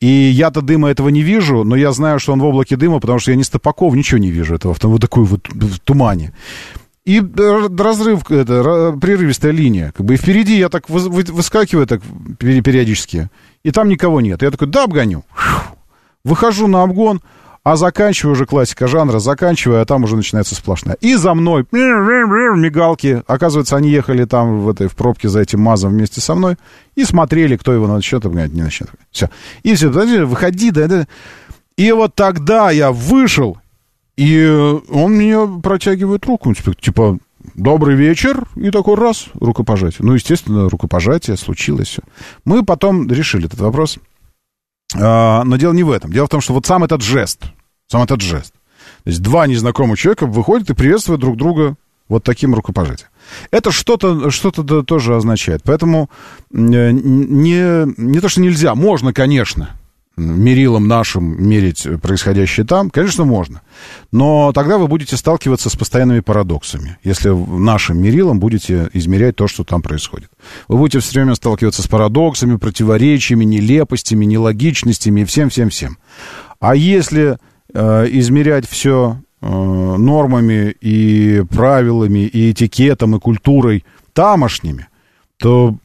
[0.00, 3.18] И я-то дыма этого не вижу, но я знаю, что он в облаке дыма, потому
[3.18, 6.32] что я ни стопаков, ничего не вижу этого, в вот такой вот в тумане.
[7.04, 9.92] И разрыв, это, прерывистая линия.
[9.96, 12.02] Как бы и впереди я так выскакиваю так
[12.38, 13.30] периодически,
[13.64, 14.42] и там никого нет.
[14.42, 15.24] Я такой, да, обгоню.
[16.24, 17.20] Выхожу на обгон,
[17.62, 20.96] а заканчиваю уже классика жанра, заканчиваю, а там уже начинается сплошная.
[21.00, 23.22] И за мной мигалки.
[23.26, 26.56] Оказывается, они ехали там в этой в пробке за этим мазом вместе со мной
[26.94, 28.88] и смотрели, кто его начнет обгонять, не начнет.
[29.10, 29.28] Все.
[29.62, 31.06] И все, выходи, да, да.
[31.76, 33.58] И вот тогда я вышел,
[34.16, 34.46] и
[34.90, 37.18] он мне протягивает руку, типа, типа
[37.54, 40.06] добрый вечер, и такой раз, рукопожатие.
[40.06, 41.98] Ну, естественно, рукопожатие, случилось.
[42.44, 43.98] Мы потом решили этот вопрос.
[44.94, 46.12] А, но дело не в этом.
[46.12, 47.42] Дело в том, что вот сам этот жест,
[47.88, 48.52] сам этот жест.
[49.04, 51.76] То есть два незнакомых человека выходят и приветствуют друг друга
[52.08, 53.08] вот таким рукопожатием.
[53.50, 55.62] Это что-то что -то тоже означает.
[55.64, 56.10] Поэтому
[56.52, 59.79] э, не, не то, что нельзя, можно, конечно,
[60.20, 63.62] мерилом нашим мерить происходящее там, конечно, можно.
[64.12, 69.64] Но тогда вы будете сталкиваться с постоянными парадоксами, если нашим мерилом будете измерять то, что
[69.64, 70.30] там происходит.
[70.68, 75.98] Вы будете все время сталкиваться с парадоксами, противоречиями, нелепостями, нелогичностями и всем-всем-всем.
[76.60, 77.38] А если
[77.72, 84.88] э, измерять все э, нормами и правилами, и этикетом, и культурой тамошними,
[85.38, 85.76] то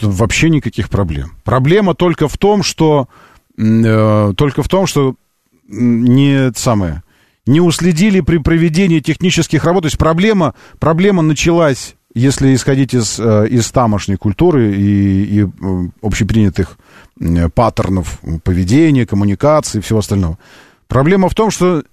[0.00, 1.32] вообще никаких проблем.
[1.44, 3.08] Проблема только в том, что
[3.56, 5.14] только в том, что
[5.68, 7.02] не самое,
[7.46, 9.82] не уследили при проведении технических работ.
[9.82, 15.88] То есть проблема, проблема началась, если исходить из, э, из тамошней культуры и, и э,
[16.02, 16.78] общепринятых
[17.54, 20.38] паттернов поведения, коммуникации и всего остального.
[20.88, 21.84] Проблема в том, что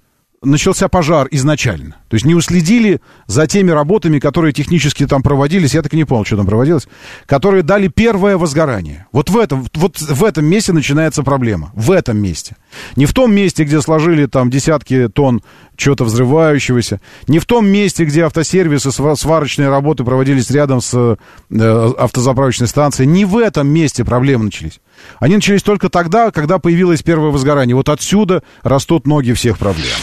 [0.44, 1.98] начался пожар изначально.
[2.08, 6.04] То есть не уследили за теми работами, которые технически там проводились, я так и не
[6.04, 6.88] понял, что там проводилось,
[7.26, 9.06] которые дали первое возгорание.
[9.12, 11.72] Вот в этом, вот в этом месте начинается проблема.
[11.76, 12.56] В этом месте.
[12.96, 15.42] Не в том месте, где сложили там десятки тонн
[15.76, 17.02] чего-то взрывающегося.
[17.28, 21.18] Не в том месте, где автосервисы, сварочные работы проводились рядом с
[21.50, 23.08] э, автозаправочной станцией.
[23.08, 24.80] Не в этом месте проблемы начались.
[25.20, 27.76] Они начались только тогда, когда появилось первое возгорание.
[27.76, 29.98] Вот отсюда растут ноги всех проблем.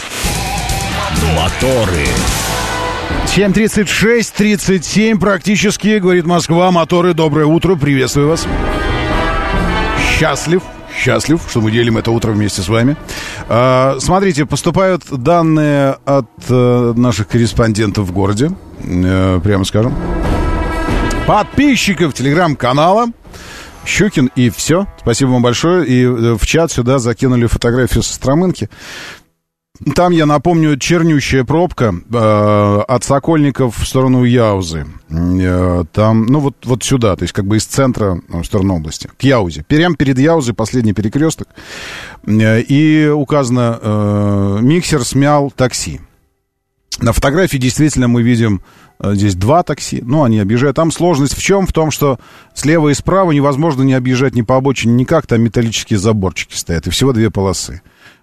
[1.35, 2.05] Моторы.
[3.25, 6.71] 7.36, 37 практически, говорит Москва.
[6.71, 8.47] Моторы, доброе утро, приветствую вас.
[10.17, 10.61] Счастлив,
[10.95, 12.95] счастлив, что мы делим это утро вместе с вами.
[13.47, 18.51] А, смотрите, поступают данные от а, наших корреспондентов в городе,
[18.83, 19.95] а, прямо скажем.
[21.25, 23.07] Подписчиков телеграм-канала
[23.89, 24.87] Щукин, и все.
[24.99, 25.85] Спасибо вам большое.
[25.87, 28.69] И э, в чат сюда закинули фотографию со Стромынки.
[29.95, 34.85] Там, я напомню, чернющая пробка э, от Сокольников в сторону Яузы.
[35.09, 38.75] Э, там, ну вот, вот сюда, то есть как бы из центра ну, в сторону
[38.75, 39.63] области, к Яузе.
[39.67, 41.47] Прямо перед Яузой последний перекресток.
[42.27, 46.01] Э, и указано, э, миксер смял такси.
[46.99, 48.61] На фотографии действительно мы видим
[48.99, 50.75] э, здесь два такси, ну, они объезжают.
[50.75, 51.65] Там сложность в чем?
[51.65, 52.19] В том, что
[52.53, 56.89] слева и справа невозможно не объезжать ни по обочине никак, там металлические заборчики стоят, и
[56.89, 57.81] всего две полосы.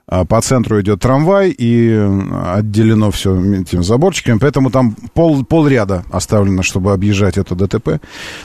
[0.09, 1.93] А по центру идет трамвай, и
[2.55, 8.01] отделено все этими заборчиками, поэтому там пол, пол ряда оставлено, чтобы объезжать это ДТП.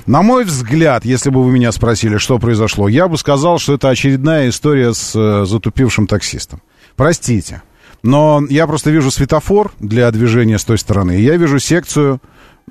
[0.08, 3.90] На мой взгляд, если бы вы меня спросили, что произошло, я бы сказал, что это
[3.90, 6.64] очередная история с э, затупившим таксистом.
[6.96, 7.62] Простите,
[8.02, 12.20] но я просто вижу светофор для движения с той стороны, и я вижу секцию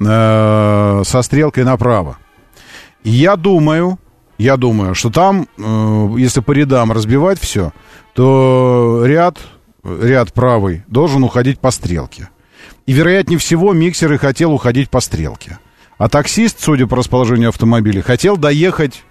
[0.01, 2.19] э, со стрелкой направо.
[3.05, 4.01] Я думаю,
[4.41, 7.73] я думаю, что там, э, если по рядам разбивать все,
[8.15, 9.39] то ряд,
[9.85, 12.31] ряд правый должен уходить по стрелке.
[12.87, 15.59] И, вероятнее всего, миксер и хотел уходить по стрелке.
[15.99, 19.05] А таксист, судя по расположению автомобиля, хотел доехать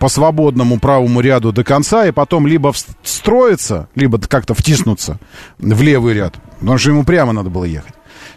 [0.00, 2.72] по свободному правому ряду до конца и потом либо
[3.02, 5.20] встроиться, либо как-то втиснуться
[5.58, 7.92] в левый ряд, потому что ему прямо надо было ехать.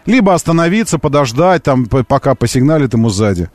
[0.06, 3.50] Либо остановиться, подождать, там, пока посигналит ему сзади.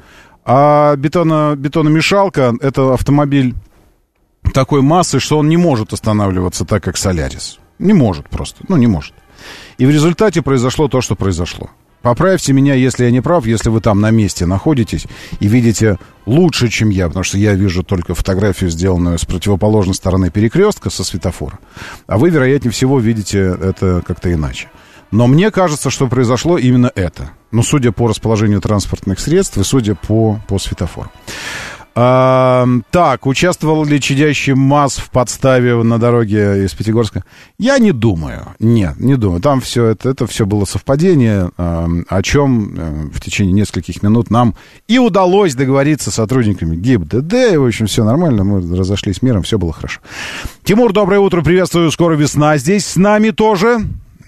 [0.48, 3.56] А бетона, бетономешалка— это автомобиль
[4.54, 7.58] такой массы, что он не может останавливаться так, как Солярис.
[7.80, 9.12] Не может просто, ну не может.
[9.76, 11.68] И в результате произошло то, что произошло.
[12.00, 15.08] Поправьте меня, если я не прав, если вы там на месте находитесь
[15.40, 20.30] и видите лучше, чем я, потому что я вижу только фотографию, сделанную с противоположной стороны
[20.30, 21.58] перекрестка, со светофора.
[22.06, 24.68] А вы, вероятнее всего, видите это как-то иначе.
[25.10, 27.30] Но мне кажется, что произошло именно это.
[27.56, 31.10] Ну, судя по расположению транспортных средств и судя по, по светофору.
[31.94, 37.24] А, так, участвовал ли чадящий МАЗ в подставе на дороге из Пятигорска?
[37.58, 38.48] Я не думаю.
[38.58, 39.40] Нет, не думаю.
[39.40, 44.54] Там все это, это все было совпадение, о чем а, в течение нескольких минут нам
[44.86, 47.56] и удалось договориться с сотрудниками ГИБДД.
[47.56, 50.02] В общем, все нормально, мы разошлись миром, все было хорошо.
[50.62, 53.78] Тимур, доброе утро, приветствую, скоро весна здесь с нами тоже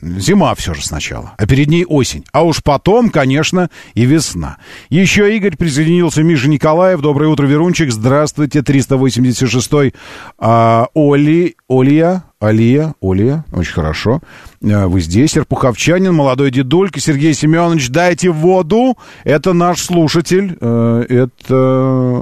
[0.03, 2.25] зима все же сначала, а перед ней осень.
[2.33, 4.59] А уж потом, конечно, и весна.
[4.91, 7.01] Еще Игорь присоединился, Миша Николаев.
[7.01, 7.91] Доброе утро, Верунчик.
[7.91, 9.95] Здравствуйте, 386-й.
[10.39, 14.21] А, Оли, Олия, Алия, Олия, очень хорошо.
[14.63, 18.97] А, вы здесь, Серпуховчанин, молодой дедулька, Сергей Семенович, дайте воду.
[19.25, 20.57] Это наш слушатель.
[20.61, 22.21] Э, это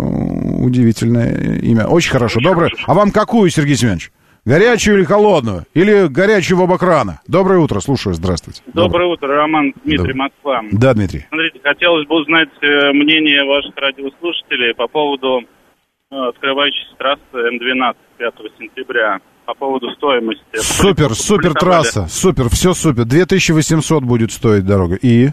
[0.59, 1.86] удивительное имя.
[1.86, 2.70] Очень хорошо, доброе.
[2.86, 4.11] А вам какую, Сергей Семенович?
[4.47, 5.64] Горячую или холодную?
[5.74, 7.20] Или горячую в оба крана?
[7.27, 8.62] Доброе утро, слушаю, здравствуйте.
[8.66, 10.14] Доброе, Доброе утро, Роман, Дмитрий, Доброе.
[10.14, 10.62] Москва.
[10.70, 11.27] Да, Дмитрий.
[11.28, 18.35] Смотрите, хотелось бы узнать э, мнение ваших радиослушателей по поводу э, открывающейся трассы М12 5
[18.56, 19.18] сентября.
[19.47, 20.43] По поводу стоимости.
[20.55, 23.05] Супер, супер трасса, супер, все супер.
[23.05, 24.97] 2800 будет стоить дорога.
[24.97, 25.31] И?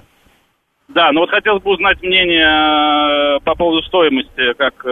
[0.88, 4.86] Да, ну вот хотелось бы узнать мнение э, по поводу стоимости, как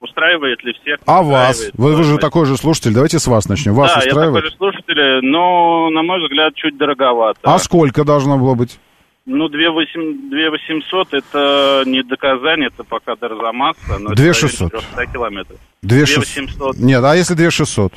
[0.00, 1.00] устраивает ли всех.
[1.06, 1.70] А вас?
[1.74, 3.74] Вы, вы же такой же слушатель, давайте с вас начнем.
[3.74, 4.26] Вас да, устраивает?
[4.26, 7.40] я такой же слушатель, но, на мой взгляд, чуть дороговато.
[7.42, 8.78] А сколько должно было быть?
[9.26, 13.98] Ну, 2 800 это не доказание, это пока Дарзамасса.
[13.98, 14.70] 2 600.
[14.72, 15.58] 300 километров.
[15.82, 16.76] 2 800.
[16.78, 17.92] Нет, а если 2 600?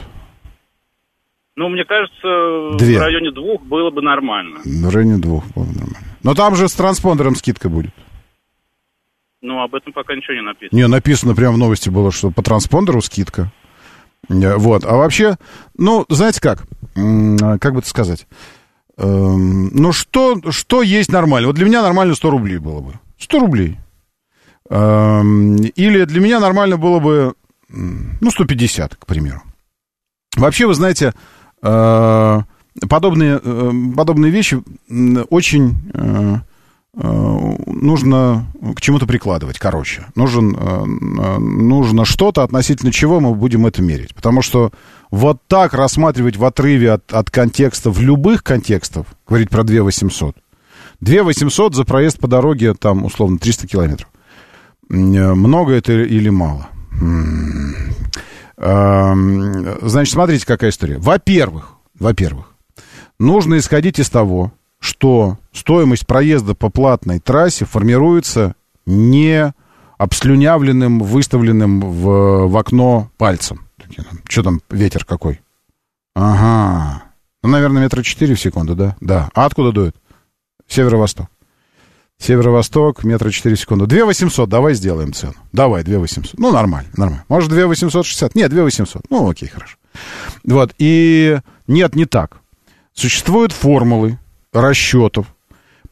[1.55, 2.97] Ну, мне кажется, Две.
[2.97, 4.59] в районе двух было бы нормально.
[4.65, 6.07] В районе двух было бы нормально.
[6.23, 7.91] Но там же с транспондером скидка будет.
[9.41, 10.77] Ну, об этом пока ничего не написано.
[10.77, 13.51] Не, написано прямо в новости было, что по транспондеру скидка.
[14.29, 14.85] Э, вот.
[14.85, 15.37] А вообще,
[15.77, 16.63] ну, знаете как?
[16.93, 18.27] Как бы это сказать?
[18.97, 21.47] Эм, ну, что, что есть нормально?
[21.47, 22.93] Вот для меня нормально 100 рублей было бы.
[23.17, 23.77] 100 рублей.
[24.69, 27.33] Эм, или для меня нормально было бы,
[27.69, 29.41] ну, 150, к примеру.
[30.35, 31.13] Вообще, вы знаете,
[31.63, 32.39] э,
[32.89, 34.61] подобные, э, подобные вещи
[35.29, 35.75] очень
[36.93, 40.05] нужно к чему-то прикладывать, короче.
[40.15, 44.13] Нужен, э, нужно что-то, относительно чего мы будем это мерить.
[44.13, 44.71] Потому что
[45.09, 50.35] вот так рассматривать в отрыве от, от в любых контекстов, говорить про 2 800.
[50.99, 54.09] 2 800 за проезд по дороге, там, условно, 300 километров.
[54.89, 56.67] Э, много это или мало?
[58.57, 60.99] Значит, смотрите, какая история.
[60.99, 62.45] Во-первых, во-первых,
[63.17, 64.51] нужно исходить из того,
[64.81, 68.55] что стоимость проезда по платной трассе формируется
[68.85, 69.53] не
[69.97, 73.67] обслюнявленным, выставленным в, в окно пальцем.
[74.27, 75.39] Что там, ветер какой?
[76.15, 77.03] Ага.
[77.43, 78.95] Ну, наверное, метра четыре в секунду, да?
[78.99, 79.29] Да.
[79.35, 79.95] А откуда дует?
[80.67, 81.27] Северо-восток.
[82.17, 83.87] Северо-восток, метра 4 секунды.
[83.87, 85.33] 2 800, давай сделаем цену.
[85.51, 86.39] Давай, 2 800.
[86.39, 87.25] Ну, нормально, нормально.
[87.29, 88.35] Может, 2 860?
[88.35, 89.03] Нет, 2 800.
[89.09, 89.77] Ну, окей, хорошо.
[90.43, 92.37] Вот, и нет, не так.
[92.93, 94.19] Существуют формулы
[94.53, 95.27] расчетов,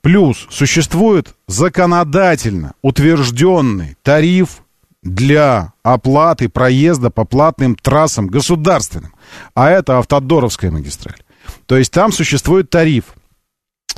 [0.02, 4.62] плюс существует законодательно утвержденный тариф
[5.02, 9.14] для оплаты проезда по платным трассам государственным.
[9.54, 11.22] А это Автодоровская магистраль.
[11.66, 13.14] То есть там существует тариф.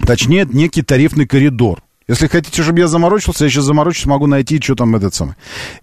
[0.06, 1.82] Точнее, некий тарифный коридор.
[2.08, 5.36] Если хотите, чтобы я заморочился, я сейчас заморочусь, могу найти, что там этот самый.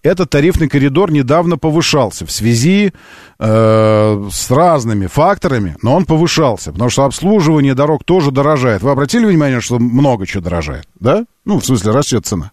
[0.03, 2.93] Этот тарифный коридор недавно повышался в связи
[3.39, 8.83] э, с разными факторами, но он повышался, потому что обслуживание дорог тоже дорожает.
[8.83, 11.25] Вы обратили внимание, что много чего дорожает, да?
[11.45, 12.51] Ну, в смысле, растет цена.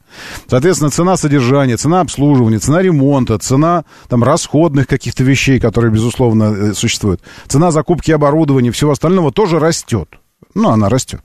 [0.48, 6.74] Соответственно, цена содержания, цена обслуживания, цена ремонта, цена там расходных каких-то вещей, которые, безусловно, э,
[6.74, 10.20] существуют, цена закупки оборудования, всего остального тоже растет.
[10.54, 11.22] Ну, она растет.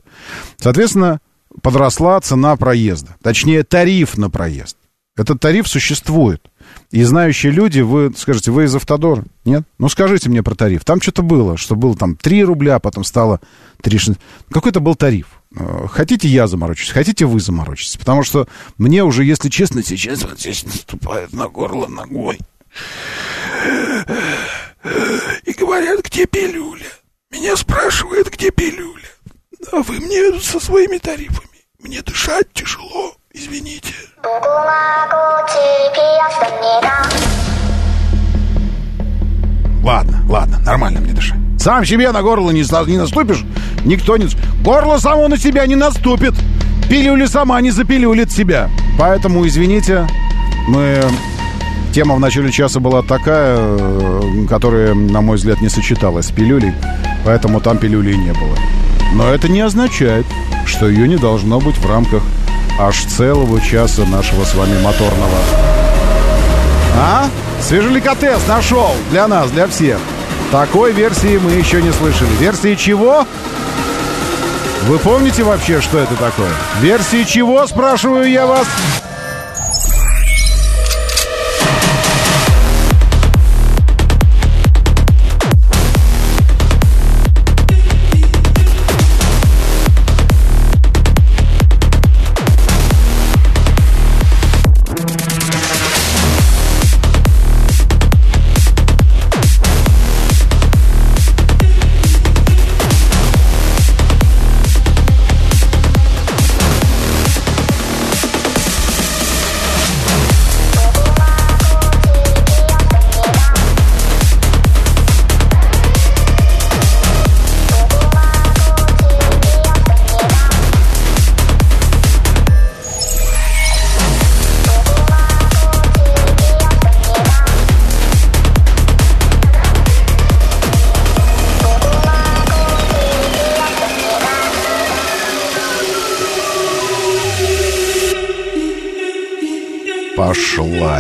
[0.56, 1.20] Соответственно,
[1.62, 3.16] подросла цена проезда.
[3.22, 4.76] Точнее, тариф на проезд.
[5.16, 6.42] Этот тариф существует.
[6.90, 9.24] И знающие люди, вы скажете, вы из Автодора?
[9.44, 9.64] Нет?
[9.78, 10.84] Ну, скажите мне про тариф.
[10.84, 13.40] Там что-то было, что было там 3 рубля, потом стало
[13.82, 14.16] 3...
[14.50, 15.26] Какой-то был тариф.
[15.56, 17.96] Э, хотите, я заморочусь, хотите, вы заморочитесь.
[17.96, 18.48] Потому что
[18.78, 22.38] мне уже, если честно, сейчас вот здесь наступает на горло ногой.
[25.44, 26.86] И говорят, где пилюля?
[27.30, 29.08] Меня спрашивают, где пилюля?
[29.72, 31.48] А вы мне со своими тарифами.
[31.78, 33.92] Мне дышать тяжело, извините.
[39.82, 41.38] Ладно, ладно, нормально мне дышать.
[41.58, 43.44] Сам себе на горло не, не наступишь,
[43.84, 44.28] никто не...
[44.64, 46.34] Горло само на себя не наступит.
[46.88, 48.70] Пилюля сама не запилюлит себя.
[48.98, 50.06] Поэтому, извините,
[50.68, 51.02] мы...
[51.94, 56.72] Тема в начале часа была такая, э, которая, на мой взгляд, не сочеталась с пилюлей,
[57.24, 58.56] поэтому там пилюли и не было.
[59.12, 60.26] Но это не означает,
[60.66, 62.22] что ее не должно быть в рамках
[62.78, 65.38] аж целого часа нашего с вами моторного.
[66.96, 67.28] А?
[67.60, 69.98] Свежеликотес нашел для нас, для всех.
[70.50, 72.30] Такой версии мы еще не слышали.
[72.38, 73.26] Версии чего?
[74.86, 76.50] Вы помните вообще, что это такое?
[76.80, 78.66] Версии чего, спрашиваю я вас?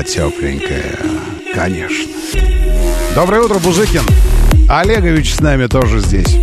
[0.00, 0.98] Пошла тепленькая,
[1.54, 2.10] конечно.
[3.14, 4.02] Доброе утро, Бузыкин.
[4.68, 6.38] Олегович с нами тоже здесь.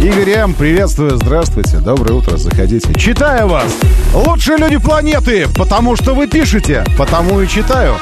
[0.00, 2.94] Игорь М, приветствую, здравствуйте, доброе утро, заходите.
[2.94, 3.72] Читаю вас!
[4.14, 7.96] Лучшие люди планеты, потому что вы пишете, потому и читаю.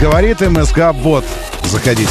[0.00, 1.24] Говорит МСК Бот.
[1.64, 2.08] Заходите.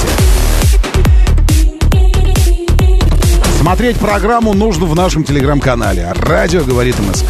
[3.61, 6.11] Смотреть программу нужно в нашем телеграм-канале.
[6.17, 7.27] Радио говорит МСК.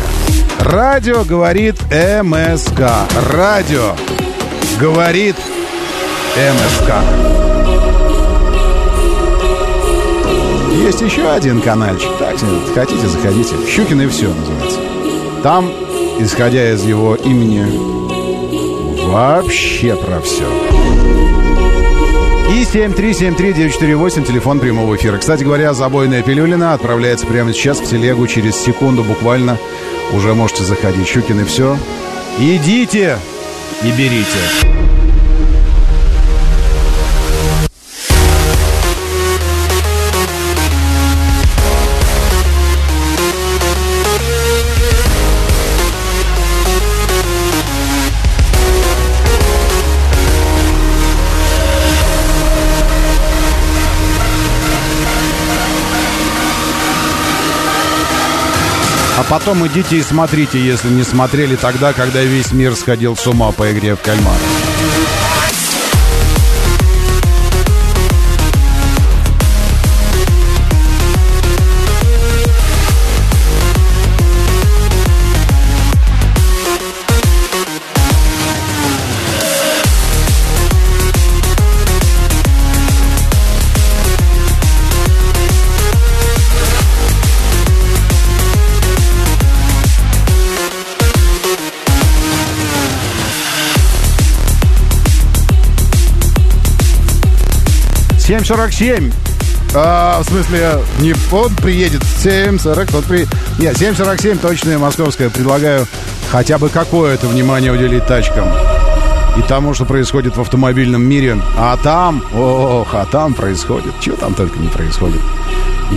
[0.60, 2.90] Радио говорит МСК.
[3.32, 3.96] Радио
[4.80, 5.36] говорит
[6.36, 6.94] МСК.
[10.72, 12.10] Есть еще один каналчик.
[12.18, 12.38] Так,
[12.74, 13.56] хотите, заходите.
[13.68, 14.80] Щукин и все называется.
[15.44, 15.70] Там,
[16.20, 17.66] исходя из его имени,
[19.06, 20.46] вообще про все.
[22.52, 25.18] И 7373948, телефон прямого эфира.
[25.18, 29.58] Кстати говоря, забойная пилюлина отправляется прямо сейчас в телегу через секунду буквально
[30.14, 31.08] уже можете заходить.
[31.08, 31.78] Щукин и все.
[32.40, 33.18] Идите
[33.84, 34.79] и берите.
[59.30, 63.72] Потом идите и смотрите, если не смотрели тогда, когда весь мир сходил с ума по
[63.72, 64.38] игре в кальмар.
[98.40, 99.14] 7.47.
[99.76, 103.28] А, в смысле, не он приедет 7.40, он при...
[103.60, 105.30] Нет, 7.47 точное московское.
[105.30, 105.86] Предлагаю
[106.32, 108.48] хотя бы какое-то внимание уделить тачкам.
[109.38, 111.38] И тому, что происходит в автомобильном мире.
[111.58, 113.94] А там, ох, а там происходит.
[114.00, 115.22] Чего там только не происходит.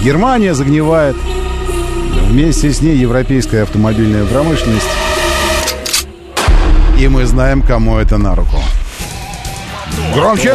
[0.03, 1.17] Германия загнивает.
[2.29, 4.87] Вместе с ней европейская автомобильная промышленность.
[6.99, 8.57] И мы знаем, кому это на руку.
[10.15, 10.55] Громче!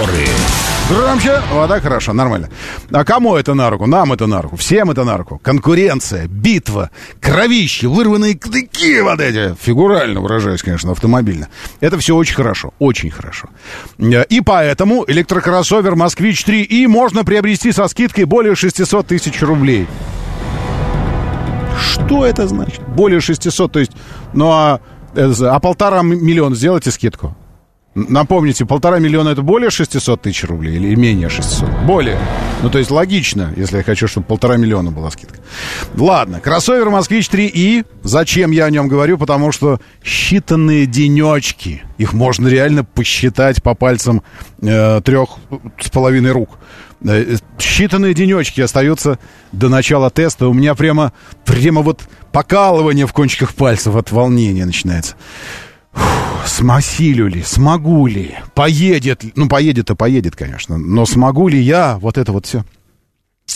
[0.90, 1.42] Громче.
[1.52, 2.50] Вот так хорошо, нормально.
[2.92, 3.88] А кому это на руку?
[3.88, 4.56] Нам это на руку.
[4.56, 5.38] Всем это на руку.
[5.44, 9.54] Конкуренция, битва, кровище, вырванные клыки вот эти.
[9.62, 11.50] Фигурально выражаюсь, конечно, автомобильно.
[11.82, 12.74] Это все очень хорошо.
[12.80, 13.50] Очень хорошо.
[14.00, 19.88] И поэтому электрокроссовер «Москвич-3» и можно приобрести со скидкой более 600 тысяч рублей.
[21.78, 22.80] Что это значит?
[22.88, 23.92] Более 600, то есть...
[24.34, 24.80] Ну а,
[25.16, 27.36] э, а полтора миллиона сделайте скидку.
[27.98, 31.68] Напомните, полтора миллиона это более 600 тысяч рублей или менее 600?
[31.88, 32.20] Более.
[32.62, 35.40] Ну, то есть логично, если я хочу, чтобы полтора миллиона была скидка.
[35.96, 37.88] Ладно, кроссовер «Москвич 3И».
[38.04, 39.18] Зачем я о нем говорю?
[39.18, 41.82] Потому что считанные денечки.
[41.98, 44.22] Их можно реально посчитать по пальцам
[44.62, 45.30] э, трех
[45.82, 46.60] с половиной рук.
[47.04, 49.18] Э, считанные денечки остаются
[49.52, 50.48] до начала теста.
[50.48, 51.14] У меня прямо,
[51.46, 52.02] прямо вот
[52.32, 55.16] покалывание в кончиках пальцев от волнения начинается.
[56.48, 62.32] Смасилю ли, смогу ли, поедет, ну, поедет-то поедет, конечно, но смогу ли я, вот это
[62.32, 62.64] вот все.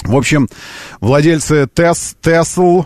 [0.03, 0.49] В общем,
[0.99, 2.85] владельцы Тес, Тесл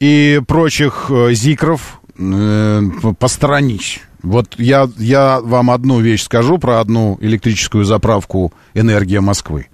[0.00, 2.82] и прочих э, Зикров э,
[3.18, 4.00] посторонись.
[4.22, 9.66] Вот я, я вам одну вещь скажу про одну электрическую заправку «Энергия Москвы».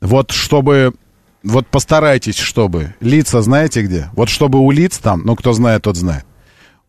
[0.00, 0.94] Вот чтобы...
[1.42, 2.94] Вот постарайтесь, чтобы...
[3.00, 4.10] Лица знаете где?
[4.14, 6.26] Вот чтобы у лиц там, ну, кто знает, тот знает.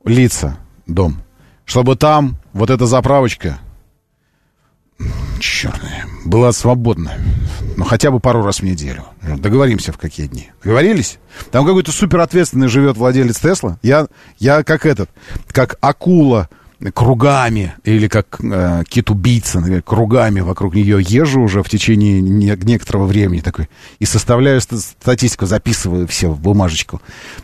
[0.04, 1.22] Лица, дом
[1.70, 3.60] чтобы там вот эта заправочка,
[5.40, 7.14] черная, была свободна.
[7.78, 9.06] Ну, хотя бы пару раз в неделю.
[9.22, 10.50] Договоримся, в какие дни.
[10.64, 11.20] Договорились?
[11.52, 13.78] Там какой-то суперответственный живет владелец Тесла.
[13.84, 14.08] Я,
[14.40, 15.12] я как этот,
[15.52, 16.50] как акула
[16.94, 23.42] кругами, или как э, кит-убийца, кругами вокруг нее езжу уже в течение не, некоторого времени
[23.42, 23.70] такой,
[24.00, 27.02] и составляю статистику, записываю все в бумажечку.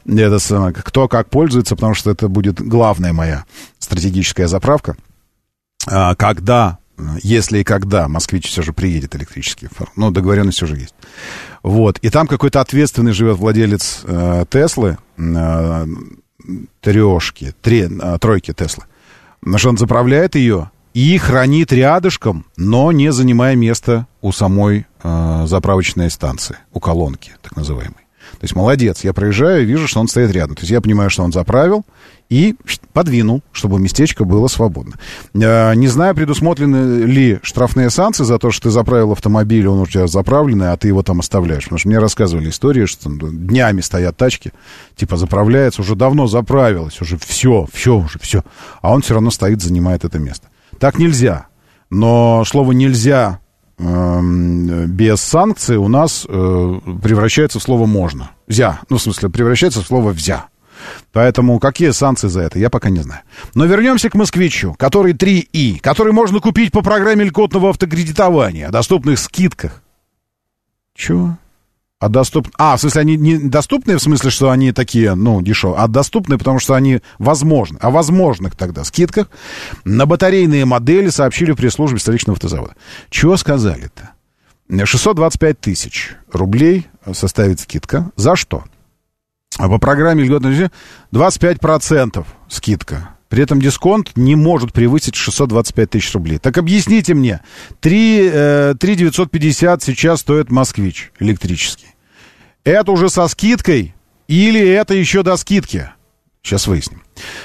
[0.08, 3.46] Это кто как пользуется, потому что это будет главная моя
[3.86, 4.98] стратегическая заправка.
[5.88, 6.80] А, когда,
[7.24, 10.96] если и когда москвич все же приедет электрический, ну, договоренность уже есть.
[11.64, 15.86] Вот, и там какой-то ответственный живет владелец э, Теслы, э,
[16.82, 18.84] трешки, три, э, тройки Теслы.
[19.56, 26.10] Что он заправляет ее и хранит рядышком, но не занимая место у самой э, заправочной
[26.10, 28.06] станции, у колонки, так называемой.
[28.32, 30.56] То есть молодец, я проезжаю и вижу, что он стоит рядом.
[30.56, 31.86] То есть я понимаю, что он заправил
[32.30, 32.56] и
[32.94, 34.94] подвинул, чтобы местечко было свободно.
[35.34, 39.86] Э, не знаю, предусмотрены ли штрафные санкции за то, что ты заправил автомобиль, он у
[39.86, 41.64] тебя заправленный, а ты его там оставляешь.
[41.66, 44.54] Потому что мне рассказывали истории, что днями стоят тачки,
[44.96, 48.44] типа заправляется, уже давно заправилась, уже все, все уже, все.
[48.82, 50.48] А он все равно стоит, занимает это место.
[50.80, 51.48] Так нельзя.
[51.90, 53.40] Но слово «нельзя»
[53.78, 58.32] Эм, без санкций у нас э, превращается в слово «можно».
[58.48, 58.80] «Зя».
[58.90, 60.46] Ну, в смысле, превращается в слово «взя».
[61.12, 63.22] Поэтому какие санкции за это, я пока не знаю.
[63.54, 69.20] Но вернемся к «Москвичу», который 3И, который можно купить по программе льготного автокредитования, о доступных
[69.20, 69.82] скидках.
[70.94, 71.38] Чего?
[72.00, 72.50] А доступ...
[72.58, 76.38] А, в смысле, они не доступные, в смысле, что они такие, ну, дешевые, а доступные,
[76.38, 77.78] потому что они возможны.
[77.80, 79.30] О возможных тогда скидках
[79.86, 82.76] на батарейные модели сообщили в пресс-службе столичного автозавода.
[83.10, 84.12] Чего сказали-то?
[84.70, 88.12] 625 тысяч рублей составит скидка.
[88.16, 88.64] За что?
[89.58, 90.70] А по программе льготной
[91.14, 93.10] 25% скидка.
[93.30, 96.38] При этом дисконт не может превысить 625 тысяч рублей.
[96.38, 97.42] Так объясните мне,
[97.80, 101.88] 3, 3 950 сейчас стоит «Москвич» электрический.
[102.64, 103.96] Это уже со скидкой
[104.28, 105.90] или это еще до скидки?
[106.44, 107.04] Сейчас выясним.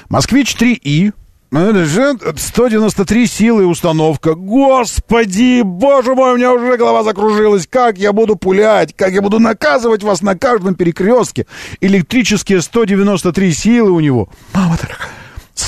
[0.09, 1.13] «Москвич 3И»
[1.53, 4.35] 193 силы установка.
[4.35, 7.67] Господи, боже мой, у меня уже голова закружилась.
[7.67, 8.95] Как я буду пулять?
[8.95, 11.47] Как я буду наказывать вас на каждом перекрестке?
[11.81, 14.29] Электрические 193 силы у него.
[14.55, 15.20] Мама дорогая.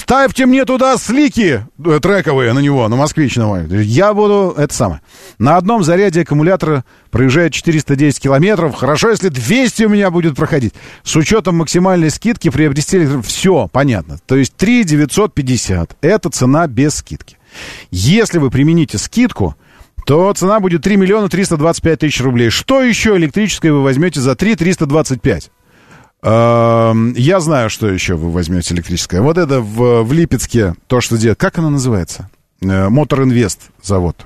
[0.03, 3.67] Ставьте мне туда слики э, трековые на него, на москвич на мой.
[3.85, 5.01] Я буду, это самое.
[5.39, 8.75] На одном заряде аккумулятора проезжает 410 километров.
[8.75, 10.75] Хорошо, если 200 у меня будет проходить.
[11.05, 13.23] С учетом максимальной скидки приобрести электро...
[13.23, 14.19] Все, понятно.
[14.27, 15.97] То есть 3 950.
[16.01, 17.39] Это цена без скидки.
[17.93, 19.55] Если вы примените скидку,
[20.05, 22.51] то цена будет 3 миллиона 325 тысяч рублей.
[22.51, 25.51] Что еще электрическое вы возьмете за 3 325?
[26.25, 29.21] Я знаю, что еще вы возьмете электрическое.
[29.21, 31.39] Вот это в, в Липецке, то, что делает.
[31.39, 32.31] Как оно называется?
[32.61, 34.25] Мотор Инвест завод.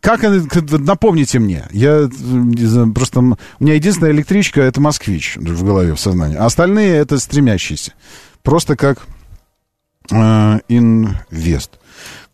[0.00, 2.08] Как, напомните мне, я
[2.94, 7.92] просто, у меня единственная электричка это Москвич в голове, в сознании, а остальные это стремящиеся.
[8.42, 9.06] Просто как
[10.10, 11.78] э, Инвест.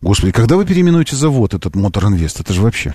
[0.03, 2.41] Господи, когда вы переименуете завод, этот Мотор Инвест?
[2.41, 2.95] Это же вообще...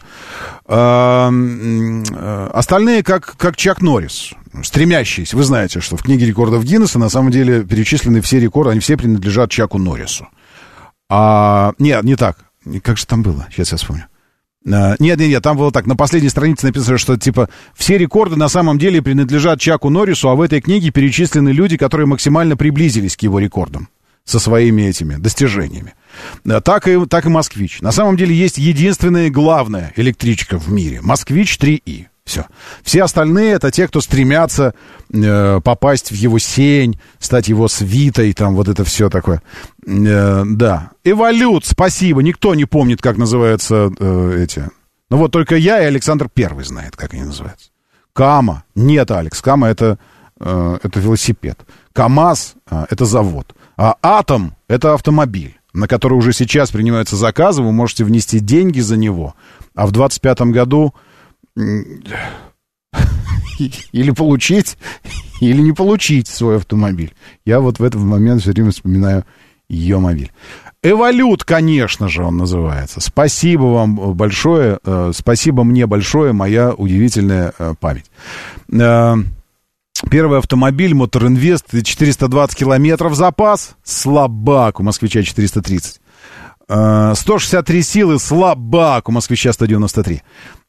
[0.65, 4.32] А, а, остальные, как, как Чак Норрис,
[4.64, 5.38] стремящиеся.
[5.38, 8.98] Вы знаете, что в книге рекордов Гиннесса на самом деле перечислены все рекорды, они все
[8.98, 10.27] принадлежат Чаку Норрису.
[11.07, 12.38] А, нет, не так.
[12.82, 13.45] Как же там было?
[13.52, 14.07] Сейчас я вспомню.
[14.68, 18.36] А, нет, нет, нет, там было так, на последней странице написано, что, типа, все рекорды
[18.36, 23.15] на самом деле принадлежат Чаку Норрису, а в этой книге перечислены люди, которые максимально приблизились
[23.15, 23.90] к его рекордам
[24.23, 25.94] со своими этими достижениями.
[26.46, 27.82] Э, так и, так и «Москвич».
[27.82, 31.02] На самом деле есть единственная главная электричка в мире.
[31.02, 32.08] «Москвич 3И».
[32.26, 32.46] Все.
[32.82, 34.74] Все остальные это те, кто стремятся
[35.14, 39.44] э, попасть в его сень, стать его свитой, там вот это все такое.
[39.86, 40.92] Э, да.
[41.04, 42.24] Эволют, спасибо.
[42.24, 44.68] Никто не помнит, как называются э, эти.
[45.12, 47.70] Ну вот только я и Александр Первый знает, как они называются.
[48.12, 48.64] Кама.
[48.74, 50.00] Нет, Алекс, Кама это,
[50.40, 51.60] э, это велосипед.
[51.94, 53.54] КАМАЗ э, это завод.
[53.78, 58.98] А Атом это автомобиль на который уже сейчас принимаются заказы, вы можете внести деньги за
[58.98, 59.36] него,
[59.76, 60.94] а в 2025 году
[63.92, 64.78] или получить,
[65.42, 67.14] или не получить свой автомобиль.
[67.46, 69.26] Я вот в этот момент все время вспоминаю
[69.70, 70.32] ее мобиль.
[70.84, 73.02] Эволют, конечно же, он называется.
[73.02, 78.12] Спасибо вам большое, э, спасибо мне большое, моя удивительная э, память.
[80.04, 86.02] Э, Первый автомобиль, Мотор Инвест, 420 километров запас, слабак, у москвича 430.
[86.68, 90.24] 163 силы, слабак, у москвича 193.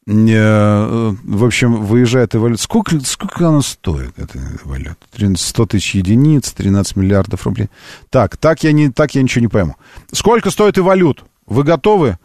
[0.09, 2.61] Э, в общем, выезжает эволют.
[2.61, 4.97] Сколько, сколько она стоит, эта эволют?
[5.37, 7.69] 100 тысяч единиц, 13 миллиардов рублей.
[8.09, 9.75] Так, так я, не, так я ничего не пойму.
[10.13, 11.25] Сколько стоит эволют?
[11.45, 12.17] Вы готовы?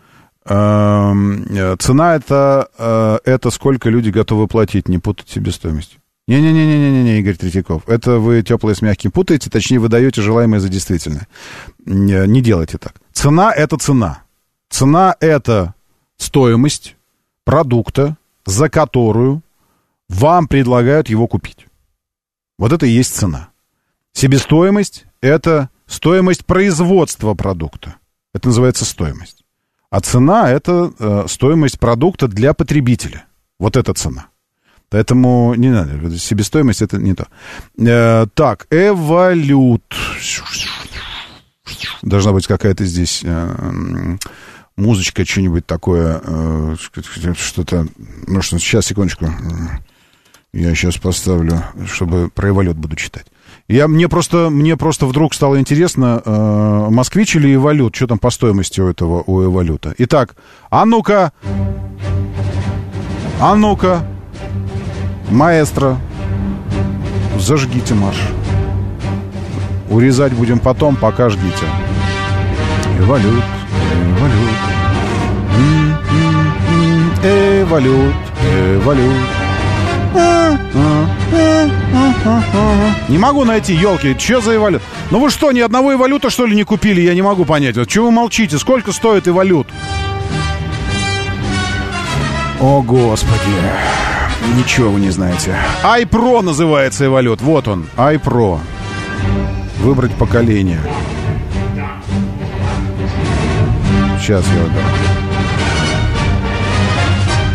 [0.45, 5.99] Эм, э, цена это, э, это сколько люди готовы платить, не путать себестоимость.
[6.28, 7.89] Не-не-не-не-не, Игорь Третьяков.
[7.89, 11.27] Это вы теплое с мягким путаете, точнее, вы даете желаемое за действительное.
[11.85, 12.94] Не, не делайте так.
[13.12, 14.23] Цена— это цена.
[14.70, 15.74] Цена— это
[16.16, 16.97] стоимость
[17.44, 18.16] продукта,
[18.47, 19.43] за которую
[20.09, 21.66] вам предлагают его купить.
[22.59, 23.49] Вот это и есть цена.
[24.12, 27.97] Себестоимость— это стоимость производства продукта.
[28.32, 29.44] Это называется стоимость.
[29.90, 33.24] А цена— это э, стоимость продукта для потребителя.
[33.59, 34.28] Вот это цена.
[34.93, 37.27] Поэтому не надо, себестоимость это не то.
[37.78, 39.82] Э, так, эволют.
[42.02, 44.16] Должна быть какая-то здесь э,
[44.77, 46.77] музычка, что-нибудь такое, э,
[47.39, 47.86] что-то...
[48.27, 49.31] Ну что, сейчас, секундочку.
[50.52, 53.24] Я сейчас поставлю, чтобы про эволют буду читать.
[53.69, 58.28] Я, мне, просто, мне просто вдруг стало интересно, э, москвич или эволют, что там по
[58.28, 59.94] стоимости у этого, у эволюта.
[59.97, 60.36] Итак,
[60.69, 61.32] а ну-ка,
[63.40, 64.06] а ну-ка,
[65.33, 65.97] Маэстро,
[67.39, 68.19] зажгите марш.
[69.89, 71.65] Урезать будем потом, пока ждите.
[72.99, 73.43] Эволют,
[74.19, 74.59] эволют.
[77.25, 78.15] Эволют,
[78.53, 79.13] эволют.
[83.09, 84.83] Не могу найти, елки, что за эволют?
[85.11, 87.01] Ну вы что, ни одного эволюта, что ли, не купили?
[87.01, 87.79] Я не могу понять.
[87.79, 88.59] Вот чего вы молчите?
[88.59, 89.67] Сколько стоит эволют?
[92.61, 93.39] О, Господи.
[94.56, 95.56] Ничего вы не знаете.
[95.82, 97.40] iPro называется эволют.
[97.40, 98.59] Вот он, iPro.
[99.78, 100.81] Выбрать поколение.
[104.20, 104.85] Сейчас я выберу.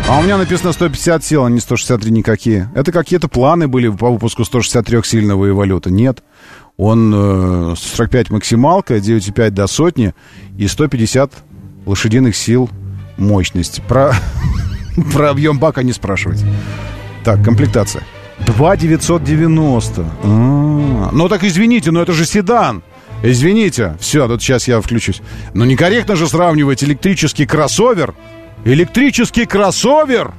[0.08, 2.70] А у меня написано 150 сил, а не 163 никакие.
[2.74, 5.90] Это какие-то планы были по выпуску 163-сильного эволюта.
[5.90, 6.22] Нет.
[6.78, 10.14] Он э, 45 максималка, 9,5 до сотни
[10.56, 11.32] и 150
[11.84, 12.70] лошадиных сил
[13.18, 13.82] мощность.
[13.82, 14.14] Про,
[15.12, 16.44] про объем бака не спрашивать.
[17.24, 18.02] Так, комплектация.
[18.46, 20.00] 2 990.
[20.02, 21.10] А-а-а.
[21.12, 22.82] Ну так извините, но это же седан.
[23.22, 23.96] Извините.
[24.00, 25.20] Все, тут сейчас я включусь.
[25.54, 28.14] Но некорректно же сравнивать электрический кроссовер.
[28.64, 30.32] Электрический кроссовер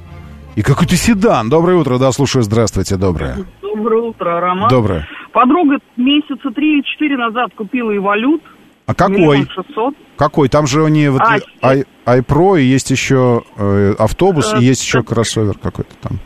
[0.56, 1.48] и какой-то седан.
[1.50, 2.42] Доброе утро, да, слушаю.
[2.42, 3.36] Здравствуйте, доброе.
[3.62, 4.68] Доброе утро, Роман.
[4.68, 5.08] Доброе.
[5.32, 8.42] Подруга месяца три или четыре назад купила эволют.
[8.90, 9.46] А какой?
[9.48, 9.94] 600.
[10.16, 10.48] Какой?
[10.48, 15.56] Там же нее вот i, iPro и есть еще э, автобус, и есть еще кроссовер
[15.58, 16.18] какой-то там.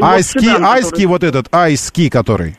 [0.00, 2.58] Айски, айски вот этот, айски который.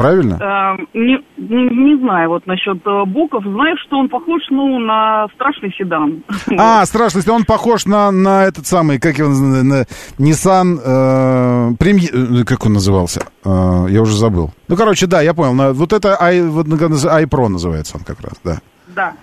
[0.00, 0.38] Правильно?
[0.40, 3.44] Э, не, не знаю, вот насчет э, боков.
[3.44, 6.22] Знаешь, что он похож, ну, на страшный седан.
[6.58, 9.84] А, страшный, он похож на, на этот самый, как его, на
[10.18, 13.26] Nissan, э, премьер, э, как он назывался?
[13.44, 14.50] Э, я уже забыл.
[14.68, 15.52] Ну, короче, да, я понял.
[15.52, 18.58] На, вот это, I, вот, iPro называется он как раз, да.
[18.94, 19.14] Да.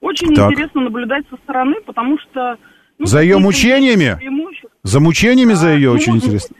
[0.00, 0.50] Очень Так.
[0.52, 2.56] интересно наблюдать со стороны, потому что...
[2.98, 4.18] ну, За ее мучениями?
[4.84, 6.56] За мучениями за ее очень ну, интересно.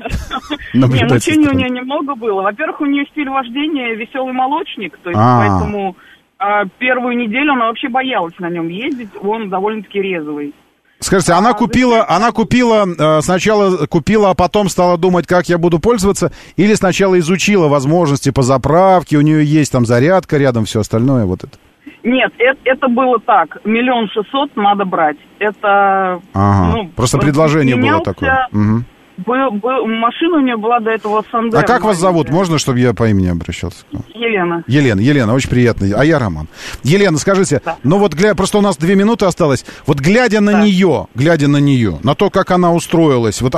[0.74, 2.43] Не, со мучений у нее немного было.
[2.43, 5.39] Во-первых, у нее стиль вождения веселый молочник, то есть А.
[5.39, 5.97] поэтому
[6.39, 10.55] а, первую неделю она вообще боялась на нем ездить, он довольно-таки резвый.
[11.01, 15.78] Скажите, она купила, она купила, э, сначала купила, а потом стала думать, как я буду
[15.78, 21.24] пользоваться, или сначала изучила возможности по заправке, у нее есть там зарядка рядом, все остальное,
[21.24, 21.57] вот это.
[22.02, 23.58] Нет, это, это было так.
[23.64, 25.16] Миллион шестьсот надо брать.
[25.38, 26.20] Это...
[26.32, 28.48] Ага, ну, просто предложение было такое.
[28.52, 28.84] Мгм.
[29.26, 31.58] Был, был- машина у нее была до этого Сандер.
[31.58, 32.30] А как вас зовут?
[32.30, 33.84] Можно, чтобы я по имени обращался?
[34.14, 34.62] Елена.
[34.68, 35.88] Елена, Елена, очень приятно.
[35.96, 36.46] А я Роман.
[36.84, 39.66] Елена, скажите, ну вот глядя, просто у нас две минуты осталось.
[39.86, 43.54] Вот глядя на нее, глядя на нее, на то, как она устроилась, вот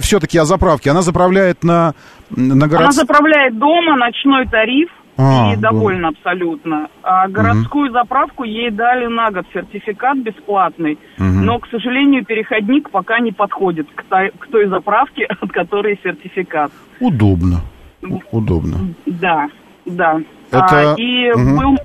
[0.00, 1.94] все-таки о заправке, она заправляет на,
[2.30, 2.92] на Она город...
[2.92, 6.88] заправляет дома, ночной тариф, А, и довольна абсолютно.
[7.02, 11.44] А городскую заправку ей дали на год сертификат бесплатный, Мгм.
[11.44, 16.72] но, к сожалению, переходник пока не подходит к той, к той заправке, от которой сертификат.
[17.00, 17.60] Удобно.
[18.02, 18.76] У- Удобно.
[19.06, 19.48] Да,
[19.84, 20.20] да.
[20.50, 21.56] Это- А, и Мгм.
[21.58, 21.76] был,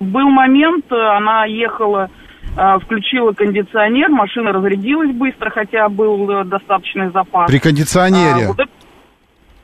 [0.00, 2.10] был момент, э, она ехала,
[2.56, 7.48] а, включила кондиционер, машина разрядилась быстро, хотя был э, достаточный запас.
[7.48, 8.46] При кондиционере.
[8.46, 8.70] А, вот это-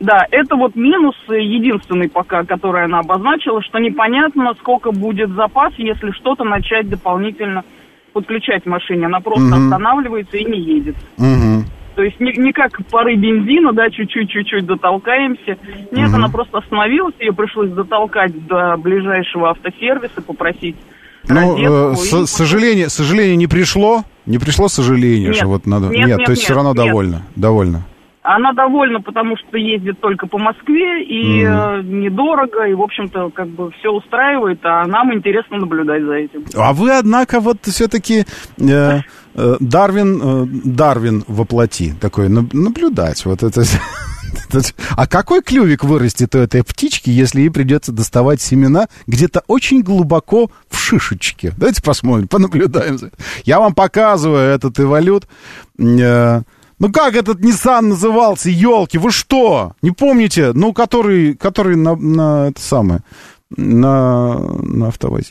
[0.00, 6.10] да, это вот минус единственный пока, который она обозначила, что непонятно, сколько будет запас, если
[6.12, 7.64] что-то начать дополнительно
[8.12, 9.06] подключать в машине.
[9.06, 9.64] Она просто Мгм.
[9.72, 10.96] останавливается и не едет.
[11.18, 11.64] Мгм.
[11.94, 15.56] То есть не, не как пары бензина, да, чуть-чуть-чуть дотолкаемся.
[15.92, 16.14] Нет, Мгм.
[16.14, 20.76] она просто остановилась, ее пришлось дотолкать до ближайшего автосервиса, попросить
[21.28, 24.02] Ну, э, с- сожаление, сожаление не пришло.
[24.26, 25.36] Не пришло сожаление, Нет.
[25.36, 25.88] что вот надо.
[25.88, 26.76] Нет, нет, то есть нет, все равно нет.
[26.86, 27.22] довольна.
[27.34, 27.82] Довольна.
[28.26, 33.48] Она довольна, потому что ездит только по Москве, и э, недорого, и, в общем-то, как
[33.48, 36.44] бы все устраивает, а нам интересно наблюдать за этим.
[36.56, 38.24] А вы, однако, вот все-таки
[38.58, 39.00] э,
[39.34, 43.24] э, Дарвин, э, Дарвин воплоти такой наб- наблюдать.
[43.24, 43.62] Вот это.
[44.96, 50.50] А какой клювик вырастет у этой птички, если ей придется доставать семена где-то очень глубоко
[50.68, 51.52] в шишечке?
[51.56, 52.98] Давайте посмотрим, понаблюдаем.
[53.44, 55.26] Я вам показываю этот эволют.
[56.78, 59.72] Ну как этот Nissan назывался, елки, вы что?
[59.82, 60.52] Не помните?
[60.52, 63.00] Ну, который, который на, на это самое,
[63.50, 65.30] на, на автовазе.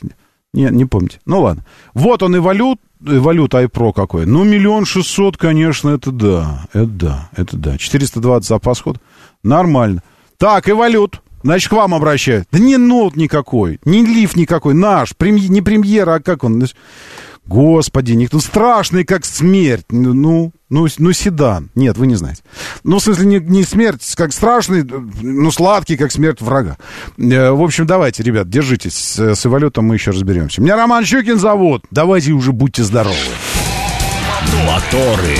[0.52, 1.20] Не, не помните.
[1.26, 1.64] Ну ладно.
[1.94, 4.26] Вот он и валют, валют iPro какой.
[4.26, 6.66] Ну, миллион шестьсот, конечно, это да.
[6.72, 7.78] Это да, это да.
[7.78, 8.98] 420 запас ход.
[9.42, 10.02] Нормально.
[10.38, 11.20] Так, и валют.
[11.42, 12.48] Значит, к вам обращают.
[12.50, 16.54] Да не нот никакой, не лифт никакой, наш, премьер, не премьера, а как он?
[16.54, 16.76] Значит,
[17.46, 19.86] Господи, никто страшный, как смерть.
[19.90, 21.70] Ну, ну, ну, ну, седан.
[21.76, 22.42] Нет, вы не знаете.
[22.82, 26.76] Ну, в смысле, не, не смерть, как страшный, ну, сладкий, как смерть врага.
[27.18, 28.94] Э, В общем, давайте, ребят, держитесь.
[28.94, 30.60] С, с эволютом мы еще разберемся.
[30.60, 31.84] Меня Роман Щукин зовут.
[31.92, 33.14] Давайте уже будьте здоровы.
[34.66, 35.36] Моторы.